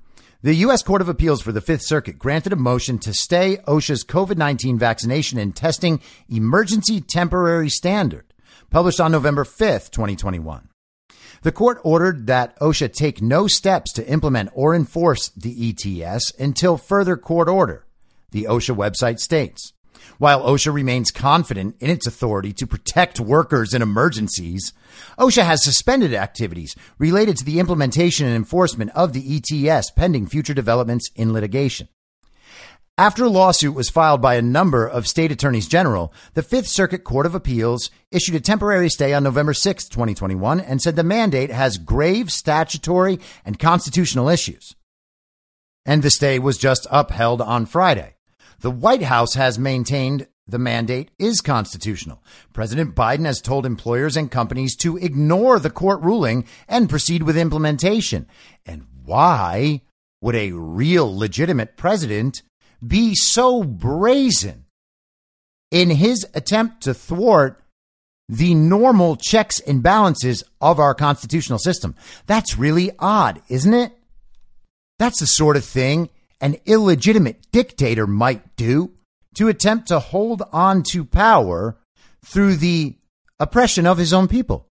the 0.43 0.53
U.S. 0.53 0.83
Court 0.83 1.01
of 1.01 1.09
Appeals 1.09 1.41
for 1.41 1.51
the 1.51 1.59
Fifth 1.59 1.81
Circuit 1.81 2.19
granted 2.19 2.53
a 2.53 2.55
motion 2.55 2.99
to 2.99 3.11
stay 3.11 3.57
OSHA's 3.67 4.03
COVID 4.03 4.37
19 4.37 4.77
vaccination 4.77 5.39
and 5.39 5.55
testing 5.55 5.99
emergency 6.29 7.01
temporary 7.01 7.67
standard, 7.67 8.31
published 8.69 8.99
on 8.99 9.11
November 9.11 9.43
5th, 9.43 9.89
2021. 9.89 10.69
The 11.41 11.51
court 11.51 11.79
ordered 11.83 12.27
that 12.27 12.55
OSHA 12.59 12.93
take 12.93 13.23
no 13.23 13.47
steps 13.47 13.91
to 13.93 14.07
implement 14.07 14.51
or 14.53 14.75
enforce 14.75 15.29
the 15.29 15.73
ETS 16.03 16.31
until 16.37 16.77
further 16.77 17.17
court 17.17 17.49
order, 17.49 17.87
the 18.29 18.43
OSHA 18.43 18.75
website 18.75 19.17
states. 19.17 19.73
While 20.17 20.43
OSHA 20.43 20.73
remains 20.73 21.11
confident 21.11 21.75
in 21.79 21.89
its 21.89 22.07
authority 22.07 22.53
to 22.53 22.67
protect 22.67 23.19
workers 23.19 23.73
in 23.73 23.81
emergencies, 23.81 24.73
OSHA 25.19 25.45
has 25.45 25.63
suspended 25.63 26.13
activities 26.13 26.75
related 26.97 27.37
to 27.37 27.45
the 27.45 27.59
implementation 27.59 28.25
and 28.25 28.35
enforcement 28.35 28.91
of 28.91 29.13
the 29.13 29.35
ETS 29.37 29.91
pending 29.91 30.27
future 30.27 30.53
developments 30.53 31.09
in 31.15 31.33
litigation. 31.33 31.87
After 32.97 33.25
a 33.25 33.29
lawsuit 33.29 33.75
was 33.75 33.89
filed 33.89 34.21
by 34.21 34.35
a 34.35 34.41
number 34.41 34.87
of 34.87 35.05
state 35.05 35.29
attorneys 35.29 35.67
general, 35.67 36.13
the 36.33 36.41
Fifth 36.41 36.67
Circuit 36.67 37.03
Court 37.03 37.25
of 37.25 37.35
Appeals 37.35 37.89
issued 38.09 38.35
a 38.35 38.39
temporary 38.39 38.89
stay 38.89 39.13
on 39.13 39.21
November 39.21 39.53
6, 39.53 39.89
2021, 39.89 40.61
and 40.61 40.81
said 40.81 40.95
the 40.95 41.03
mandate 41.03 41.51
has 41.51 41.77
grave 41.77 42.31
statutory 42.31 43.19
and 43.43 43.59
constitutional 43.59 44.29
issues. 44.29 44.77
And 45.85 46.03
the 46.03 46.09
stay 46.09 46.39
was 46.39 46.57
just 46.57 46.87
upheld 46.89 47.41
on 47.41 47.65
Friday. 47.65 48.14
The 48.65 48.71
White 48.71 49.03
House 49.03 49.35
has 49.35 49.59
maintained 49.59 50.25
the 50.47 50.57
mandate 50.57 51.11
is 51.19 51.39
constitutional. 51.39 52.23
President 52.51 52.95
Biden 52.95 53.27
has 53.27 53.39
told 53.39 53.63
employers 53.63 54.17
and 54.17 54.31
companies 54.31 54.75
to 54.77 54.97
ignore 54.97 55.59
the 55.59 55.69
court 55.69 56.01
ruling 56.01 56.47
and 56.67 56.89
proceed 56.89 57.21
with 57.21 57.37
implementation. 57.37 58.25
And 58.65 58.87
why 59.03 59.81
would 60.19 60.33
a 60.33 60.53
real 60.53 61.15
legitimate 61.15 61.77
president 61.77 62.41
be 62.83 63.13
so 63.13 63.63
brazen 63.63 64.65
in 65.69 65.91
his 65.91 66.25
attempt 66.33 66.81
to 66.85 66.95
thwart 66.95 67.61
the 68.27 68.55
normal 68.55 69.15
checks 69.15 69.59
and 69.59 69.83
balances 69.83 70.43
of 70.59 70.79
our 70.79 70.95
constitutional 70.95 71.59
system? 71.59 71.93
That's 72.25 72.57
really 72.57 72.89
odd, 72.97 73.43
isn't 73.47 73.75
it? 73.75 73.95
That's 74.97 75.19
the 75.19 75.27
sort 75.27 75.55
of 75.55 75.63
thing 75.63 76.09
an 76.41 76.57
illegitimate 76.65 77.51
dictator 77.51 78.07
might 78.07 78.55
do 78.55 78.91
to 79.35 79.47
attempt 79.47 79.87
to 79.87 79.99
hold 79.99 80.43
on 80.51 80.83
to 80.83 81.05
power 81.05 81.77
through 82.23 82.55
the 82.55 82.97
oppression 83.39 83.85
of 83.85 83.97
his 83.97 84.13
own 84.13 84.27
people. 84.27 84.67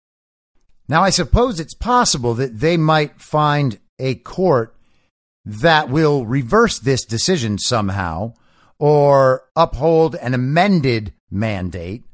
Now, 0.89 1.03
I 1.03 1.11
suppose 1.11 1.61
it's 1.61 1.75
possible 1.75 2.35
that 2.35 2.61
they 2.61 2.77
might 2.77 3.21
find 3.21 3.79
a 3.99 4.17
court 4.17 4.75
that 5.45 5.89
will 5.89 6.27
reverse 6.27 6.79
this 6.79 7.05
decision 7.05 7.59
somehow 7.59 8.35
or 8.79 9.45
uphold 9.57 10.15
an 10.17 10.35
amended 10.35 11.13
mandate. 11.31 12.05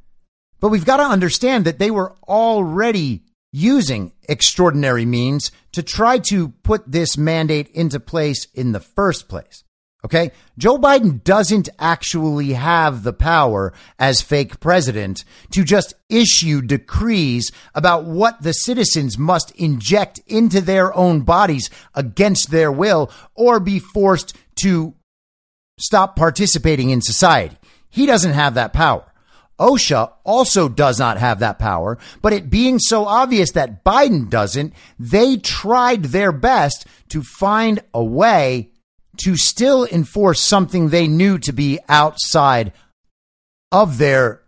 But 0.60 0.68
we've 0.68 0.84
got 0.84 0.96
to 0.96 1.04
understand 1.04 1.64
that 1.64 1.78
they 1.78 1.90
were 1.90 2.14
already 2.26 3.23
using 3.54 4.10
extraordinary 4.28 5.06
means 5.06 5.52
to 5.70 5.80
try 5.80 6.18
to 6.18 6.48
put 6.64 6.90
this 6.90 7.16
mandate 7.16 7.68
into 7.68 8.00
place 8.00 8.48
in 8.52 8.72
the 8.72 8.80
first 8.80 9.28
place. 9.28 9.62
Okay. 10.04 10.32
Joe 10.58 10.76
Biden 10.76 11.22
doesn't 11.22 11.68
actually 11.78 12.54
have 12.54 13.04
the 13.04 13.12
power 13.12 13.72
as 13.96 14.20
fake 14.20 14.58
president 14.58 15.24
to 15.52 15.62
just 15.62 15.94
issue 16.10 16.62
decrees 16.62 17.52
about 17.76 18.04
what 18.04 18.42
the 18.42 18.52
citizens 18.52 19.16
must 19.16 19.52
inject 19.52 20.20
into 20.26 20.60
their 20.60 20.92
own 20.92 21.20
bodies 21.20 21.70
against 21.94 22.50
their 22.50 22.72
will 22.72 23.08
or 23.36 23.60
be 23.60 23.78
forced 23.78 24.36
to 24.56 24.94
stop 25.78 26.16
participating 26.16 26.90
in 26.90 27.00
society. 27.00 27.56
He 27.88 28.04
doesn't 28.04 28.32
have 28.32 28.54
that 28.54 28.72
power. 28.72 29.13
OSHA 29.58 30.12
also 30.24 30.68
does 30.68 30.98
not 30.98 31.18
have 31.18 31.38
that 31.38 31.58
power, 31.58 31.98
but 32.22 32.32
it 32.32 32.50
being 32.50 32.78
so 32.78 33.06
obvious 33.06 33.52
that 33.52 33.84
Biden 33.84 34.28
doesn't, 34.28 34.72
they 34.98 35.36
tried 35.36 36.04
their 36.04 36.32
best 36.32 36.86
to 37.10 37.22
find 37.22 37.80
a 37.92 38.02
way 38.02 38.70
to 39.18 39.36
still 39.36 39.86
enforce 39.86 40.40
something 40.40 40.88
they 40.88 41.06
knew 41.06 41.38
to 41.38 41.52
be 41.52 41.78
outside 41.88 42.72
of 43.70 43.98
their 43.98 44.42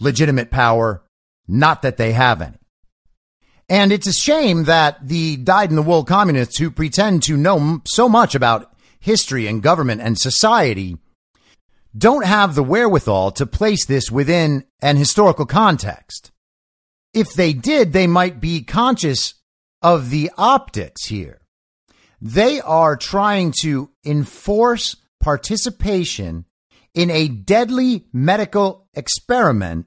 legitimate 0.00 0.50
power, 0.50 1.02
not 1.46 1.82
that 1.82 1.98
they 1.98 2.12
have 2.12 2.40
any. 2.40 2.56
And 3.68 3.92
it's 3.92 4.06
a 4.06 4.12
shame 4.12 4.64
that 4.64 5.06
the 5.06 5.36
dyed 5.36 5.70
in 5.70 5.76
the 5.76 5.82
wool 5.82 6.04
communists 6.04 6.58
who 6.58 6.70
pretend 6.70 7.22
to 7.24 7.36
know 7.36 7.82
so 7.84 8.08
much 8.08 8.34
about 8.34 8.72
history 9.00 9.46
and 9.46 9.62
government 9.62 10.00
and 10.00 10.18
society 10.18 10.96
don't 11.96 12.24
have 12.24 12.54
the 12.54 12.62
wherewithal 12.62 13.30
to 13.32 13.46
place 13.46 13.86
this 13.86 14.10
within 14.10 14.64
an 14.80 14.96
historical 14.96 15.46
context. 15.46 16.30
If 17.14 17.32
they 17.32 17.52
did, 17.52 17.92
they 17.92 18.06
might 18.06 18.40
be 18.40 18.62
conscious 18.62 19.34
of 19.82 20.10
the 20.10 20.30
optics 20.36 21.06
here. 21.06 21.40
They 22.20 22.60
are 22.60 22.96
trying 22.96 23.54
to 23.62 23.90
enforce 24.04 24.96
participation 25.20 26.44
in 26.94 27.10
a 27.10 27.28
deadly 27.28 28.06
medical 28.12 28.88
experiment 28.94 29.86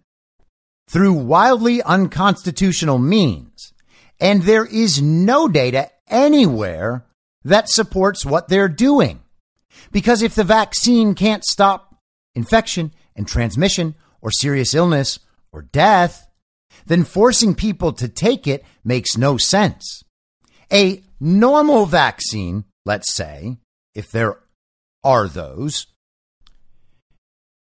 through 0.87 1.13
wildly 1.13 1.81
unconstitutional 1.83 2.97
means. 2.97 3.73
And 4.19 4.43
there 4.43 4.65
is 4.65 5.01
no 5.01 5.47
data 5.47 5.91
anywhere 6.07 7.05
that 7.43 7.69
supports 7.69 8.25
what 8.25 8.47
they're 8.47 8.69
doing. 8.69 9.21
Because 9.91 10.21
if 10.21 10.35
the 10.35 10.43
vaccine 10.43 11.15
can't 11.15 11.43
stop 11.43 11.88
infection 12.39 12.91
and 13.15 13.27
transmission 13.27 13.95
or 14.21 14.31
serious 14.31 14.73
illness 14.73 15.19
or 15.51 15.61
death, 15.61 16.27
then 16.85 17.03
forcing 17.03 17.53
people 17.53 17.91
to 17.93 18.07
take 18.07 18.47
it 18.47 18.63
makes 18.83 19.17
no 19.17 19.37
sense. 19.37 20.03
A 20.71 21.03
normal 21.19 21.85
vaccine, 21.85 22.63
let's 22.85 23.13
say, 23.13 23.57
if 23.93 24.11
there 24.11 24.39
are 25.03 25.27
those, 25.27 25.87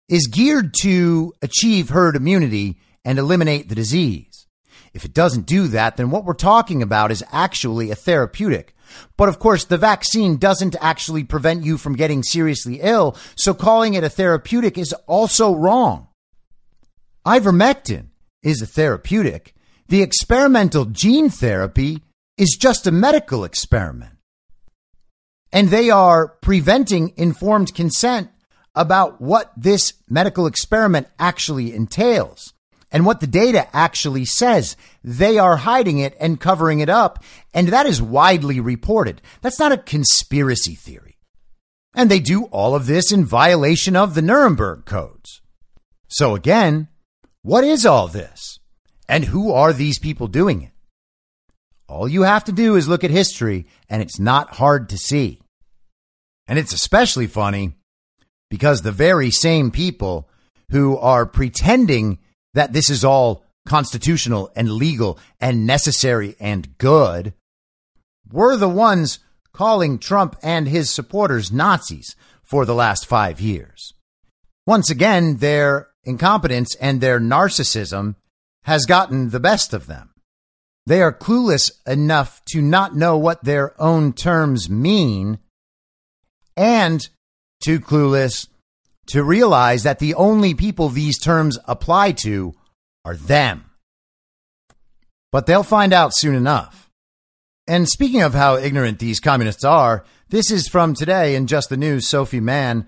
is 0.08 0.26
geared 0.26 0.74
to 0.82 1.32
achieve 1.42 1.90
herd 1.90 2.16
immunity 2.16 2.78
and 3.04 3.18
eliminate 3.18 3.68
the 3.68 3.74
disease. 3.74 4.46
If 4.98 5.04
it 5.04 5.14
doesn't 5.14 5.46
do 5.46 5.68
that, 5.68 5.96
then 5.96 6.10
what 6.10 6.24
we're 6.24 6.34
talking 6.34 6.82
about 6.82 7.12
is 7.12 7.24
actually 7.32 7.90
a 7.90 7.94
therapeutic 7.94 8.74
but 9.16 9.28
of 9.28 9.38
course, 9.38 9.64
the 9.64 9.78
vaccine 9.78 10.36
doesn't 10.36 10.76
actually 10.80 11.24
prevent 11.24 11.64
you 11.64 11.78
from 11.78 11.96
getting 11.96 12.22
seriously 12.22 12.80
ill, 12.80 13.16
so 13.36 13.54
calling 13.54 13.94
it 13.94 14.04
a 14.04 14.08
therapeutic 14.08 14.78
is 14.78 14.92
also 15.06 15.54
wrong. 15.54 16.08
Ivermectin 17.26 18.08
is 18.42 18.62
a 18.62 18.66
therapeutic. 18.66 19.54
The 19.88 20.02
experimental 20.02 20.84
gene 20.84 21.30
therapy 21.30 22.02
is 22.36 22.56
just 22.58 22.86
a 22.86 22.92
medical 22.92 23.44
experiment. 23.44 24.14
And 25.52 25.68
they 25.68 25.90
are 25.90 26.28
preventing 26.28 27.14
informed 27.16 27.74
consent 27.74 28.30
about 28.74 29.20
what 29.20 29.50
this 29.56 29.94
medical 30.08 30.46
experiment 30.46 31.08
actually 31.18 31.74
entails 31.74 32.52
and 32.90 33.04
what 33.04 33.20
the 33.20 33.26
data 33.26 33.68
actually 33.74 34.24
says. 34.24 34.76
They 35.04 35.38
are 35.38 35.58
hiding 35.58 35.98
it 35.98 36.16
and 36.20 36.40
covering 36.40 36.80
it 36.80 36.88
up. 36.88 37.22
And 37.52 37.68
that 37.68 37.86
is 37.86 38.00
widely 38.00 38.60
reported. 38.60 39.20
That's 39.42 39.58
not 39.58 39.72
a 39.72 39.78
conspiracy 39.78 40.74
theory. 40.74 41.18
And 41.94 42.10
they 42.10 42.20
do 42.20 42.44
all 42.44 42.74
of 42.74 42.86
this 42.86 43.12
in 43.12 43.24
violation 43.24 43.96
of 43.96 44.14
the 44.14 44.22
Nuremberg 44.22 44.84
codes. 44.84 45.40
So 46.08 46.34
again, 46.34 46.88
what 47.42 47.64
is 47.64 47.84
all 47.84 48.08
this? 48.08 48.58
And 49.08 49.24
who 49.26 49.52
are 49.52 49.72
these 49.72 49.98
people 49.98 50.26
doing 50.26 50.62
it? 50.62 50.72
All 51.88 52.06
you 52.06 52.22
have 52.22 52.44
to 52.44 52.52
do 52.52 52.76
is 52.76 52.88
look 52.88 53.04
at 53.04 53.10
history 53.10 53.66
and 53.88 54.02
it's 54.02 54.18
not 54.18 54.54
hard 54.54 54.90
to 54.90 54.98
see. 54.98 55.40
And 56.46 56.58
it's 56.58 56.74
especially 56.74 57.26
funny 57.26 57.74
because 58.50 58.82
the 58.82 58.92
very 58.92 59.30
same 59.30 59.70
people 59.70 60.28
who 60.70 60.98
are 60.98 61.26
pretending 61.26 62.18
that 62.54 62.72
this 62.72 62.90
is 62.90 63.04
all 63.04 63.44
constitutional 63.66 64.50
and 64.56 64.70
legal 64.72 65.18
and 65.40 65.66
necessary 65.66 66.34
and 66.40 66.76
good 66.78 67.34
were 68.30 68.56
the 68.56 68.68
ones 68.68 69.18
calling 69.52 69.98
Trump 69.98 70.36
and 70.42 70.68
his 70.68 70.90
supporters 70.90 71.52
Nazis 71.52 72.16
for 72.42 72.64
the 72.64 72.74
last 72.74 73.06
five 73.06 73.40
years. 73.40 73.92
Once 74.66 74.90
again, 74.90 75.36
their 75.38 75.88
incompetence 76.04 76.74
and 76.76 77.00
their 77.00 77.20
narcissism 77.20 78.14
has 78.62 78.86
gotten 78.86 79.30
the 79.30 79.40
best 79.40 79.72
of 79.72 79.86
them. 79.86 80.10
They 80.86 81.02
are 81.02 81.12
clueless 81.12 81.70
enough 81.86 82.42
to 82.46 82.62
not 82.62 82.96
know 82.96 83.18
what 83.18 83.44
their 83.44 83.80
own 83.80 84.14
terms 84.14 84.70
mean 84.70 85.38
and 86.56 87.06
too 87.60 87.80
clueless 87.80 88.48
to 89.08 89.24
realize 89.24 89.82
that 89.82 89.98
the 89.98 90.14
only 90.14 90.54
people 90.54 90.88
these 90.88 91.18
terms 91.18 91.58
apply 91.66 92.12
to 92.12 92.54
are 93.04 93.16
them. 93.16 93.64
But 95.32 95.46
they'll 95.46 95.62
find 95.62 95.92
out 95.92 96.14
soon 96.14 96.34
enough. 96.34 96.90
And 97.66 97.88
speaking 97.88 98.22
of 98.22 98.34
how 98.34 98.56
ignorant 98.56 98.98
these 98.98 99.20
communists 99.20 99.64
are, 99.64 100.04
this 100.28 100.50
is 100.50 100.68
from 100.68 100.94
today 100.94 101.34
in 101.34 101.46
Just 101.46 101.70
the 101.70 101.76
News, 101.76 102.06
Sophie 102.06 102.40
Mann. 102.40 102.86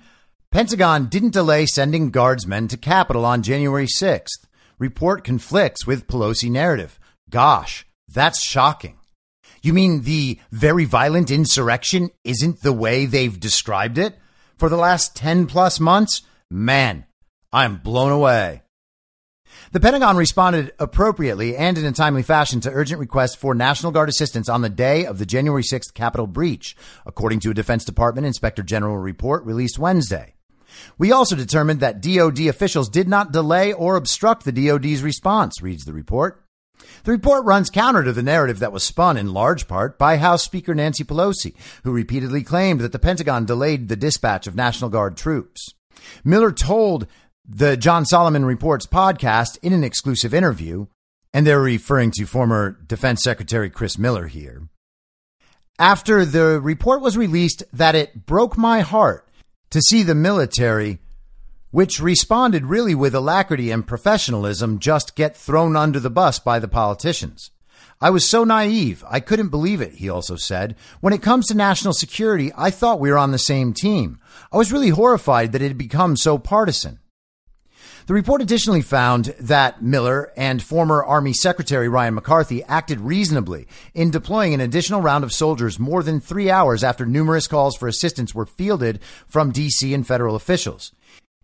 Pentagon 0.51 1.07
didn't 1.07 1.33
delay 1.33 1.65
sending 1.67 2.11
guardsmen 2.11 2.69
to 2.69 2.77
Capitol 2.77 3.25
on 3.25 3.43
January 3.43 3.87
6th. 3.87 4.47
Report 4.79 5.25
conflicts 5.25 5.87
with 5.87 6.07
Pelosi 6.07 6.51
narrative. 6.51 6.99
Gosh, 7.31 7.87
that's 8.09 8.43
shocking. 8.43 8.97
You 9.63 9.73
mean 9.73 10.03
the 10.03 10.39
very 10.51 10.85
violent 10.85 11.31
insurrection 11.31 12.11
isn't 12.25 12.63
the 12.63 12.73
way 12.73 13.07
they've 13.07 13.39
described 13.39 13.99
it 13.99 14.20
for 14.61 14.69
the 14.69 14.77
last 14.77 15.17
10 15.17 15.47
plus 15.47 15.81
months? 15.81 16.23
Man, 16.51 17.07
I'm 17.51 17.79
blown 17.79 18.13
away. 18.13 18.63
The 19.73 19.81
Pentagon 19.81 20.17
responded 20.17 20.73
appropriately 20.79 21.57
and 21.57 21.79
in 21.79 21.85
a 21.87 21.93
timely 21.93 22.23
fashion 22.23 22.61
to 22.61 22.71
urgent 22.71 23.01
requests 23.01 23.35
for 23.35 23.55
National 23.55 23.91
Guard 23.91 24.11
assistance 24.11 24.49
on 24.49 24.61
the 24.61 24.69
day 24.69 25.07
of 25.07 25.19
the 25.19 25.27
January 25.27 25.63
6th 25.63 25.95
Capitol 25.95 26.27
breach, 26.27 26.77
according 27.07 27.41
to 27.41 27.51
a 27.51 27.55
Defense 27.55 27.85
Department 27.85 28.27
Inspector 28.27 28.63
General 28.63 28.99
report 28.99 29.45
released 29.45 29.79
Wednesday. 29.79 30.35
We 30.99 31.11
also 31.11 31.37
determined 31.37 31.81
that 31.81 32.03
DoD 32.03 32.41
officials 32.41 32.91
did 32.91 33.09
not 33.09 33.33
delay 33.33 33.73
or 33.73 33.97
obstruct 33.97 34.45
the 34.45 34.53
DoD's 34.53 35.03
response, 35.03 35.63
reads 35.63 35.85
the 35.85 35.95
report. 35.95 36.45
The 37.05 37.13
report 37.13 37.45
runs 37.45 37.71
counter 37.71 38.05
to 38.05 38.13
the 38.13 38.23
narrative 38.23 38.59
that 38.59 38.73
was 38.73 38.83
spun 38.83 39.17
in 39.17 39.33
large 39.33 39.67
part 39.67 39.99
by 39.99 40.17
House 40.17 40.45
Speaker 40.45 40.75
Nancy 40.75 41.05
Pelosi, 41.05 41.55
who 41.85 41.93
repeatedly 41.93 42.43
claimed 42.43 42.81
that 42.81 42.93
the 42.93 42.99
Pentagon 42.99 43.47
delayed 43.47 43.89
the 43.89 43.97
dispatch 43.97 44.47
of 44.47 44.55
National 44.55 44.91
Guard 44.91 45.17
troops. 45.17 45.75
Miller 46.25 46.53
told 46.53 47.07
the 47.49 47.77
John 47.77 48.05
Solomon 48.05 48.45
Reports 48.45 48.87
podcast 48.87 49.59
in 49.63 49.73
an 49.73 49.83
exclusive 49.83 50.35
interview, 50.35 50.87
and 51.33 51.47
they're 51.47 51.61
referring 51.61 52.11
to 52.13 52.27
former 52.27 52.79
Defense 52.87 53.23
Secretary 53.23 53.71
Chris 53.71 53.99
Miller 53.99 54.27
here. 54.27 54.69
After 55.79 56.25
the 56.25 56.61
report 56.61 57.01
was 57.01 57.17
released, 57.17 57.63
that 57.73 57.95
it 57.95 58.27
broke 58.27 58.59
my 58.59 58.81
heart 58.81 59.27
to 59.71 59.81
see 59.81 60.03
the 60.03 60.15
military 60.15 60.99
which 61.71 62.01
responded 62.01 62.67
really 62.67 62.95
with 62.95 63.15
alacrity 63.15 63.71
and 63.71 63.87
professionalism, 63.87 64.79
just 64.79 65.15
get 65.15 65.37
thrown 65.37 65.77
under 65.77 66.01
the 66.01 66.11
bus 66.11 66.39
by 66.39 66.59
the 66.59 66.69
politicians. 66.69 67.51
I 68.03 68.11
was 68.11 68.29
so 68.29 68.45
naive. 68.45 69.05
I 69.09 69.21
couldn't 69.21 69.49
believe 69.49 69.83
it, 69.83 69.95
he 69.95 70.09
also 70.09 70.37
said. 70.37 70.75
When 71.01 71.13
it 71.13 71.23
comes 71.23 71.47
to 71.49 71.55
national 71.55 71.93
security, 71.93 72.51
I 72.57 72.71
thought 72.71 72.99
we 72.99 73.11
were 73.11 73.19
on 73.19 73.33
the 73.33 73.39
same 73.39 73.75
team. 73.75 74.19
I 74.51 74.57
was 74.57 74.73
really 74.73 74.89
horrified 74.89 75.53
that 75.53 75.61
it 75.61 75.69
had 75.69 75.79
become 75.79 76.17
so 76.17 76.39
partisan. 76.39 76.99
The 78.07 78.15
report 78.15 78.43
additionally 78.43 78.81
found 78.83 79.27
that 79.39 79.83
Miller 79.83 80.33
and 80.37 80.63
former 80.63 81.05
Army 81.05 81.33
Secretary 81.33 81.89
Ryan 81.89 82.15
McCarthy 82.15 82.65
acted 82.65 83.01
reasonably 83.01 83.69
in 83.95 84.11
deploying 84.11 84.55
an 84.55 84.61
additional 84.61 85.03
round 85.03 85.23
of 85.23 85.33
soldiers 85.33 85.79
more 85.79 86.03
than 86.03 86.21
three 86.21 86.51
hours 86.51 86.83
after 86.83 87.07
numerous 87.07 87.47
calls 87.47 87.77
for 87.77 87.87
assistance 87.87 88.35
were 88.35 88.47
fielded 88.47 88.99
from 89.29 89.53
D.C. 89.53 89.95
and 89.95 90.07
federal 90.07 90.35
officials. 90.35 90.93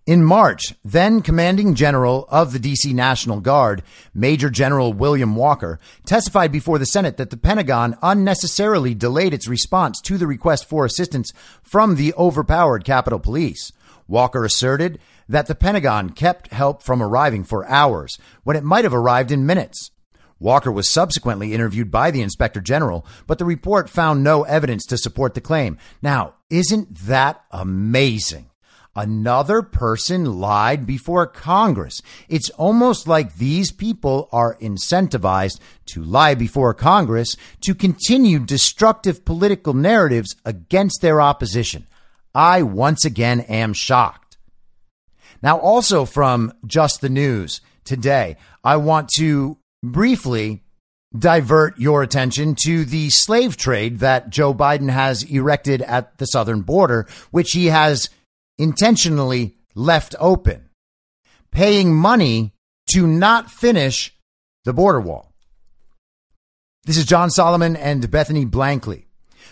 In 0.07 0.23
March, 0.23 0.73
then 0.85 1.21
commanding 1.21 1.75
general 1.75 2.27
of 2.29 2.53
the 2.53 2.61
DC 2.61 2.95
National 2.95 3.41
Guard, 3.41 3.83
Major 4.15 4.51
General 4.51 4.93
William 4.93 5.35
Walker, 5.35 5.81
testified 6.05 6.53
before 6.53 6.79
the 6.79 6.87
Senate 6.87 7.17
that 7.17 7.31
the 7.31 7.37
Pentagon 7.37 7.99
unnecessarily 8.01 8.95
delayed 8.95 9.35
its 9.35 9.49
response 9.49 10.01
to 10.03 10.17
the 10.17 10.29
request 10.29 10.69
for 10.69 10.85
assistance 10.85 11.33
from 11.61 11.97
the 11.97 12.15
overpowered 12.15 12.85
Capitol 12.85 13.19
Police. 13.19 13.73
Walker 14.07 14.45
asserted 14.45 15.01
that 15.29 15.49
the 15.49 15.57
Pentagon 15.57 16.11
kept 16.11 16.53
help 16.53 16.85
from 16.85 17.03
arriving 17.03 17.43
for 17.43 17.67
hours 17.67 18.17
when 18.45 18.57
it 18.57 18.63
might 18.63 18.85
have 18.85 18.95
arrived 18.95 19.33
in 19.33 19.45
minutes. 19.45 19.91
Walker 20.39 20.71
was 20.71 20.89
subsequently 20.89 21.53
interviewed 21.53 21.91
by 21.91 22.13
the 22.13 22.23
inspector 22.23 22.61
general, 22.61 23.05
but 23.27 23.39
the 23.39 23.45
report 23.45 23.91
found 23.91 24.23
no 24.23 24.45
evidence 24.45 24.87
to 24.87 24.97
support 24.97 25.35
the 25.35 25.41
claim. 25.41 25.77
Now, 26.01 26.35
isn't 26.49 26.95
that 26.95 27.43
amazing? 27.51 28.51
Another 28.97 29.61
person 29.61 30.41
lied 30.41 30.87
before 30.87 31.27
Congress. 31.27 32.01
It's 32.31 32.49
almost 32.51 33.07
like 33.07 33.37
these 33.37 33.71
people 33.71 34.27
are 34.33 34.57
incentivized 34.57 35.61
to 35.87 36.03
lie 36.03 36.35
before 36.35 36.73
Congress 36.73 37.37
to 37.61 37.75
continue 37.75 38.39
destructive 38.39 39.27
political 39.27 39.75
narratives 39.75 40.35
against 40.47 41.03
their 41.03 41.21
opposition. 41.21 41.87
I 42.35 42.63
once 42.63 43.05
again 43.05 43.41
am 43.43 43.75
shocked. 43.75 44.39
Now, 45.43 45.59
also 45.59 46.07
from 46.07 46.55
Just 46.67 47.03
the 47.03 47.11
News 47.11 47.61
today, 47.85 48.39
I 48.65 48.79
want 48.79 49.11
to 49.17 49.59
briefly 49.83 50.63
divert 51.17 51.79
your 51.79 52.03
attention 52.03 52.55
to 52.65 52.87
the 52.87 53.11
slave 53.11 53.59
trade 53.59 53.99
that 53.99 54.31
Joe 54.31 54.55
Biden 54.55 54.91
has 54.91 55.23
erected 55.23 55.83
at 55.83 56.17
the 56.17 56.27
southern 56.27 56.63
border, 56.63 57.07
which 57.31 57.53
he 57.53 57.67
has 57.67 58.09
intentionally 58.59 59.57
left 59.75 60.15
open, 60.19 60.69
paying 61.51 61.95
money 61.95 62.53
to 62.93 63.07
not 63.07 63.51
finish 63.51 64.13
the 64.65 64.73
border 64.73 65.01
wall. 65.01 65.33
This 66.85 66.97
is 66.97 67.05
John 67.05 67.31
Solomon 67.31 67.77
and 67.77 68.11
Bethany 68.11 68.45
Blankley. 68.45 69.07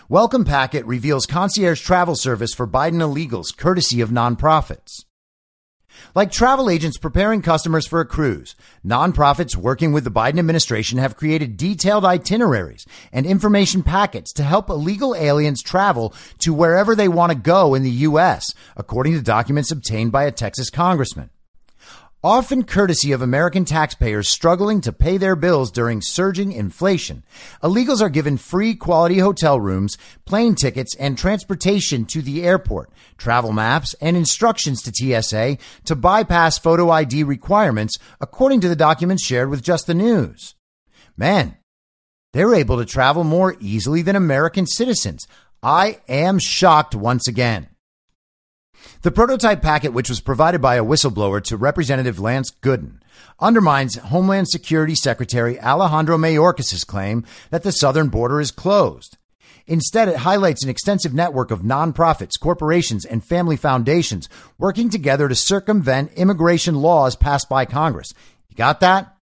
Welcome 0.09 0.45
Packet 0.45 0.85
reveals 0.85 1.25
concierge 1.25 1.81
travel 1.81 2.15
service 2.15 2.53
for 2.53 2.67
Biden 2.67 3.01
illegals 3.01 3.55
courtesy 3.55 4.01
of 4.01 4.09
nonprofits. 4.09 5.04
Like 6.13 6.31
travel 6.31 6.69
agents 6.69 6.97
preparing 6.97 7.41
customers 7.41 7.87
for 7.87 7.99
a 7.99 8.05
cruise, 8.05 8.55
nonprofits 8.85 9.55
working 9.55 9.93
with 9.93 10.03
the 10.03 10.11
Biden 10.11 10.39
administration 10.39 10.97
have 10.97 11.17
created 11.17 11.57
detailed 11.57 12.05
itineraries 12.05 12.85
and 13.11 13.25
information 13.25 13.83
packets 13.83 14.31
to 14.33 14.43
help 14.43 14.69
illegal 14.69 15.15
aliens 15.15 15.61
travel 15.61 16.13
to 16.39 16.53
wherever 16.53 16.95
they 16.95 17.07
want 17.07 17.31
to 17.31 17.37
go 17.37 17.73
in 17.73 17.83
the 17.83 17.89
U.S., 17.91 18.53
according 18.75 19.13
to 19.13 19.21
documents 19.21 19.71
obtained 19.71 20.11
by 20.11 20.23
a 20.23 20.31
Texas 20.31 20.69
congressman 20.69 21.29
often 22.25 22.63
courtesy 22.63 23.11
of 23.11 23.21
American 23.21 23.63
taxpayers 23.65 24.27
struggling 24.27 24.81
to 24.81 24.91
pay 24.91 25.15
their 25.15 25.35
bills 25.35 25.69
during 25.69 26.01
surging 26.01 26.51
inflation. 26.51 27.23
Illegals 27.61 28.01
are 28.01 28.09
given 28.09 28.35
free 28.35 28.73
quality 28.73 29.19
hotel 29.19 29.61
rooms, 29.61 29.95
plane 30.25 30.55
tickets, 30.55 30.95
and 30.95 31.19
transportation 31.19 32.03
to 32.03 32.23
the 32.23 32.41
airport, 32.41 32.89
travel 33.19 33.51
maps, 33.51 33.93
and 34.01 34.17
instructions 34.17 34.81
to 34.81 34.91
TSA 35.21 35.59
to 35.85 35.95
bypass 35.95 36.57
photo 36.57 36.89
ID 36.89 37.23
requirements, 37.23 37.99
according 38.19 38.59
to 38.59 38.69
the 38.69 38.75
documents 38.75 39.23
shared 39.23 39.51
with 39.51 39.61
Just 39.61 39.85
the 39.85 39.93
News. 39.93 40.55
Man, 41.15 41.55
they're 42.33 42.55
able 42.55 42.79
to 42.79 42.85
travel 42.85 43.23
more 43.23 43.55
easily 43.59 44.01
than 44.01 44.15
American 44.15 44.65
citizens. 44.65 45.27
I 45.61 45.99
am 46.09 46.39
shocked 46.39 46.95
once 46.95 47.27
again. 47.27 47.67
The 49.01 49.11
prototype 49.11 49.61
packet, 49.61 49.93
which 49.93 50.09
was 50.09 50.19
provided 50.19 50.61
by 50.61 50.75
a 50.75 50.83
whistleblower 50.83 51.43
to 51.43 51.57
Representative 51.57 52.19
Lance 52.19 52.51
Gooden, 52.61 52.99
undermines 53.39 53.95
Homeland 53.95 54.49
Security 54.49 54.95
Secretary 54.95 55.59
Alejandro 55.59 56.17
Mayorkas' 56.17 56.85
claim 56.85 57.25
that 57.49 57.63
the 57.63 57.71
southern 57.71 58.09
border 58.09 58.39
is 58.39 58.51
closed. 58.51 59.17
Instead, 59.67 60.07
it 60.07 60.17
highlights 60.17 60.63
an 60.63 60.69
extensive 60.69 61.13
network 61.13 61.49
of 61.49 61.61
nonprofits, 61.61 62.39
corporations, 62.39 63.03
and 63.03 63.25
family 63.25 63.57
foundations 63.57 64.29
working 64.57 64.89
together 64.89 65.27
to 65.27 65.35
circumvent 65.35 66.11
immigration 66.13 66.75
laws 66.75 67.15
passed 67.15 67.49
by 67.49 67.65
Congress. 67.65 68.13
You 68.49 68.55
got 68.55 68.79
that? 68.81 69.15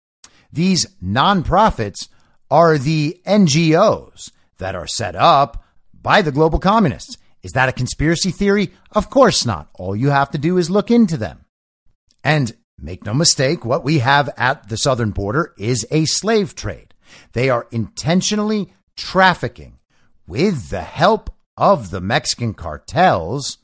These 0.52 0.86
nonprofits 1.02 2.08
are 2.50 2.78
the 2.78 3.20
NGOs 3.26 4.32
that 4.58 4.74
are 4.74 4.86
set 4.86 5.14
up 5.14 5.62
by 5.92 6.22
the 6.22 6.32
global 6.32 6.58
communists. 6.58 7.16
Is 7.42 7.52
that 7.52 7.68
a 7.68 7.72
conspiracy 7.72 8.30
theory? 8.30 8.70
Of 8.92 9.10
course 9.10 9.46
not. 9.46 9.68
All 9.74 9.96
you 9.96 10.10
have 10.10 10.30
to 10.30 10.38
do 10.38 10.58
is 10.58 10.70
look 10.70 10.90
into 10.90 11.16
them. 11.16 11.44
And 12.22 12.52
make 12.78 13.04
no 13.04 13.14
mistake, 13.14 13.64
what 13.64 13.84
we 13.84 13.98
have 14.00 14.30
at 14.36 14.68
the 14.68 14.76
southern 14.76 15.10
border 15.10 15.54
is 15.58 15.86
a 15.90 16.04
slave 16.04 16.54
trade. 16.54 16.94
They 17.32 17.48
are 17.50 17.66
intentionally 17.70 18.72
trafficking 18.96 19.78
with 20.26 20.70
the 20.70 20.82
help 20.82 21.30
of 21.56 21.90
the 21.90 22.00
Mexican 22.00 22.54
cartels 22.54 23.58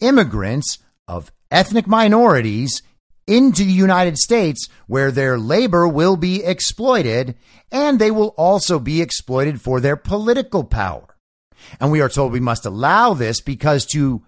immigrants 0.00 0.78
of 1.08 1.32
ethnic 1.50 1.86
minorities 1.86 2.82
into 3.26 3.64
the 3.64 3.72
United 3.72 4.16
States 4.16 4.68
where 4.86 5.10
their 5.10 5.38
labor 5.38 5.88
will 5.88 6.16
be 6.16 6.44
exploited 6.44 7.34
and 7.72 7.98
they 7.98 8.10
will 8.10 8.34
also 8.36 8.78
be 8.78 9.02
exploited 9.02 9.60
for 9.60 9.80
their 9.80 9.96
political 9.96 10.62
power. 10.64 11.15
And 11.80 11.90
we 11.90 12.00
are 12.00 12.08
told 12.08 12.32
we 12.32 12.40
must 12.40 12.66
allow 12.66 13.14
this 13.14 13.40
because 13.40 13.86
to 13.86 14.22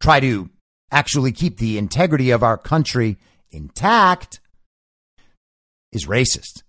try 0.00 0.20
to 0.20 0.50
actually 0.90 1.32
keep 1.32 1.58
the 1.58 1.78
integrity 1.78 2.30
of 2.30 2.42
our 2.42 2.58
country 2.58 3.18
intact 3.50 4.40
is 5.92 6.06
racist. 6.06 6.62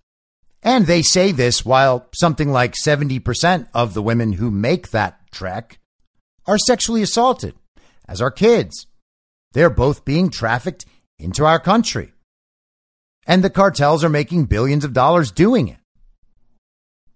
And 0.62 0.86
they 0.86 1.02
say 1.02 1.32
this 1.32 1.64
while 1.64 2.06
something 2.14 2.50
like 2.50 2.74
70% 2.74 3.68
of 3.74 3.94
the 3.94 4.02
women 4.02 4.34
who 4.34 4.50
make 4.50 4.90
that 4.90 5.18
trek 5.32 5.80
are 6.46 6.58
sexually 6.58 7.02
assaulted, 7.02 7.54
as 8.06 8.20
are 8.20 8.30
kids. 8.30 8.86
They're 9.52 9.70
both 9.70 10.04
being 10.04 10.30
trafficked 10.30 10.86
into 11.18 11.44
our 11.44 11.58
country. 11.58 12.12
And 13.26 13.42
the 13.42 13.50
cartels 13.50 14.02
are 14.04 14.08
making 14.08 14.46
billions 14.46 14.84
of 14.84 14.92
dollars 14.92 15.30
doing 15.30 15.68
it. 15.68 15.78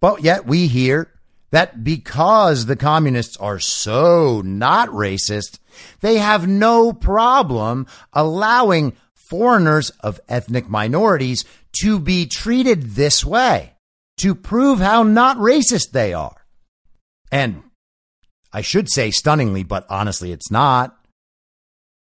But 0.00 0.22
yet 0.22 0.46
we 0.46 0.66
hear 0.66 1.12
that 1.50 1.84
because 1.84 2.66
the 2.66 2.76
communists 2.76 3.36
are 3.36 3.58
so 3.58 4.42
not 4.44 4.88
racist, 4.88 5.58
they 6.00 6.18
have 6.18 6.48
no 6.48 6.92
problem 6.92 7.86
allowing 8.12 8.94
foreigners 9.14 9.90
of 10.00 10.20
ethnic 10.28 10.68
minorities 10.68 11.44
to 11.80 11.98
be 11.98 12.26
treated 12.26 12.82
this 12.90 13.24
way 13.24 13.74
to 14.18 14.34
prove 14.34 14.78
how 14.78 15.02
not 15.02 15.36
racist 15.36 15.90
they 15.92 16.12
are. 16.12 16.46
And 17.30 17.62
I 18.52 18.62
should 18.62 18.90
say 18.90 19.10
stunningly, 19.10 19.62
but 19.62 19.84
honestly, 19.90 20.32
it's 20.32 20.50
not. 20.50 20.96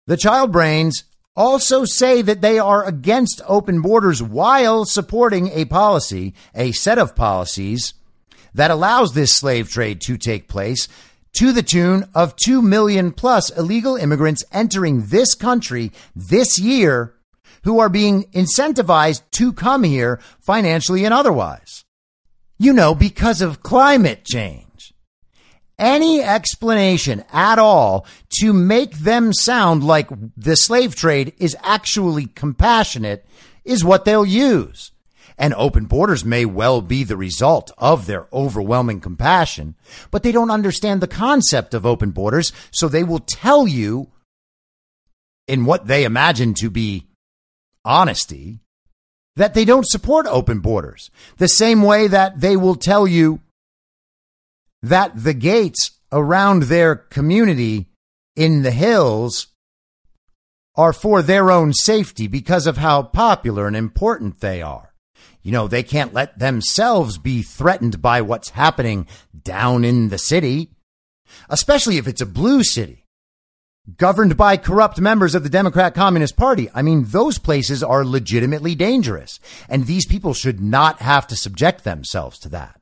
The 0.05 0.17
child 0.17 0.51
brains 0.51 1.03
also 1.35 1.85
say 1.85 2.21
that 2.21 2.41
they 2.41 2.59
are 2.59 2.85
against 2.85 3.41
open 3.47 3.81
borders 3.81 4.21
while 4.21 4.85
supporting 4.85 5.49
a 5.49 5.65
policy, 5.65 6.33
a 6.53 6.71
set 6.71 6.97
of 6.97 7.15
policies 7.15 7.93
that 8.57 8.71
allows 8.71 9.13
this 9.13 9.33
slave 9.33 9.69
trade 9.69 10.01
to 10.01 10.17
take 10.17 10.47
place 10.47 10.87
to 11.37 11.51
the 11.51 11.63
tune 11.63 12.05
of 12.13 12.35
2 12.35 12.61
million 12.61 13.11
plus 13.11 13.49
illegal 13.51 13.95
immigrants 13.95 14.43
entering 14.51 15.07
this 15.07 15.33
country 15.33 15.91
this 16.15 16.59
year 16.59 17.13
who 17.63 17.79
are 17.79 17.89
being 17.89 18.23
incentivized 18.25 19.21
to 19.31 19.53
come 19.53 19.83
here 19.83 20.19
financially 20.39 21.05
and 21.05 21.13
otherwise. 21.13 21.85
You 22.59 22.73
know, 22.73 22.95
because 22.95 23.41
of 23.41 23.63
climate 23.63 24.25
change 24.25 24.67
any 25.79 26.21
explanation 26.21 27.23
at 27.31 27.59
all 27.59 28.05
to 28.39 28.53
make 28.53 28.97
them 28.97 29.33
sound 29.33 29.83
like 29.83 30.09
the 30.35 30.55
slave 30.55 30.95
trade 30.95 31.33
is 31.37 31.55
actually 31.63 32.25
compassionate 32.27 33.25
is 33.63 33.83
what 33.83 34.05
they'll 34.05 34.25
use. 34.25 34.91
And 35.37 35.53
open 35.53 35.85
borders 35.85 36.25
may 36.25 36.45
well 36.45 36.81
be 36.81 37.03
the 37.03 37.17
result 37.17 37.71
of 37.77 38.05
their 38.05 38.27
overwhelming 38.33 38.99
compassion, 38.99 39.75
but 40.09 40.23
they 40.23 40.31
don't 40.31 40.49
understand 40.49 40.99
the 40.99 41.07
concept 41.07 41.73
of 41.73 41.85
open 41.85 42.11
borders, 42.11 42.51
so 42.71 42.87
they 42.87 43.03
will 43.03 43.19
tell 43.19 43.67
you 43.67 44.11
in 45.47 45.65
what 45.65 45.87
they 45.87 46.03
imagine 46.03 46.53
to 46.55 46.69
be 46.69 47.07
honesty 47.85 48.59
that 49.35 49.53
they 49.53 49.63
don't 49.63 49.87
support 49.87 50.25
open 50.27 50.59
borders. 50.59 51.11
The 51.37 51.47
same 51.47 51.83
way 51.83 52.07
that 52.07 52.41
they 52.41 52.57
will 52.57 52.75
tell 52.75 53.07
you 53.07 53.39
that 54.81 55.11
the 55.23 55.35
gates 55.35 55.91
around 56.11 56.63
their 56.63 56.95
community 56.95 57.87
in 58.35 58.63
the 58.63 58.71
hills 58.71 59.47
are 60.75 60.93
for 60.93 61.21
their 61.21 61.49
own 61.49 61.73
safety 61.73 62.27
because 62.27 62.67
of 62.67 62.77
how 62.77 63.03
popular 63.03 63.67
and 63.67 63.75
important 63.75 64.39
they 64.39 64.61
are. 64.61 64.86
You 65.47 65.53
know, 65.53 65.69
they 65.69 65.81
can't 65.81 66.13
let 66.13 66.39
themselves 66.39 67.17
be 67.17 67.41
threatened 67.41 68.01
by 68.01 68.21
what's 68.21 68.49
happening 68.49 69.07
down 69.45 69.85
in 69.85 70.09
the 70.09 70.17
city, 70.17 70.71
especially 71.47 71.95
if 71.95 72.05
it's 72.05 72.19
a 72.19 72.25
blue 72.25 72.65
city 72.65 73.05
governed 73.95 74.35
by 74.35 74.57
corrupt 74.57 74.99
members 74.99 75.35
of 75.35 75.43
the 75.43 75.49
Democrat 75.49 75.95
Communist 75.95 76.35
Party. 76.35 76.69
I 76.75 76.81
mean, 76.81 77.05
those 77.05 77.37
places 77.37 77.81
are 77.81 78.03
legitimately 78.03 78.75
dangerous, 78.75 79.39
and 79.69 79.85
these 79.85 80.05
people 80.05 80.33
should 80.33 80.59
not 80.59 80.99
have 80.99 81.25
to 81.27 81.37
subject 81.37 81.85
themselves 81.85 82.39
to 82.39 82.49
that. 82.49 82.81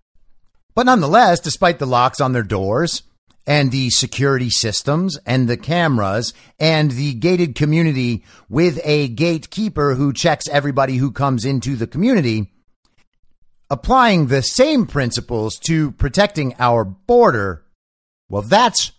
But 0.74 0.88
nonetheless, 0.88 1.40
despite 1.40 1.78
the 1.78 1.86
locks 1.86 2.20
on 2.20 2.32
their 2.32 2.42
doors 2.42 3.04
and 3.46 3.72
the 3.72 3.92
security 3.92 4.50
systems 4.50 5.20
and 5.24 5.48
the 5.48 5.56
cameras 5.56 6.34
and 6.60 6.90
the 6.90 7.14
gated 7.14 7.54
community 7.54 8.26
with 8.50 8.82
a 8.84 9.10
gatekeeper 9.10 9.94
who 9.94 10.12
checks 10.12 10.48
everybody 10.48 10.98
who 10.98 11.12
comes 11.12 11.46
into 11.46 11.76
the 11.76 11.86
community, 11.86 12.50
applying 13.70 14.28
the 14.28 14.42
same 14.42 14.86
principles 14.86 15.58
to 15.60 15.92
protecting 15.92 16.56
our 16.60 16.84
border, 16.84 17.66
well, 18.30 18.42
that's 18.42 18.92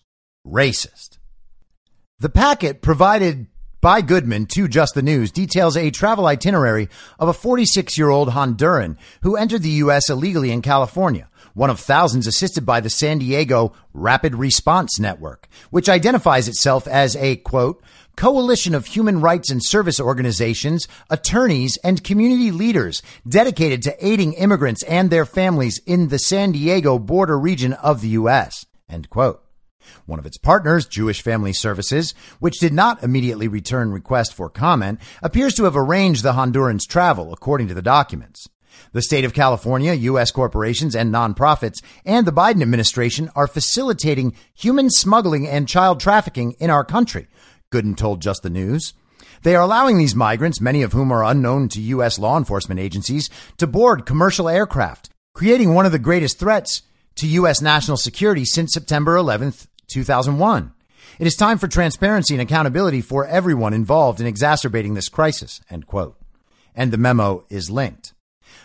racist. 0.46 1.18
The 2.18 2.28
packet 2.28 2.82
provided 2.82 3.46
by 3.80 4.00
Goodman 4.00 4.46
to 4.46 4.68
Just 4.68 4.94
the 4.94 5.02
News 5.02 5.30
details 5.30 5.76
a 5.76 5.90
travel 5.90 6.26
itinerary 6.26 6.88
of 7.18 7.28
a 7.28 7.32
46 7.32 7.96
year 7.98 8.08
old 8.08 8.30
Honduran 8.30 8.96
who 9.22 9.36
entered 9.36 9.62
the 9.62 9.68
U.S. 9.70 10.08
illegally 10.08 10.50
in 10.50 10.62
California 10.62 11.28
one 11.56 11.70
of 11.70 11.80
thousands 11.80 12.26
assisted 12.26 12.66
by 12.66 12.80
the 12.80 12.90
San 12.90 13.16
Diego 13.16 13.72
Rapid 13.94 14.34
Response 14.34 15.00
Network, 15.00 15.48
which 15.70 15.88
identifies 15.88 16.48
itself 16.48 16.86
as 16.86 17.16
a 17.16 17.36
quote, 17.36 17.82
coalition 18.16 18.74
of 18.74 18.86
human 18.86 19.20
rights 19.20 19.50
and 19.50 19.62
service 19.62 20.00
organizations, 20.00 20.88
attorneys, 21.10 21.76
and 21.84 22.02
community 22.02 22.50
leaders 22.50 23.02
dedicated 23.28 23.82
to 23.82 24.06
aiding 24.06 24.32
immigrants 24.32 24.82
and 24.84 25.10
their 25.10 25.26
families 25.26 25.80
in 25.86 26.08
the 26.08 26.18
San 26.18 26.52
Diego 26.52 26.98
border 26.98 27.38
region 27.38 27.74
of 27.74 28.00
the 28.00 28.08
U.S. 28.08 28.66
End 28.88 29.10
quote. 29.10 29.42
One 30.06 30.18
of 30.18 30.26
its 30.26 30.38
partners, 30.38 30.86
Jewish 30.86 31.22
Family 31.22 31.52
Services, 31.52 32.14
which 32.40 32.58
did 32.58 32.72
not 32.72 33.02
immediately 33.02 33.48
return 33.48 33.92
request 33.92 34.34
for 34.34 34.48
comment, 34.48 34.98
appears 35.22 35.54
to 35.54 35.64
have 35.64 35.76
arranged 35.76 36.22
the 36.22 36.32
Hondurans' 36.32 36.88
travel, 36.88 37.32
according 37.32 37.68
to 37.68 37.74
the 37.74 37.82
documents. 37.82 38.48
The 38.92 39.02
state 39.02 39.24
of 39.24 39.34
California, 39.34 39.92
U.S. 39.92 40.30
corporations 40.30 40.94
and 40.94 41.12
nonprofits, 41.12 41.82
and 42.04 42.26
the 42.26 42.32
Biden 42.32 42.62
administration 42.62 43.30
are 43.34 43.46
facilitating 43.46 44.34
human 44.54 44.90
smuggling 44.90 45.46
and 45.46 45.68
child 45.68 46.00
trafficking 46.00 46.52
in 46.58 46.70
our 46.70 46.84
country, 46.84 47.26
Gooden 47.72 47.96
told 47.96 48.22
Just 48.22 48.42
the 48.42 48.50
News. 48.50 48.94
They 49.42 49.54
are 49.54 49.62
allowing 49.62 49.98
these 49.98 50.14
migrants, 50.14 50.60
many 50.60 50.82
of 50.82 50.92
whom 50.92 51.12
are 51.12 51.24
unknown 51.24 51.68
to 51.70 51.80
U.S. 51.80 52.18
law 52.18 52.36
enforcement 52.36 52.80
agencies, 52.80 53.30
to 53.58 53.66
board 53.66 54.06
commercial 54.06 54.48
aircraft, 54.48 55.10
creating 55.34 55.74
one 55.74 55.86
of 55.86 55.92
the 55.92 55.98
greatest 55.98 56.38
threats 56.38 56.82
to 57.16 57.26
U.S. 57.28 57.60
national 57.60 57.96
security 57.96 58.44
since 58.44 58.72
September 58.72 59.16
11th, 59.16 59.66
2001. 59.88 60.72
It 61.18 61.26
is 61.26 61.34
time 61.34 61.58
for 61.58 61.68
transparency 61.68 62.34
and 62.34 62.42
accountability 62.42 63.00
for 63.00 63.26
everyone 63.26 63.72
involved 63.72 64.20
in 64.20 64.26
exacerbating 64.26 64.94
this 64.94 65.08
crisis, 65.08 65.60
end 65.70 65.86
quote. 65.86 66.18
And 66.74 66.92
the 66.92 66.98
memo 66.98 67.44
is 67.48 67.70
linked. 67.70 68.12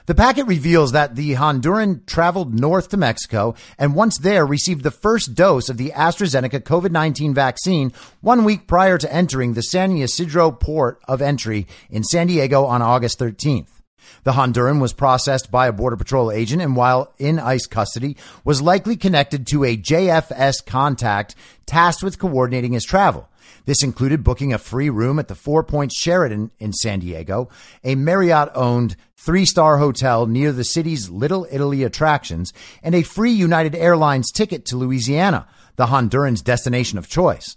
The 0.05 0.15
packet 0.15 0.45
reveals 0.45 0.91
that 0.91 1.15
the 1.15 1.33
Honduran 1.33 2.05
traveled 2.05 2.53
north 2.53 2.89
to 2.89 2.97
Mexico 2.97 3.55
and 3.77 3.95
once 3.95 4.17
there 4.17 4.45
received 4.45 4.83
the 4.83 4.91
first 4.91 5.35
dose 5.35 5.69
of 5.69 5.77
the 5.77 5.91
AstraZeneca 5.91 6.61
COVID 6.61 6.91
19 6.91 7.33
vaccine 7.33 7.93
one 8.21 8.43
week 8.43 8.67
prior 8.67 8.97
to 8.97 9.13
entering 9.13 9.53
the 9.53 9.63
San 9.63 9.95
Ysidro 9.95 10.51
port 10.51 10.99
of 11.07 11.21
entry 11.21 11.67
in 11.89 12.03
San 12.03 12.27
Diego 12.27 12.65
on 12.65 12.81
August 12.81 13.19
13th. 13.19 13.81
The 14.23 14.33
Honduran 14.33 14.79
was 14.79 14.93
processed 14.93 15.49
by 15.49 15.67
a 15.67 15.73
Border 15.73 15.97
Patrol 15.97 16.31
agent 16.31 16.61
and 16.61 16.75
while 16.75 17.13
in 17.17 17.39
ICE 17.39 17.65
custody 17.67 18.17
was 18.43 18.61
likely 18.61 18.95
connected 18.95 19.47
to 19.47 19.63
a 19.63 19.77
JFS 19.77 20.65
contact 20.65 21.35
tasked 21.65 22.03
with 22.03 22.19
coordinating 22.19 22.73
his 22.73 22.85
travel. 22.85 23.27
This 23.65 23.83
included 23.83 24.23
booking 24.23 24.53
a 24.53 24.57
free 24.57 24.89
room 24.89 25.19
at 25.19 25.27
the 25.27 25.35
Four 25.35 25.63
Points 25.63 25.99
Sheraton 25.99 26.51
in 26.59 26.73
San 26.73 26.99
Diego, 26.99 27.49
a 27.83 27.95
Marriott 27.95 28.49
owned 28.55 28.95
three 29.15 29.45
star 29.45 29.77
hotel 29.77 30.25
near 30.25 30.51
the 30.51 30.63
city's 30.63 31.09
Little 31.09 31.47
Italy 31.51 31.83
attractions, 31.83 32.53
and 32.81 32.95
a 32.95 33.03
free 33.03 33.31
United 33.31 33.75
Airlines 33.75 34.31
ticket 34.31 34.65
to 34.65 34.77
Louisiana, 34.77 35.47
the 35.75 35.87
Hondurans' 35.87 36.43
destination 36.43 36.97
of 36.97 37.07
choice. 37.07 37.55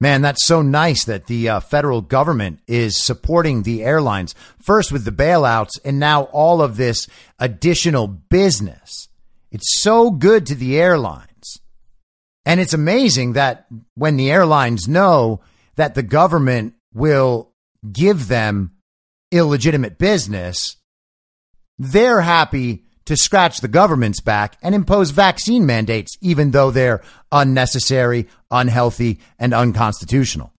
Man, 0.00 0.22
that's 0.22 0.44
so 0.44 0.60
nice 0.60 1.04
that 1.04 1.28
the 1.28 1.48
uh, 1.48 1.60
federal 1.60 2.02
government 2.02 2.60
is 2.66 3.02
supporting 3.02 3.62
the 3.62 3.84
airlines, 3.84 4.34
first 4.60 4.90
with 4.90 5.04
the 5.04 5.12
bailouts 5.12 5.78
and 5.84 6.00
now 6.00 6.24
all 6.24 6.60
of 6.60 6.76
this 6.76 7.06
additional 7.38 8.08
business. 8.08 9.08
It's 9.52 9.80
so 9.80 10.10
good 10.10 10.46
to 10.46 10.56
the 10.56 10.76
airlines. 10.78 11.28
And 12.46 12.60
it's 12.60 12.74
amazing 12.74 13.32
that 13.34 13.66
when 13.94 14.16
the 14.16 14.30
airlines 14.30 14.86
know 14.86 15.40
that 15.76 15.94
the 15.94 16.02
government 16.02 16.74
will 16.92 17.52
give 17.90 18.28
them 18.28 18.72
illegitimate 19.30 19.98
business, 19.98 20.76
they're 21.78 22.20
happy 22.20 22.84
to 23.06 23.16
scratch 23.16 23.60
the 23.60 23.68
government's 23.68 24.20
back 24.20 24.56
and 24.62 24.74
impose 24.74 25.10
vaccine 25.10 25.66
mandates, 25.66 26.16
even 26.20 26.52
though 26.52 26.70
they're 26.70 27.02
unnecessary, 27.32 28.28
unhealthy, 28.50 29.20
and 29.38 29.52
unconstitutional. 29.52 30.52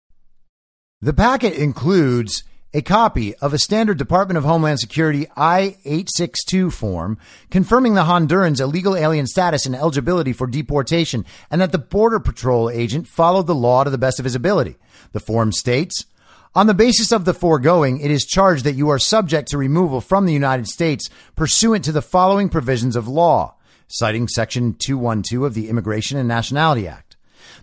The 1.01 1.13
packet 1.13 1.53
includes 1.53 2.43
a 2.75 2.81
copy 2.81 3.33
of 3.35 3.53
a 3.53 3.57
standard 3.57 3.97
Department 3.97 4.37
of 4.37 4.43
Homeland 4.43 4.81
Security 4.81 5.27
I 5.37 5.77
862 5.85 6.69
form 6.71 7.17
confirming 7.49 7.93
the 7.93 8.03
Hondurans' 8.03 8.59
illegal 8.59 8.97
alien 8.97 9.27
status 9.27 9.65
and 9.65 9.73
eligibility 9.73 10.33
for 10.33 10.45
deportation 10.45 11.23
and 11.49 11.61
that 11.61 11.71
the 11.71 11.77
Border 11.77 12.19
Patrol 12.19 12.69
agent 12.69 13.07
followed 13.07 13.47
the 13.47 13.55
law 13.55 13.85
to 13.85 13.89
the 13.89 13.97
best 13.97 14.19
of 14.19 14.25
his 14.25 14.35
ability. 14.35 14.75
The 15.13 15.21
form 15.21 15.53
states, 15.53 16.05
on 16.53 16.67
the 16.67 16.73
basis 16.73 17.13
of 17.13 17.23
the 17.23 17.33
foregoing, 17.33 18.01
it 18.01 18.11
is 18.11 18.25
charged 18.25 18.65
that 18.65 18.75
you 18.75 18.89
are 18.89 18.99
subject 18.99 19.47
to 19.51 19.57
removal 19.57 20.01
from 20.01 20.25
the 20.25 20.33
United 20.33 20.67
States 20.67 21.09
pursuant 21.37 21.85
to 21.85 21.93
the 21.93 22.01
following 22.01 22.49
provisions 22.49 22.97
of 22.97 23.07
law, 23.07 23.55
citing 23.87 24.27
Section 24.27 24.73
212 24.73 25.43
of 25.43 25.53
the 25.53 25.69
Immigration 25.69 26.17
and 26.17 26.27
Nationality 26.27 26.89
Act. 26.89 27.14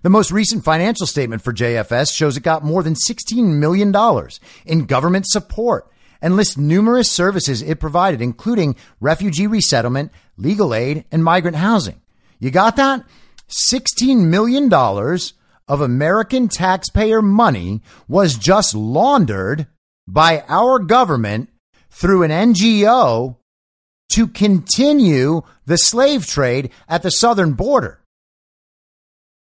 The 0.03 0.11
most 0.11 0.30
recent 0.30 0.64
financial 0.64 1.07
statement 1.07 1.43
for 1.43 1.53
JFS 1.53 2.14
shows 2.14 2.37
it 2.37 2.43
got 2.43 2.64
more 2.64 2.83
than 2.83 2.95
$16 2.95 3.59
million 3.59 3.95
in 4.66 4.87
government 4.87 5.26
support 5.28 5.91
and 6.20 6.37
lists 6.37 6.57
numerous 6.57 7.11
services 7.11 7.62
it 7.62 7.80
provided, 7.80 8.22
including 8.22 8.76
refugee 9.01 9.47
resettlement, 9.47 10.12
legal 10.37 10.74
aid, 10.74 11.05
and 11.11 11.24
migrant 11.24 11.57
housing. 11.57 12.01
You 12.39 12.51
got 12.51 12.76
that? 12.76 13.05
$16 13.70 14.26
million 14.26 14.72
of 14.72 15.80
American 15.80 16.49
taxpayer 16.49 17.22
money 17.22 17.83
was 18.09 18.37
just 18.37 18.74
laundered 18.74 19.66
by 20.07 20.45
our 20.49 20.78
government 20.78 21.51
through 21.91 22.22
an 22.22 22.30
NGO 22.30 23.37
to 24.12 24.26
continue 24.26 25.43
the 25.66 25.76
slave 25.76 26.26
trade 26.26 26.70
at 26.89 27.03
the 27.03 27.11
southern 27.11 27.53
border. 27.55 28.01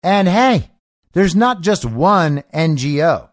And 0.03 0.27
hey, 0.29 0.71
there's 1.13 1.37
not 1.37 1.61
just 1.61 1.85
one 1.85 2.43
NGO. 2.53 3.29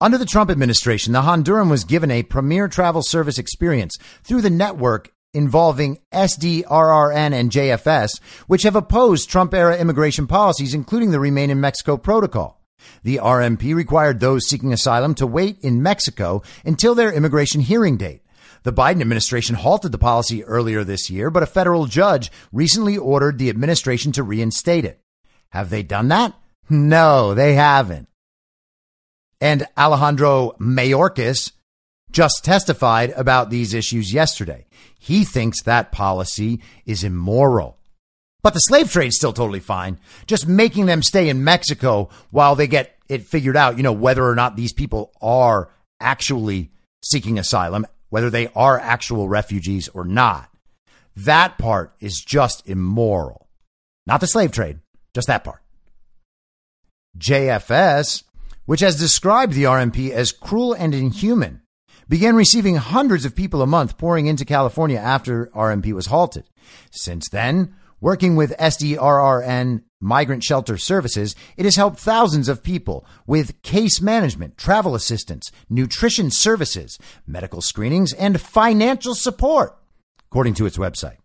Under 0.00 0.18
the 0.18 0.26
Trump 0.26 0.50
administration, 0.50 1.12
the 1.12 1.22
Honduran 1.22 1.70
was 1.70 1.84
given 1.84 2.10
a 2.10 2.24
premier 2.24 2.68
travel 2.68 3.02
service 3.02 3.38
experience 3.38 3.96
through 4.22 4.42
the 4.42 4.50
network 4.50 5.12
involving 5.32 5.98
SDRRN 6.12 7.32
and 7.32 7.50
JFS, 7.50 8.20
which 8.46 8.64
have 8.64 8.76
opposed 8.76 9.30
Trump 9.30 9.54
era 9.54 9.76
immigration 9.78 10.26
policies, 10.26 10.74
including 10.74 11.10
the 11.10 11.20
Remain 11.20 11.50
in 11.50 11.60
Mexico 11.60 11.96
protocol. 11.96 12.60
The 13.02 13.16
RMP 13.16 13.74
required 13.74 14.20
those 14.20 14.48
seeking 14.48 14.72
asylum 14.72 15.14
to 15.16 15.26
wait 15.26 15.58
in 15.60 15.82
Mexico 15.82 16.42
until 16.64 16.94
their 16.94 17.12
immigration 17.12 17.60
hearing 17.60 17.96
date. 17.96 18.22
The 18.64 18.72
Biden 18.72 19.00
administration 19.00 19.56
halted 19.56 19.92
the 19.92 19.98
policy 19.98 20.42
earlier 20.44 20.84
this 20.84 21.10
year, 21.10 21.30
but 21.30 21.42
a 21.42 21.46
federal 21.46 21.86
judge 21.86 22.32
recently 22.52 22.96
ordered 22.96 23.38
the 23.38 23.50
administration 23.50 24.10
to 24.12 24.22
reinstate 24.22 24.84
it. 24.84 25.00
Have 25.54 25.70
they 25.70 25.84
done 25.84 26.08
that? 26.08 26.34
No, 26.68 27.32
they 27.32 27.54
haven't. 27.54 28.08
And 29.40 29.68
Alejandro 29.78 30.56
Mayorkas 30.58 31.52
just 32.10 32.44
testified 32.44 33.10
about 33.10 33.50
these 33.50 33.72
issues 33.72 34.12
yesterday. 34.12 34.66
He 34.98 35.24
thinks 35.24 35.62
that 35.62 35.92
policy 35.92 36.60
is 36.86 37.04
immoral. 37.04 37.78
But 38.42 38.54
the 38.54 38.58
slave 38.58 38.90
trade's 38.90 39.16
still 39.16 39.32
totally 39.32 39.60
fine. 39.60 40.00
Just 40.26 40.48
making 40.48 40.86
them 40.86 41.04
stay 41.04 41.28
in 41.28 41.44
Mexico 41.44 42.08
while 42.30 42.56
they 42.56 42.66
get 42.66 42.96
it 43.08 43.24
figured 43.24 43.56
out, 43.56 43.76
you 43.76 43.84
know, 43.84 43.92
whether 43.92 44.26
or 44.26 44.34
not 44.34 44.56
these 44.56 44.72
people 44.72 45.12
are 45.22 45.70
actually 46.00 46.72
seeking 47.04 47.38
asylum, 47.38 47.86
whether 48.08 48.28
they 48.28 48.48
are 48.56 48.80
actual 48.80 49.28
refugees 49.28 49.88
or 49.94 50.04
not. 50.04 50.50
That 51.14 51.58
part 51.58 51.94
is 52.00 52.24
just 52.26 52.68
immoral. 52.68 53.46
Not 54.04 54.20
the 54.20 54.26
slave 54.26 54.50
trade. 54.50 54.80
Just 55.14 55.28
that 55.28 55.44
part. 55.44 55.62
JFS, 57.16 58.24
which 58.66 58.80
has 58.80 58.98
described 58.98 59.52
the 59.52 59.64
RMP 59.64 60.10
as 60.10 60.32
cruel 60.32 60.72
and 60.72 60.94
inhuman, 60.94 61.62
began 62.08 62.34
receiving 62.34 62.76
hundreds 62.76 63.24
of 63.24 63.36
people 63.36 63.62
a 63.62 63.66
month 63.66 63.96
pouring 63.96 64.26
into 64.26 64.44
California 64.44 64.98
after 64.98 65.46
RMP 65.54 65.92
was 65.92 66.06
halted. 66.06 66.44
Since 66.90 67.28
then, 67.30 67.74
working 68.00 68.36
with 68.36 68.56
SDRRN 68.58 69.84
Migrant 70.00 70.44
Shelter 70.44 70.76
Services, 70.76 71.34
it 71.56 71.64
has 71.64 71.76
helped 71.76 71.98
thousands 71.98 72.48
of 72.48 72.62
people 72.62 73.06
with 73.26 73.62
case 73.62 74.02
management, 74.02 74.58
travel 74.58 74.94
assistance, 74.94 75.50
nutrition 75.70 76.30
services, 76.30 76.98
medical 77.26 77.62
screenings, 77.62 78.12
and 78.12 78.40
financial 78.40 79.14
support, 79.14 79.78
according 80.28 80.54
to 80.54 80.66
its 80.66 80.76
website. 80.76 81.16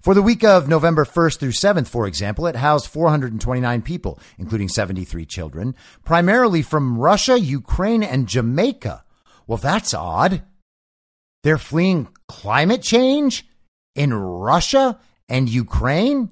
For 0.00 0.14
the 0.14 0.22
week 0.22 0.44
of 0.44 0.68
November 0.68 1.04
1st 1.04 1.38
through 1.38 1.50
7th, 1.50 1.88
for 1.88 2.06
example, 2.06 2.46
it 2.46 2.56
housed 2.56 2.86
429 2.86 3.82
people, 3.82 4.20
including 4.38 4.68
73 4.68 5.26
children, 5.26 5.74
primarily 6.04 6.62
from 6.62 6.98
Russia, 6.98 7.38
Ukraine, 7.38 8.02
and 8.02 8.28
Jamaica. 8.28 9.04
Well, 9.46 9.58
that's 9.58 9.94
odd. 9.94 10.42
They're 11.42 11.58
fleeing 11.58 12.08
climate 12.28 12.82
change 12.82 13.46
in 13.94 14.14
Russia 14.14 14.98
and 15.28 15.48
Ukraine? 15.48 16.30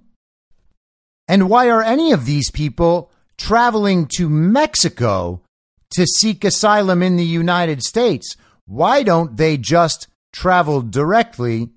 And 1.29 1.51
why 1.51 1.69
are 1.69 1.83
any 1.83 2.13
of 2.13 2.25
these 2.25 2.51
people 2.51 3.11
traveling 3.37 4.07
to 4.17 4.29
Mexico 4.29 5.43
to 5.91 6.07
seek 6.07 6.45
asylum 6.45 7.03
in 7.03 7.17
the 7.17 7.25
United 7.25 7.83
States? 7.83 8.37
Why 8.67 9.03
don't 9.03 9.37
they 9.37 9.57
just 9.57 10.07
travel 10.33 10.81
directly 10.81 11.71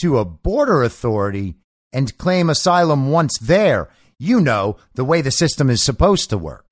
to 0.00 0.18
a 0.18 0.24
border 0.24 0.82
authority 0.82 1.56
and 1.92 2.16
claim 2.18 2.50
asylum 2.50 3.10
once 3.10 3.38
there, 3.38 3.88
you 4.18 4.40
know 4.40 4.76
the 4.94 5.04
way 5.04 5.20
the 5.20 5.30
system 5.30 5.70
is 5.70 5.82
supposed 5.82 6.30
to 6.30 6.38
work. 6.38 6.70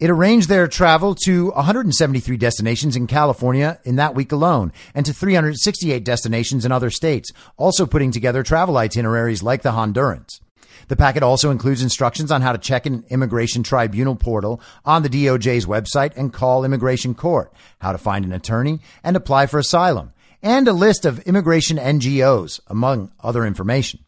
It 0.00 0.08
arranged 0.08 0.48
their 0.48 0.66
travel 0.66 1.14
to 1.26 1.50
173 1.50 2.38
destinations 2.38 2.96
in 2.96 3.06
California 3.06 3.78
in 3.84 3.96
that 3.96 4.14
week 4.14 4.32
alone 4.32 4.72
and 4.94 5.04
to 5.04 5.12
368 5.12 6.02
destinations 6.02 6.64
in 6.64 6.72
other 6.72 6.88
states, 6.88 7.30
also 7.58 7.84
putting 7.84 8.10
together 8.10 8.42
travel 8.42 8.78
itineraries 8.78 9.42
like 9.42 9.60
the 9.60 9.72
Hondurans. 9.72 10.40
The 10.88 10.96
packet 10.96 11.22
also 11.22 11.50
includes 11.50 11.82
instructions 11.82 12.32
on 12.32 12.40
how 12.40 12.52
to 12.52 12.58
check 12.58 12.86
an 12.86 13.04
immigration 13.10 13.62
tribunal 13.62 14.16
portal 14.16 14.62
on 14.86 15.02
the 15.02 15.10
DOJ's 15.10 15.66
website 15.66 16.16
and 16.16 16.32
call 16.32 16.64
immigration 16.64 17.14
court, 17.14 17.52
how 17.80 17.92
to 17.92 17.98
find 17.98 18.24
an 18.24 18.32
attorney 18.32 18.80
and 19.04 19.16
apply 19.16 19.46
for 19.46 19.58
asylum, 19.58 20.14
and 20.42 20.66
a 20.68 20.72
list 20.72 21.04
of 21.04 21.20
immigration 21.20 21.76
NGOs, 21.76 22.60
among 22.66 23.12
other 23.20 23.44
information. 23.44 24.04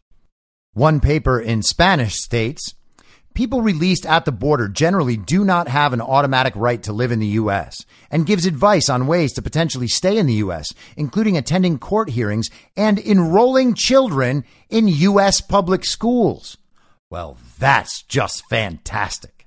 One 0.75 1.01
paper 1.01 1.41
in 1.41 1.63
Spanish 1.63 2.17
states 2.17 2.75
people 3.35 3.63
released 3.63 4.07
at 4.07 4.25
the 4.25 4.33
border 4.33 4.69
generally 4.69 5.17
do 5.17 5.45
not 5.45 5.69
have 5.69 5.93
an 5.93 6.01
automatic 6.01 6.55
right 6.57 6.83
to 6.83 6.93
live 6.93 7.13
in 7.13 7.19
the 7.19 7.27
U.S. 7.27 7.85
and 8.11 8.27
gives 8.27 8.47
advice 8.47 8.89
on 8.89 9.07
ways 9.07 9.33
to 9.33 9.43
potentially 9.43 9.89
stay 9.89 10.19
in 10.19 10.27
the 10.27 10.35
U.S., 10.35 10.73
including 10.97 11.37
attending 11.37 11.79
court 11.79 12.11
hearings 12.11 12.51
and 12.77 12.99
enrolling 12.99 13.75
children 13.75 14.45
in 14.69 14.89
U.S. 14.89 15.41
public 15.41 15.85
schools. 15.85 16.57
Well, 17.11 17.39
that's 17.59 18.03
just 18.03 18.45
fantastic. 18.49 19.47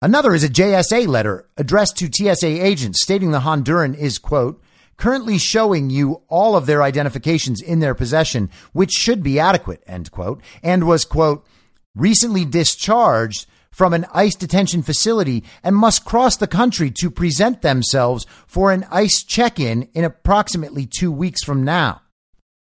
Another 0.00 0.34
is 0.34 0.42
a 0.42 0.48
JSA 0.48 1.06
letter 1.06 1.48
addressed 1.56 1.96
to 1.98 2.10
TSA 2.12 2.46
agents 2.46 3.02
stating 3.02 3.30
the 3.30 3.40
Honduran 3.40 3.96
is, 3.96 4.18
quote, 4.18 4.60
currently 4.96 5.38
showing 5.38 5.90
you 5.90 6.22
all 6.28 6.56
of 6.56 6.66
their 6.66 6.82
identifications 6.82 7.60
in 7.60 7.80
their 7.80 7.94
possession, 7.94 8.50
which 8.72 8.92
should 8.92 9.22
be 9.22 9.38
adequate, 9.38 9.82
end 9.86 10.10
quote, 10.10 10.42
and 10.62 10.86
was, 10.86 11.04
quote, 11.04 11.46
recently 11.94 12.44
discharged 12.44 13.46
from 13.70 13.94
an 13.94 14.06
ICE 14.12 14.34
detention 14.34 14.82
facility 14.82 15.42
and 15.62 15.74
must 15.74 16.04
cross 16.04 16.36
the 16.36 16.46
country 16.46 16.90
to 16.90 17.10
present 17.10 17.62
themselves 17.62 18.26
for 18.46 18.70
an 18.70 18.86
ICE 18.90 19.24
check 19.24 19.58
in 19.58 19.88
in 19.94 20.04
approximately 20.04 20.86
two 20.86 21.10
weeks 21.10 21.42
from 21.42 21.64
now. 21.64 22.02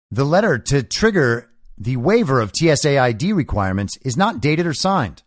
The 0.10 0.26
letter 0.26 0.58
to 0.58 0.84
trigger 0.84 1.50
the 1.78 1.98
waiver 1.98 2.40
of 2.40 2.52
TSA 2.56 2.98
ID 3.00 3.34
requirements 3.34 3.98
is 4.04 4.18
not 4.18 4.42
dated 4.42 4.66
or 4.66 4.74
signed. 4.74 5.24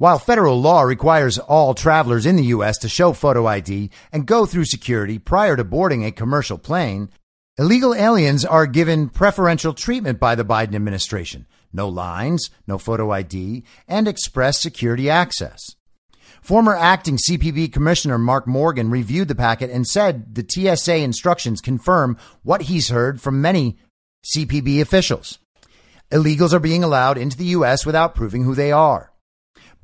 While 0.00 0.18
federal 0.18 0.58
law 0.58 0.80
requires 0.80 1.38
all 1.38 1.74
travelers 1.74 2.24
in 2.24 2.36
the 2.36 2.44
U.S. 2.56 2.78
to 2.78 2.88
show 2.88 3.12
photo 3.12 3.46
ID 3.46 3.90
and 4.10 4.24
go 4.24 4.46
through 4.46 4.64
security 4.64 5.18
prior 5.18 5.56
to 5.56 5.62
boarding 5.62 6.06
a 6.06 6.10
commercial 6.10 6.56
plane, 6.56 7.10
illegal 7.58 7.94
aliens 7.94 8.42
are 8.46 8.64
given 8.64 9.10
preferential 9.10 9.74
treatment 9.74 10.18
by 10.18 10.34
the 10.34 10.42
Biden 10.42 10.74
administration. 10.74 11.46
No 11.70 11.86
lines, 11.86 12.48
no 12.66 12.78
photo 12.78 13.10
ID, 13.10 13.62
and 13.86 14.08
express 14.08 14.58
security 14.58 15.10
access. 15.10 15.60
Former 16.40 16.74
acting 16.74 17.18
CPB 17.18 17.70
Commissioner 17.70 18.16
Mark 18.16 18.46
Morgan 18.46 18.88
reviewed 18.88 19.28
the 19.28 19.34
packet 19.34 19.68
and 19.68 19.86
said 19.86 20.34
the 20.34 20.46
TSA 20.48 20.96
instructions 20.96 21.60
confirm 21.60 22.16
what 22.42 22.62
he's 22.62 22.88
heard 22.88 23.20
from 23.20 23.42
many 23.42 23.76
CPB 24.34 24.80
officials. 24.80 25.40
Illegals 26.10 26.54
are 26.54 26.58
being 26.58 26.82
allowed 26.82 27.18
into 27.18 27.36
the 27.36 27.52
U.S. 27.56 27.84
without 27.84 28.14
proving 28.14 28.44
who 28.44 28.54
they 28.54 28.72
are. 28.72 29.09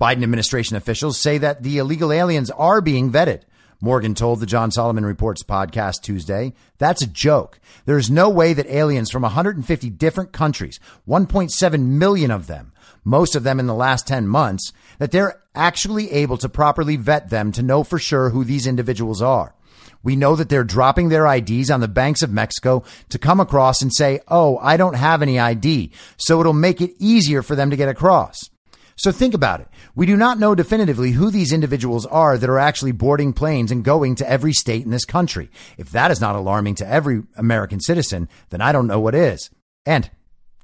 Biden 0.00 0.22
administration 0.22 0.76
officials 0.76 1.18
say 1.18 1.38
that 1.38 1.62
the 1.62 1.78
illegal 1.78 2.12
aliens 2.12 2.50
are 2.50 2.82
being 2.82 3.10
vetted. 3.10 3.42
Morgan 3.80 4.14
told 4.14 4.40
the 4.40 4.46
John 4.46 4.70
Solomon 4.70 5.06
Reports 5.06 5.42
podcast 5.42 6.02
Tuesday. 6.02 6.52
That's 6.76 7.02
a 7.02 7.06
joke. 7.06 7.58
There's 7.86 8.10
no 8.10 8.28
way 8.28 8.52
that 8.52 8.66
aliens 8.66 9.10
from 9.10 9.22
150 9.22 9.88
different 9.90 10.32
countries, 10.32 10.80
1.7 11.08 11.80
million 11.80 12.30
of 12.30 12.46
them, 12.46 12.72
most 13.04 13.34
of 13.34 13.42
them 13.42 13.58
in 13.58 13.66
the 13.66 13.74
last 13.74 14.06
10 14.06 14.28
months, 14.28 14.72
that 14.98 15.12
they're 15.12 15.42
actually 15.54 16.10
able 16.12 16.36
to 16.38 16.48
properly 16.48 16.96
vet 16.96 17.30
them 17.30 17.50
to 17.52 17.62
know 17.62 17.82
for 17.82 17.98
sure 17.98 18.30
who 18.30 18.44
these 18.44 18.66
individuals 18.66 19.22
are. 19.22 19.54
We 20.02 20.14
know 20.14 20.36
that 20.36 20.50
they're 20.50 20.62
dropping 20.62 21.08
their 21.08 21.26
IDs 21.26 21.70
on 21.70 21.80
the 21.80 21.88
banks 21.88 22.22
of 22.22 22.30
Mexico 22.30 22.84
to 23.08 23.18
come 23.18 23.40
across 23.40 23.80
and 23.80 23.92
say, 23.94 24.20
Oh, 24.28 24.58
I 24.58 24.76
don't 24.76 24.94
have 24.94 25.22
any 25.22 25.38
ID. 25.38 25.90
So 26.18 26.38
it'll 26.38 26.52
make 26.52 26.82
it 26.82 26.94
easier 26.98 27.42
for 27.42 27.56
them 27.56 27.70
to 27.70 27.76
get 27.76 27.88
across. 27.88 28.50
So 28.96 29.12
think 29.12 29.34
about 29.34 29.60
it. 29.60 29.68
We 29.94 30.06
do 30.06 30.16
not 30.16 30.38
know 30.38 30.54
definitively 30.54 31.10
who 31.12 31.30
these 31.30 31.52
individuals 31.52 32.06
are 32.06 32.38
that 32.38 32.48
are 32.48 32.58
actually 32.58 32.92
boarding 32.92 33.34
planes 33.34 33.70
and 33.70 33.84
going 33.84 34.14
to 34.16 34.28
every 34.28 34.54
state 34.54 34.84
in 34.84 34.90
this 34.90 35.04
country. 35.04 35.50
If 35.76 35.90
that 35.90 36.10
is 36.10 36.20
not 36.20 36.34
alarming 36.34 36.76
to 36.76 36.88
every 36.88 37.22
American 37.36 37.78
citizen, 37.80 38.28
then 38.48 38.62
I 38.62 38.72
don't 38.72 38.86
know 38.86 38.98
what 38.98 39.14
is. 39.14 39.50
And 39.84 40.10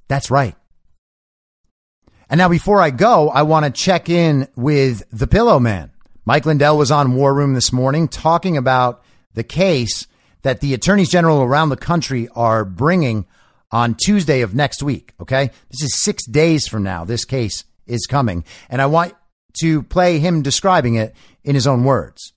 that's 0.08 0.30
right. 0.30 0.56
And 2.30 2.38
now 2.38 2.48
before 2.48 2.80
I 2.80 2.90
go, 2.90 3.28
I 3.28 3.42
want 3.42 3.66
to 3.66 3.70
check 3.70 4.08
in 4.08 4.48
with 4.56 5.02
the 5.12 5.26
Pillow 5.26 5.60
Man. 5.60 5.90
Mike 6.24 6.46
Lindell 6.46 6.78
was 6.78 6.90
on 6.90 7.14
War 7.14 7.34
Room 7.34 7.52
this 7.52 7.72
morning 7.72 8.08
talking 8.08 8.56
about 8.56 9.04
the 9.34 9.44
case 9.44 10.06
that 10.40 10.60
the 10.60 10.72
attorneys 10.72 11.10
general 11.10 11.42
around 11.42 11.68
the 11.68 11.76
country 11.76 12.28
are 12.34 12.64
bringing 12.64 13.26
on 13.70 13.94
Tuesday 13.94 14.40
of 14.40 14.54
next 14.54 14.82
week. 14.82 15.12
Okay. 15.20 15.50
This 15.70 15.82
is 15.82 16.02
six 16.02 16.26
days 16.26 16.66
from 16.66 16.82
now. 16.82 17.04
This 17.04 17.26
case 17.26 17.64
is 17.86 18.06
coming. 18.06 18.44
And 18.68 18.80
I 18.80 18.86
want 18.86 19.14
to 19.60 19.82
play 19.82 20.18
him 20.18 20.42
describing 20.42 20.94
it 20.94 21.14
in 21.44 21.54
his 21.54 21.66
own 21.66 21.84
words. 21.84 22.32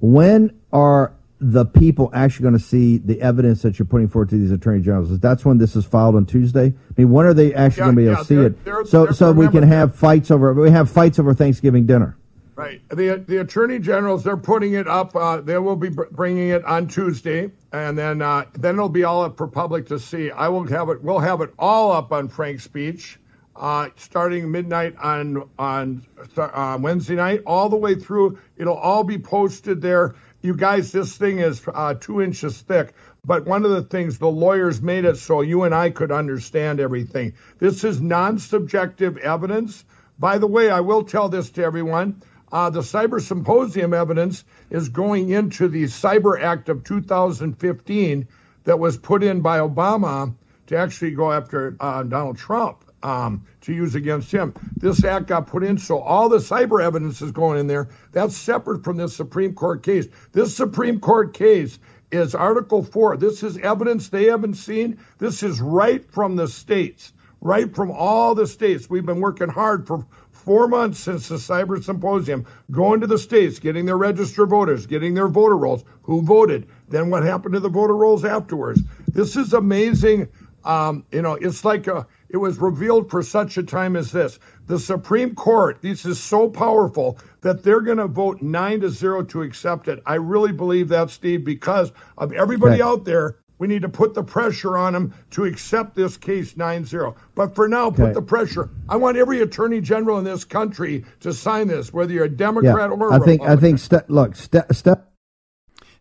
When 0.00 0.60
are 0.72 1.14
the 1.38 1.66
people 1.66 2.10
actually 2.14 2.44
going 2.44 2.58
to 2.58 2.64
see 2.64 2.98
the 2.98 3.20
evidence 3.20 3.62
that 3.62 3.78
you're 3.78 3.86
putting 3.86 4.08
forward 4.08 4.30
to 4.30 4.38
these 4.38 4.50
attorney 4.50 4.82
generals? 4.82 5.18
That's 5.20 5.44
when 5.44 5.58
this 5.58 5.76
is 5.76 5.84
filed 5.84 6.14
on 6.14 6.26
Tuesday. 6.26 6.66
I 6.66 6.94
mean, 6.96 7.10
when 7.10 7.26
are 7.26 7.34
they 7.34 7.54
actually 7.54 7.80
yeah, 7.80 7.84
going 7.84 7.96
to 7.96 8.00
be 8.00 8.04
able 8.04 8.12
yeah, 8.12 8.18
to 8.18 8.24
see 8.24 8.34
it? 8.36 8.64
They're, 8.64 8.84
so, 8.84 9.04
they're, 9.04 9.12
so 9.14 9.32
we 9.32 9.48
can 9.48 9.62
have 9.62 9.94
fights 9.94 10.30
over. 10.30 10.52
We 10.54 10.70
have 10.70 10.90
fights 10.90 11.18
over 11.18 11.34
Thanksgiving 11.34 11.86
dinner. 11.86 12.16
Right. 12.54 12.80
The 12.88 13.22
the 13.28 13.42
attorney 13.42 13.78
generals 13.78 14.24
they're 14.24 14.38
putting 14.38 14.72
it 14.72 14.88
up. 14.88 15.14
Uh, 15.14 15.42
they 15.42 15.58
will 15.58 15.76
be 15.76 15.90
bringing 15.90 16.48
it 16.48 16.64
on 16.64 16.88
Tuesday, 16.88 17.50
and 17.70 17.98
then 17.98 18.22
uh, 18.22 18.46
then 18.54 18.76
it'll 18.76 18.88
be 18.88 19.04
all 19.04 19.24
up 19.24 19.36
for 19.36 19.46
public 19.46 19.86
to 19.88 19.98
see. 19.98 20.30
I 20.30 20.48
will 20.48 20.66
have 20.68 20.88
it. 20.88 21.02
We'll 21.04 21.18
have 21.18 21.42
it 21.42 21.52
all 21.58 21.92
up 21.92 22.12
on 22.12 22.30
FrankSpeech 22.30 23.18
uh, 23.58 23.88
starting 23.96 24.50
midnight 24.50 24.96
on 25.02 25.48
on 25.58 26.06
uh, 26.36 26.78
Wednesday 26.80 27.16
night, 27.16 27.42
all 27.46 27.68
the 27.68 27.76
way 27.76 27.94
through. 27.94 28.38
It'll 28.56 28.76
all 28.76 29.04
be 29.04 29.18
posted 29.18 29.80
there. 29.80 30.14
You 30.42 30.54
guys, 30.54 30.92
this 30.92 31.16
thing 31.16 31.38
is 31.38 31.62
uh, 31.66 31.94
two 31.94 32.22
inches 32.22 32.60
thick. 32.60 32.94
But 33.24 33.44
one 33.44 33.64
of 33.64 33.72
the 33.72 33.82
things 33.82 34.18
the 34.18 34.28
lawyers 34.28 34.80
made 34.80 35.04
it 35.04 35.16
so 35.16 35.40
you 35.40 35.64
and 35.64 35.74
I 35.74 35.90
could 35.90 36.12
understand 36.12 36.78
everything. 36.78 37.32
This 37.58 37.82
is 37.82 38.00
non-subjective 38.00 39.16
evidence. 39.16 39.84
By 40.18 40.38
the 40.38 40.46
way, 40.46 40.70
I 40.70 40.80
will 40.80 41.02
tell 41.02 41.28
this 41.28 41.50
to 41.50 41.64
everyone. 41.64 42.22
Uh, 42.52 42.70
the 42.70 42.80
Cyber 42.80 43.20
Symposium 43.20 43.92
evidence 43.92 44.44
is 44.70 44.88
going 44.88 45.30
into 45.30 45.66
the 45.66 45.84
Cyber 45.84 46.40
Act 46.40 46.68
of 46.68 46.84
2015 46.84 48.28
that 48.64 48.78
was 48.78 48.96
put 48.96 49.24
in 49.24 49.40
by 49.40 49.58
Obama 49.58 50.32
to 50.68 50.76
actually 50.76 51.10
go 51.10 51.32
after 51.32 51.76
uh, 51.80 52.04
Donald 52.04 52.38
Trump 52.38 52.84
um, 53.02 53.46
to 53.62 53.72
use 53.72 53.94
against 53.94 54.32
him. 54.32 54.54
This 54.78 55.04
act 55.04 55.26
got 55.26 55.46
put 55.46 55.64
in, 55.64 55.78
so 55.78 55.98
all 56.00 56.28
the 56.28 56.38
cyber 56.38 56.82
evidence 56.82 57.22
is 57.22 57.32
going 57.32 57.58
in 57.58 57.66
there. 57.66 57.88
That's 58.12 58.36
separate 58.36 58.84
from 58.84 58.96
this 58.96 59.16
Supreme 59.16 59.54
Court 59.54 59.82
case. 59.82 60.06
This 60.32 60.56
Supreme 60.56 61.00
Court 61.00 61.34
case 61.34 61.78
is 62.10 62.34
Article 62.34 62.82
4. 62.82 63.16
This 63.16 63.42
is 63.42 63.58
evidence 63.58 64.08
they 64.08 64.26
haven't 64.26 64.54
seen. 64.54 64.98
This 65.18 65.42
is 65.42 65.60
right 65.60 66.04
from 66.12 66.36
the 66.36 66.48
states, 66.48 67.12
right 67.40 67.74
from 67.74 67.90
all 67.90 68.34
the 68.34 68.46
states. 68.46 68.88
We've 68.88 69.06
been 69.06 69.20
working 69.20 69.48
hard 69.48 69.86
for 69.86 70.06
four 70.30 70.68
months 70.68 71.00
since 71.00 71.28
the 71.28 71.34
cyber 71.36 71.82
symposium, 71.82 72.46
going 72.70 73.00
to 73.00 73.06
the 73.08 73.18
states, 73.18 73.58
getting 73.58 73.84
their 73.84 73.96
registered 73.96 74.48
voters, 74.48 74.86
getting 74.86 75.14
their 75.14 75.28
voter 75.28 75.56
rolls, 75.56 75.84
who 76.02 76.22
voted, 76.22 76.68
then 76.88 77.10
what 77.10 77.24
happened 77.24 77.54
to 77.54 77.60
the 77.60 77.68
voter 77.68 77.96
rolls 77.96 78.24
afterwards. 78.24 78.80
This 79.12 79.36
is 79.36 79.52
amazing. 79.52 80.28
Um, 80.64 81.04
you 81.10 81.22
know, 81.22 81.34
it's 81.34 81.64
like 81.64 81.88
a, 81.88 82.06
it 82.28 82.36
was 82.36 82.58
revealed 82.58 83.10
for 83.10 83.22
such 83.22 83.56
a 83.56 83.62
time 83.62 83.96
as 83.96 84.12
this. 84.12 84.38
The 84.66 84.78
Supreme 84.78 85.34
Court, 85.34 85.80
this 85.80 86.04
is 86.04 86.20
so 86.20 86.48
powerful 86.48 87.18
that 87.42 87.62
they're 87.62 87.80
going 87.80 87.98
to 87.98 88.08
vote 88.08 88.42
nine 88.42 88.80
to 88.80 88.90
zero 88.90 89.22
to 89.24 89.42
accept 89.42 89.88
it. 89.88 90.02
I 90.04 90.14
really 90.14 90.52
believe 90.52 90.88
that, 90.88 91.10
Steve, 91.10 91.44
because 91.44 91.92
of 92.18 92.32
everybody 92.32 92.74
okay. 92.74 92.82
out 92.82 93.04
there. 93.04 93.36
We 93.58 93.68
need 93.68 93.82
to 93.82 93.88
put 93.88 94.12
the 94.12 94.22
pressure 94.22 94.76
on 94.76 94.92
them 94.92 95.14
to 95.30 95.44
accept 95.44 95.94
this 95.94 96.18
case 96.18 96.58
9 96.58 96.84
0. 96.84 97.16
But 97.34 97.54
for 97.54 97.68
now, 97.68 97.86
okay. 97.86 98.02
put 98.02 98.12
the 98.12 98.20
pressure. 98.20 98.68
I 98.86 98.96
want 98.96 99.16
every 99.16 99.40
attorney 99.40 99.80
general 99.80 100.18
in 100.18 100.24
this 100.24 100.44
country 100.44 101.06
to 101.20 101.32
sign 101.32 101.68
this, 101.68 101.90
whether 101.90 102.12
you're 102.12 102.24
a 102.24 102.28
Democrat 102.28 102.90
yeah, 102.90 102.96
or 102.96 103.14
I 103.14 103.18
think, 103.20 103.40
I 103.40 103.56
think, 103.56 103.78
ste- 103.78 104.10
look, 104.10 104.36
step, 104.36 104.74
step. 104.74 105.10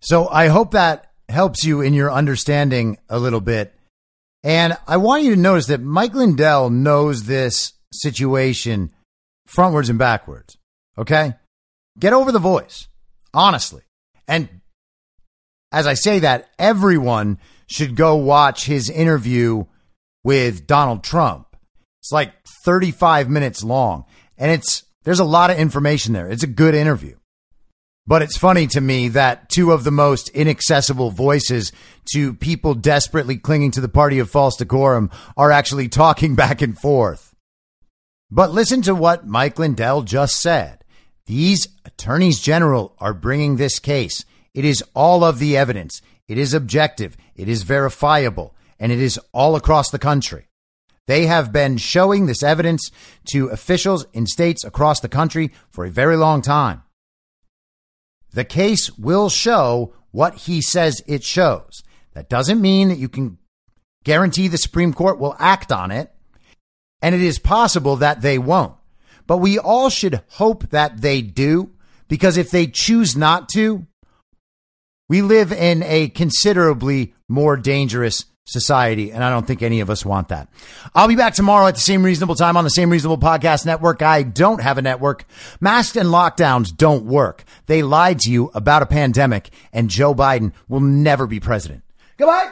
So 0.01 0.27
I 0.27 0.47
hope 0.47 0.71
that 0.71 1.13
helps 1.29 1.63
you 1.63 1.79
in 1.79 1.93
your 1.93 2.11
understanding 2.11 2.97
a 3.09 3.19
little 3.19 3.41
bit 3.41 3.74
and 4.45 4.77
I 4.87 4.97
want 4.97 5.23
you 5.23 5.31
to 5.31 5.41
notice 5.41 5.65
that 5.67 5.81
Mike 5.81 6.13
Lindell 6.13 6.69
knows 6.69 7.23
this 7.23 7.73
situation 7.91 8.91
frontwards 9.49 9.89
and 9.89 9.97
backwards. 9.97 10.55
Okay? 10.99 11.33
Get 11.97 12.13
over 12.13 12.31
the 12.31 12.37
voice, 12.37 12.87
honestly. 13.33 13.81
And 14.27 14.61
as 15.71 15.87
I 15.87 15.95
say 15.95 16.19
that, 16.19 16.47
everyone 16.59 17.39
should 17.65 17.95
go 17.95 18.15
watch 18.17 18.65
his 18.65 18.87
interview 18.87 19.65
with 20.23 20.67
Donald 20.67 21.03
Trump. 21.03 21.55
It's 22.03 22.11
like 22.11 22.31
35 22.65 23.27
minutes 23.29 23.63
long 23.63 24.05
and 24.37 24.51
it's 24.51 24.83
there's 25.05 25.19
a 25.19 25.25
lot 25.25 25.49
of 25.49 25.57
information 25.57 26.13
there. 26.13 26.29
It's 26.29 26.43
a 26.43 26.47
good 26.47 26.75
interview. 26.75 27.15
But 28.07 28.21
it's 28.21 28.37
funny 28.37 28.67
to 28.67 28.81
me 28.81 29.07
that 29.09 29.49
two 29.49 29.71
of 29.71 29.83
the 29.83 29.91
most 29.91 30.29
inaccessible 30.29 31.09
voices 31.09 31.71
to 32.13 32.35
people 32.35 32.75
desperately 32.75 33.37
clinging 33.37 33.71
to 33.71 33.81
the 33.81 33.89
party 33.89 34.19
of 34.19 34.29
false 34.29 34.57
decorum 34.57 35.09
are 35.35 35.51
actually 35.51 35.89
talking 35.89 36.35
back 36.35 36.61
and 36.61 36.77
forth. 36.77 37.33
But 38.29 38.51
listen 38.51 38.81
to 38.83 38.93
what 38.93 39.27
Mike 39.27 39.57
Lindell 39.57 40.03
just 40.03 40.39
said. 40.39 40.83
These 41.25 41.67
attorneys 41.83 42.39
general 42.39 42.95
are 42.99 43.13
bringing 43.13 43.55
this 43.55 43.79
case. 43.79 44.23
It 44.53 44.65
is 44.65 44.83
all 44.93 45.23
of 45.23 45.39
the 45.39 45.57
evidence. 45.57 46.01
It 46.27 46.37
is 46.37 46.53
objective. 46.53 47.17
It 47.35 47.49
is 47.49 47.63
verifiable 47.63 48.55
and 48.79 48.91
it 48.91 48.99
is 48.99 49.19
all 49.33 49.55
across 49.55 49.89
the 49.89 49.99
country. 49.99 50.47
They 51.07 51.25
have 51.25 51.51
been 51.51 51.77
showing 51.77 52.25
this 52.25 52.43
evidence 52.43 52.91
to 53.25 53.47
officials 53.47 54.05
in 54.13 54.25
states 54.27 54.63
across 54.63 54.99
the 54.99 55.09
country 55.09 55.51
for 55.69 55.85
a 55.85 55.91
very 55.91 56.17
long 56.17 56.41
time. 56.41 56.83
The 58.35 58.43
case 58.43 58.91
will 58.97 59.29
show 59.29 59.93
what 60.11 60.35
he 60.35 60.61
says 60.61 61.01
it 61.07 61.23
shows. 61.23 61.83
That 62.13 62.29
doesn't 62.29 62.59
mean 62.59 62.89
that 62.89 62.97
you 62.97 63.07
can 63.07 63.37
guarantee 64.03 64.49
the 64.49 64.57
Supreme 64.57 64.93
Court 64.93 65.19
will 65.19 65.37
act 65.39 65.71
on 65.71 65.89
it. 65.89 66.11
And 67.01 67.15
it 67.15 67.21
is 67.21 67.39
possible 67.39 67.95
that 67.97 68.21
they 68.21 68.37
won't. 68.37 68.75
But 69.25 69.37
we 69.37 69.57
all 69.57 69.89
should 69.89 70.21
hope 70.31 70.69
that 70.71 70.99
they 70.99 71.21
do, 71.21 71.71
because 72.09 72.35
if 72.35 72.51
they 72.51 72.67
choose 72.67 73.15
not 73.15 73.47
to, 73.49 73.87
we 75.07 75.21
live 75.21 75.53
in 75.53 75.81
a 75.83 76.09
considerably 76.09 77.13
more 77.29 77.55
dangerous 77.55 78.25
society, 78.45 79.11
and 79.11 79.23
I 79.23 79.29
don't 79.29 79.45
think 79.45 79.61
any 79.61 79.79
of 79.79 79.89
us 79.89 80.05
want 80.05 80.29
that. 80.29 80.47
I'll 80.93 81.07
be 81.07 81.15
back 81.15 81.33
tomorrow 81.33 81.67
at 81.67 81.75
the 81.75 81.81
same 81.81 82.03
reasonable 82.03 82.35
time 82.35 82.55
on 82.55 82.63
the 82.63 82.69
same 82.69 82.89
reasonable 82.91 83.17
podcast 83.17 83.65
network. 83.65 84.01
I 84.01 84.23
don't 84.23 84.61
have 84.61 84.77
a 84.77 84.81
network. 84.81 85.25
Masks 85.59 85.97
and 85.97 86.09
lockdowns 86.09 86.75
don't 86.75 87.05
work. 87.05 87.43
They 87.65 87.81
lied 87.81 88.19
to 88.21 88.31
you 88.31 88.51
about 88.53 88.83
a 88.83 88.85
pandemic, 88.85 89.49
and 89.73 89.89
Joe 89.89 90.13
Biden 90.13 90.53
will 90.69 90.79
never 90.79 91.25
be 91.27 91.39
president. 91.39 91.83
Goodbye. 92.17 92.51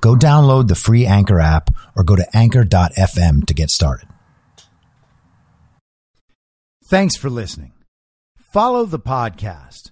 Go 0.00 0.14
download 0.14 0.68
the 0.68 0.74
free 0.74 1.06
Anchor 1.06 1.40
app 1.40 1.70
or 1.96 2.04
go 2.04 2.16
to 2.16 2.26
anchor.fm 2.36 3.46
to 3.46 3.54
get 3.54 3.70
started. 3.70 4.08
Thanks 6.86 7.16
for 7.16 7.28
listening. 7.28 7.72
Follow 8.52 8.86
the 8.86 8.98
podcast 8.98 9.90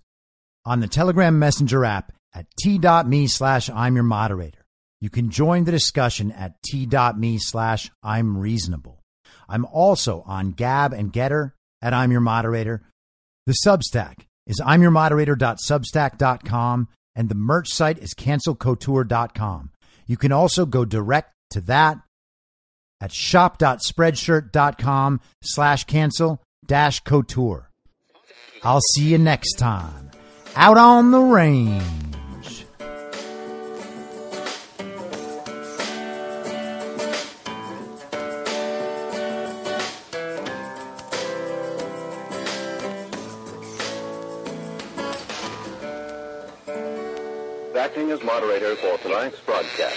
on 0.65 0.81
the 0.81 0.89
Telegram 0.89 1.39
Messenger 1.39 1.85
app 1.85 2.13
at 2.35 2.47
t.me 2.59 3.27
slash 3.27 3.69
I'm 3.69 3.95
your 3.95 4.05
moderator. 4.05 4.65
You 5.01 5.11
can 5.11 5.31
join 5.31 5.65
the 5.65 5.73
discussion 5.73 6.33
at 6.33 6.55
t.me 6.63 7.39
slash 7.39 7.91
I'm 8.03 8.39
reasonable. 8.39 9.03
I'm 9.49 9.67
also 9.67 10.23
on 10.27 10.53
Gab 10.53 10.93
and 10.93 11.13
Gettr 11.13 11.53
at 11.83 11.93
I'm 11.93 12.11
your 12.11 12.21
moderator. 12.21 12.83
The 13.45 13.57
Substack 13.65 14.27
is 14.47 14.61
I'm 14.65 14.83
your 14.83 14.91
moderator.substack.com 14.91 16.89
and 17.15 17.29
the 17.29 17.35
merch 17.35 17.69
site 17.69 17.99
is 17.99 18.15
cancelcouture.com. 18.15 19.71
You 20.07 20.17
can 20.17 20.33
also 20.33 20.67
go 20.67 20.85
direct 20.85 21.33
to 21.51 21.61
that 21.63 21.99
at 23.01 23.13
shop.spreadshirt.com 23.13 25.21
slash 25.43 25.85
cancel 25.85 26.43
dash 26.65 27.01
couture. 27.01 27.71
I'll 28.63 28.81
see 28.95 29.05
you 29.05 29.19
next 29.19 29.55
time 29.55 30.11
out 30.57 30.79
on 30.79 31.11
the 31.11 31.21
range. 31.21 32.16
As 48.17 48.25
moderator 48.25 48.75
for 48.77 48.97
tonight's 48.99 49.41
broadcast. 49.41 49.97